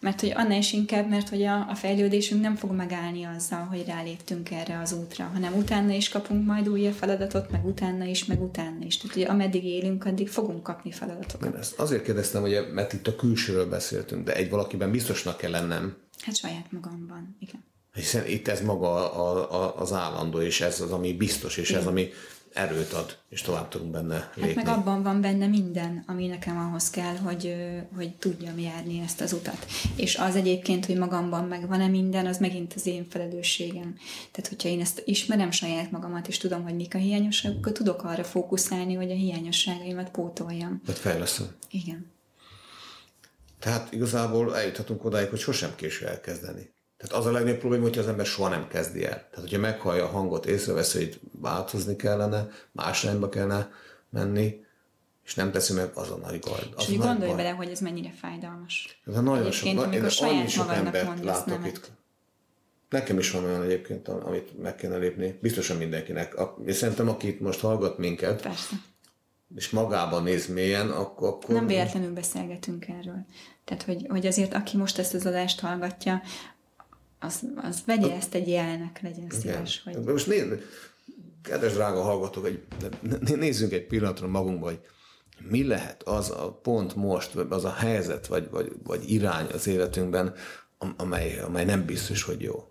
mert 0.00 0.20
hogy 0.20 0.32
annál 0.34 0.58
is 0.58 0.72
inkább, 0.72 1.08
mert 1.08 1.28
hogy 1.28 1.42
a, 1.42 1.68
a 1.68 1.74
fejlődésünk 1.74 2.40
nem 2.40 2.56
fog 2.56 2.70
megállni 2.70 3.24
azzal, 3.24 3.64
hogy 3.64 3.84
ráléptünk 3.86 4.50
erre 4.50 4.78
az 4.78 4.92
útra, 4.92 5.24
hanem 5.24 5.54
utána 5.54 5.92
is 5.92 6.08
kapunk 6.08 6.46
majd 6.46 6.68
újabb 6.68 6.94
feladatot, 6.94 7.50
meg 7.50 7.66
utána 7.66 8.04
is, 8.04 8.24
meg 8.24 8.42
utána 8.42 8.84
is. 8.84 8.96
Tehát, 8.96 9.14
hogy 9.16 9.24
ameddig 9.24 9.64
élünk, 9.64 10.04
addig 10.04 10.28
fogunk 10.28 10.62
kapni 10.62 10.92
feladatokat. 10.92 11.54
Én 11.54 11.60
ezt 11.60 11.78
azért 11.78 12.04
kérdeztem, 12.04 12.40
hogy 12.40 12.66
mert 12.72 12.92
itt 12.92 13.06
a 13.06 13.16
külsőről 13.16 13.68
beszéltünk, 13.68 14.24
de 14.24 14.34
egy 14.34 14.50
valakiben 14.50 14.90
biztosnak 14.90 15.36
kell 15.36 15.50
lennem, 15.50 15.96
Hát 16.22 16.36
saját 16.36 16.72
magamban, 16.72 17.36
igen. 17.40 17.64
hiszen 17.94 18.26
itt 18.26 18.48
ez 18.48 18.60
maga 18.60 19.12
a, 19.14 19.52
a, 19.62 19.80
az 19.80 19.92
állandó, 19.92 20.40
és 20.40 20.60
ez 20.60 20.80
az, 20.80 20.90
ami 20.90 21.12
biztos, 21.12 21.56
és 21.56 21.70
ez, 21.70 21.86
ami 21.86 22.10
erőt 22.54 22.92
ad, 22.92 23.18
és 23.28 23.42
tovább 23.42 23.68
tudunk 23.68 23.90
benne 23.90 24.14
Hát 24.14 24.36
lépni. 24.36 24.54
meg 24.54 24.66
abban 24.66 25.02
van 25.02 25.20
benne 25.20 25.46
minden, 25.46 26.04
ami 26.06 26.26
nekem 26.26 26.58
ahhoz 26.58 26.90
kell, 26.90 27.16
hogy, 27.16 27.54
hogy 27.96 28.14
tudjam 28.14 28.58
járni 28.58 29.00
ezt 29.00 29.20
az 29.20 29.32
utat. 29.32 29.66
És 29.96 30.16
az 30.16 30.36
egyébként, 30.36 30.86
hogy 30.86 30.96
magamban 30.96 31.44
megvan-e 31.44 31.86
minden, 31.86 32.26
az 32.26 32.38
megint 32.38 32.72
az 32.74 32.86
én 32.86 33.06
felelősségem. 33.10 33.94
Tehát, 34.30 34.48
hogyha 34.48 34.68
én 34.68 34.80
ezt 34.80 35.02
ismerem 35.04 35.50
saját 35.50 35.90
magamat, 35.90 36.28
és 36.28 36.38
tudom, 36.38 36.62
hogy 36.62 36.74
mik 36.74 36.94
a 36.94 36.98
hiányosságok, 36.98 37.58
akkor 37.58 37.72
tudok 37.72 38.02
arra 38.04 38.24
fókuszálni, 38.24 38.94
hogy 38.94 39.10
a 39.10 39.14
hiányosságaimat 39.14 40.10
pótoljam. 40.10 40.80
Vagy 40.86 40.98
fejlesztő. 40.98 41.44
Igen. 41.70 42.10
Tehát 43.58 43.92
igazából 43.92 44.56
eljuthatunk 44.56 45.04
odáig, 45.04 45.28
hogy 45.28 45.38
sosem 45.38 45.74
késő 45.74 46.06
elkezdeni. 46.06 46.70
Tehát 47.02 47.16
az 47.16 47.26
a 47.26 47.32
legnagyobb 47.32 47.58
probléma, 47.58 47.82
hogy 47.82 47.98
az 47.98 48.06
ember 48.08 48.26
soha 48.26 48.48
nem 48.48 48.68
kezdi 48.68 49.04
el. 49.04 49.10
Tehát, 49.14 49.40
hogyha 49.40 49.58
meghallja 49.58 50.04
a 50.04 50.08
hangot, 50.08 50.46
észreveszi, 50.46 50.98
hogy 50.98 51.20
változni 51.32 51.96
kellene, 51.96 52.46
más 52.72 53.04
irányba 53.04 53.28
kellene 53.28 53.70
menni, 54.10 54.64
és 55.24 55.34
nem 55.34 55.50
teszi 55.50 55.72
meg, 55.72 55.90
az 55.94 56.10
a 56.10 56.16
nagy. 56.16 56.38
Az 56.76 56.82
És 56.82 56.88
úgy 56.88 56.98
gondolj 56.98 57.26
baj. 57.28 57.36
bele, 57.36 57.50
hogy 57.50 57.68
ez 57.68 57.80
mennyire 57.80 58.12
fájdalmas. 58.20 59.00
Ez 59.06 59.16
a 59.16 59.20
nagyon 59.20 59.46
Egyébként, 59.46 59.76
sok, 59.76 59.84
amikor 59.84 60.02
én 60.02 60.08
saját 60.08 60.34
annyi 60.34 60.48
sok 60.48 60.72
embert 60.72 61.24
látok 61.24 61.66
itt. 61.66 61.90
Nekem 62.88 63.18
is 63.18 63.30
van 63.30 63.44
olyan 63.44 63.62
egyébként, 63.62 64.08
amit 64.08 64.62
meg 64.62 64.74
kéne 64.74 64.96
lépni. 64.96 65.38
Biztosan 65.40 65.76
mindenkinek. 65.76 66.38
A- 66.38 66.58
És 66.64 66.76
szerintem, 66.76 67.08
aki 67.08 67.28
itt 67.28 67.40
most 67.40 67.60
hallgat 67.60 67.98
minket, 67.98 68.42
Persze. 68.42 68.76
és 69.56 69.70
magában 69.70 70.22
néz 70.22 70.46
mélyen, 70.46 70.90
akkor... 70.90 71.28
akkor 71.28 71.54
Nem 71.54 71.66
véletlenül 71.66 72.12
beszélgetünk 72.12 72.88
erről. 72.88 73.26
Tehát, 73.64 73.82
hogy, 73.82 74.06
hogy 74.08 74.26
azért, 74.26 74.54
aki 74.54 74.76
most 74.76 74.98
ezt 74.98 75.14
az 75.14 75.26
adást 75.26 75.60
hallgatja, 75.60 76.22
az, 77.22 77.42
az 77.56 77.82
vegye 77.86 78.14
ezt 78.14 78.34
egy 78.34 78.48
jelnek, 78.48 79.00
legyen 79.02 79.26
szíves. 79.30 79.82
Hogy... 79.84 80.04
Most 80.04 80.26
nézd, 80.26 80.62
kedves 81.42 81.72
drága 81.72 82.02
hallgatók, 82.02 82.46
egy, 82.46 82.62
né- 83.00 83.36
nézzünk 83.36 83.72
egy 83.72 83.86
pillanatra 83.86 84.26
magunkba, 84.26 84.66
hogy 84.66 84.80
mi 85.48 85.66
lehet 85.66 86.02
az 86.02 86.30
a 86.30 86.58
pont 86.62 86.94
most, 86.94 87.34
az 87.34 87.64
a 87.64 87.72
helyzet, 87.72 88.26
vagy, 88.26 88.50
vagy, 88.50 88.72
vagy 88.84 89.10
irány 89.10 89.46
az 89.52 89.66
életünkben, 89.66 90.34
am- 90.78 90.94
amely, 90.96 91.40
amely 91.40 91.64
nem 91.64 91.84
biztos, 91.84 92.22
hogy 92.22 92.40
jó. 92.40 92.66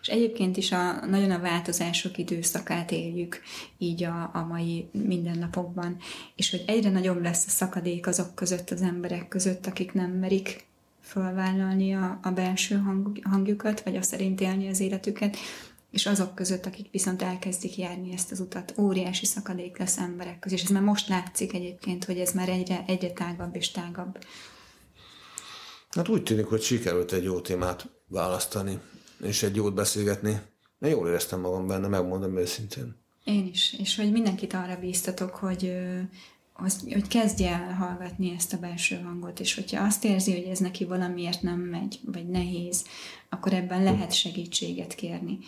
És 0.00 0.08
egyébként 0.08 0.56
is 0.56 0.72
a, 0.72 1.06
nagyon 1.06 1.30
a 1.30 1.40
változások 1.40 2.18
időszakát 2.18 2.90
éljük 2.90 3.40
így 3.78 4.04
a, 4.04 4.30
a 4.32 4.46
mai 4.48 4.88
mindennapokban, 4.92 5.96
és 6.36 6.50
hogy 6.50 6.64
egyre 6.66 6.90
nagyobb 6.90 7.22
lesz 7.22 7.46
a 7.46 7.50
szakadék 7.50 8.06
azok 8.06 8.34
között, 8.34 8.70
az 8.70 8.82
emberek 8.82 9.28
között, 9.28 9.66
akik 9.66 9.92
nem 9.92 10.10
merik 10.10 10.64
fölvállalni 11.06 11.94
a, 11.94 12.18
a 12.22 12.30
belső 12.30 12.76
hang, 12.76 13.18
hangjukat, 13.22 13.82
vagy 13.82 13.96
azt 13.96 14.10
szerint 14.10 14.40
élni 14.40 14.68
az 14.68 14.80
életüket, 14.80 15.36
és 15.90 16.06
azok 16.06 16.34
között, 16.34 16.66
akik 16.66 16.90
viszont 16.90 17.22
elkezdik 17.22 17.76
járni 17.76 18.12
ezt 18.12 18.32
az 18.32 18.40
utat. 18.40 18.74
Óriási 18.78 19.26
szakadék 19.26 19.78
lesz 19.78 19.98
emberek 19.98 20.38
között, 20.38 20.58
és 20.58 20.64
ez 20.64 20.70
már 20.70 20.82
most 20.82 21.08
látszik 21.08 21.54
egyébként, 21.54 22.04
hogy 22.04 22.18
ez 22.18 22.32
már 22.32 22.48
egyre, 22.48 22.84
egyre 22.86 23.10
tágabb 23.10 23.56
és 23.56 23.70
tágabb. 23.70 24.18
Hát 25.90 26.08
úgy 26.08 26.22
tűnik, 26.22 26.46
hogy 26.46 26.62
sikerült 26.62 27.12
egy 27.12 27.24
jó 27.24 27.40
témát 27.40 27.88
választani, 28.08 28.78
és 29.22 29.42
egy 29.42 29.56
jót 29.56 29.74
beszélgetni. 29.74 30.40
Én 30.80 30.90
jól 30.90 31.08
éreztem 31.08 31.40
magam 31.40 31.66
benne, 31.66 31.88
megmondom 31.88 32.36
őszintén. 32.36 32.96
Én 33.24 33.46
is, 33.46 33.74
és 33.78 33.96
hogy 33.96 34.12
mindenkit 34.12 34.52
arra 34.52 34.78
bíztatok, 34.80 35.34
hogy, 35.34 35.72
hogy, 36.56 36.92
hogy 36.92 37.08
kezdje 37.08 37.50
el 37.50 37.74
hallgatni 37.74 38.34
ezt 38.36 38.52
a 38.52 38.58
belső 38.58 39.00
hangot, 39.00 39.40
és 39.40 39.54
hogyha 39.54 39.84
azt 39.84 40.04
érzi, 40.04 40.32
hogy 40.32 40.50
ez 40.50 40.58
neki 40.58 40.84
valamiért 40.84 41.42
nem 41.42 41.58
megy, 41.58 42.00
vagy 42.04 42.28
nehéz, 42.28 42.84
akkor 43.28 43.52
ebben 43.52 43.82
lehet 43.82 44.12
segítséget 44.12 44.94
kérni. 44.94 45.38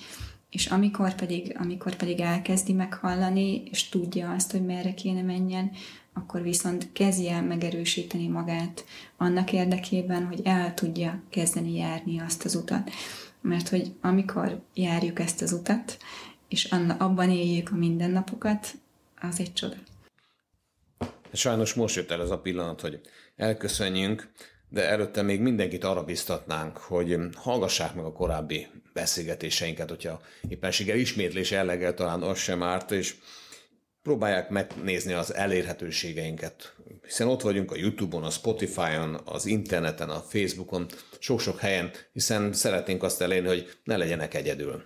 És 0.50 0.66
amikor 0.66 1.14
pedig, 1.14 1.56
amikor 1.59 1.94
pedig 1.96 2.20
elkezdi 2.20 2.72
meghallani, 2.72 3.62
és 3.70 3.88
tudja 3.88 4.30
azt, 4.30 4.50
hogy 4.50 4.64
merre 4.64 4.94
kéne 4.94 5.22
menjen, 5.22 5.70
akkor 6.12 6.42
viszont 6.42 6.92
kezdje 6.92 7.34
el 7.34 7.42
megerősíteni 7.42 8.28
magát 8.28 8.84
annak 9.16 9.52
érdekében, 9.52 10.26
hogy 10.26 10.40
el 10.44 10.74
tudja 10.74 11.22
kezdeni 11.30 11.76
járni 11.76 12.20
azt 12.20 12.44
az 12.44 12.54
utat. 12.54 12.90
Mert 13.40 13.68
hogy 13.68 13.92
amikor 14.00 14.62
járjuk 14.74 15.18
ezt 15.18 15.42
az 15.42 15.52
utat, 15.52 15.98
és 16.48 16.64
abban 16.98 17.30
éljük 17.30 17.70
a 17.70 17.76
mindennapokat, 17.76 18.74
az 19.20 19.40
egy 19.40 19.52
csoda. 19.52 19.76
Sajnos 21.33 21.74
most 21.74 21.97
jött 21.97 22.11
el 22.11 22.22
ez 22.22 22.31
a 22.31 22.39
pillanat, 22.39 22.81
hogy 22.81 23.01
elköszönjünk, 23.37 24.29
de 24.68 24.89
előtte 24.89 25.22
még 25.22 25.41
mindenkit 25.41 25.85
arra 25.85 26.05
biztatnánk, 26.05 26.76
hogy 26.76 27.16
hallgassák 27.35 27.95
meg 27.95 28.05
a 28.05 28.12
korábbi 28.12 28.66
beszélgetéseinket, 28.93 29.89
hogyha 29.89 30.20
éppenséggel 30.49 30.97
ismétlés 30.97 31.51
jelleggel 31.51 31.95
talán 31.95 32.22
az 32.22 32.39
sem 32.39 32.62
árt, 32.62 32.91
és 32.91 33.14
próbálják 34.09 34.48
megnézni 34.48 35.12
az 35.12 35.34
elérhetőségeinket, 35.34 36.74
hiszen 37.06 37.28
ott 37.28 37.40
vagyunk 37.40 37.70
a 37.70 37.76
YouTube-on, 37.76 38.22
a 38.22 38.30
Spotify-on, 38.30 39.20
az 39.24 39.46
interneten, 39.46 40.09
a 40.09 40.20
Facebookon, 40.20 40.86
sok-sok 41.18 41.59
helyen, 41.59 41.90
hiszen 42.12 42.52
szeretnénk 42.52 43.02
azt 43.02 43.20
elérni, 43.20 43.48
hogy 43.48 43.68
ne 43.84 43.96
legyenek 43.96 44.34
egyedül. 44.34 44.82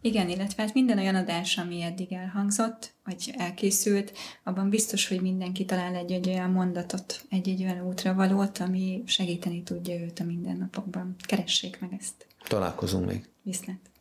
Igen, 0.00 0.28
illetve 0.28 0.62
hát 0.62 0.74
minden 0.74 0.98
olyan 0.98 1.14
adás, 1.14 1.58
ami 1.58 1.82
eddig 1.82 2.12
elhangzott, 2.12 2.94
vagy 3.04 3.34
elkészült, 3.38 4.12
abban 4.44 4.70
biztos, 4.70 5.08
hogy 5.08 5.20
mindenki 5.20 5.64
talál 5.64 5.94
egy-egy 5.94 6.28
olyan 6.28 6.50
mondatot, 6.50 7.24
egy-egy 7.30 7.62
olyan 7.62 7.86
útravalót, 7.86 8.58
ami 8.58 9.02
segíteni 9.06 9.62
tudja 9.62 9.94
őt 10.00 10.20
a 10.20 10.24
mindennapokban. 10.24 11.16
Keressék 11.26 11.80
meg 11.80 11.90
ezt. 11.98 12.26
Találkozunk 12.48 13.06
még. 13.06 13.28
Viszlát. 13.42 13.95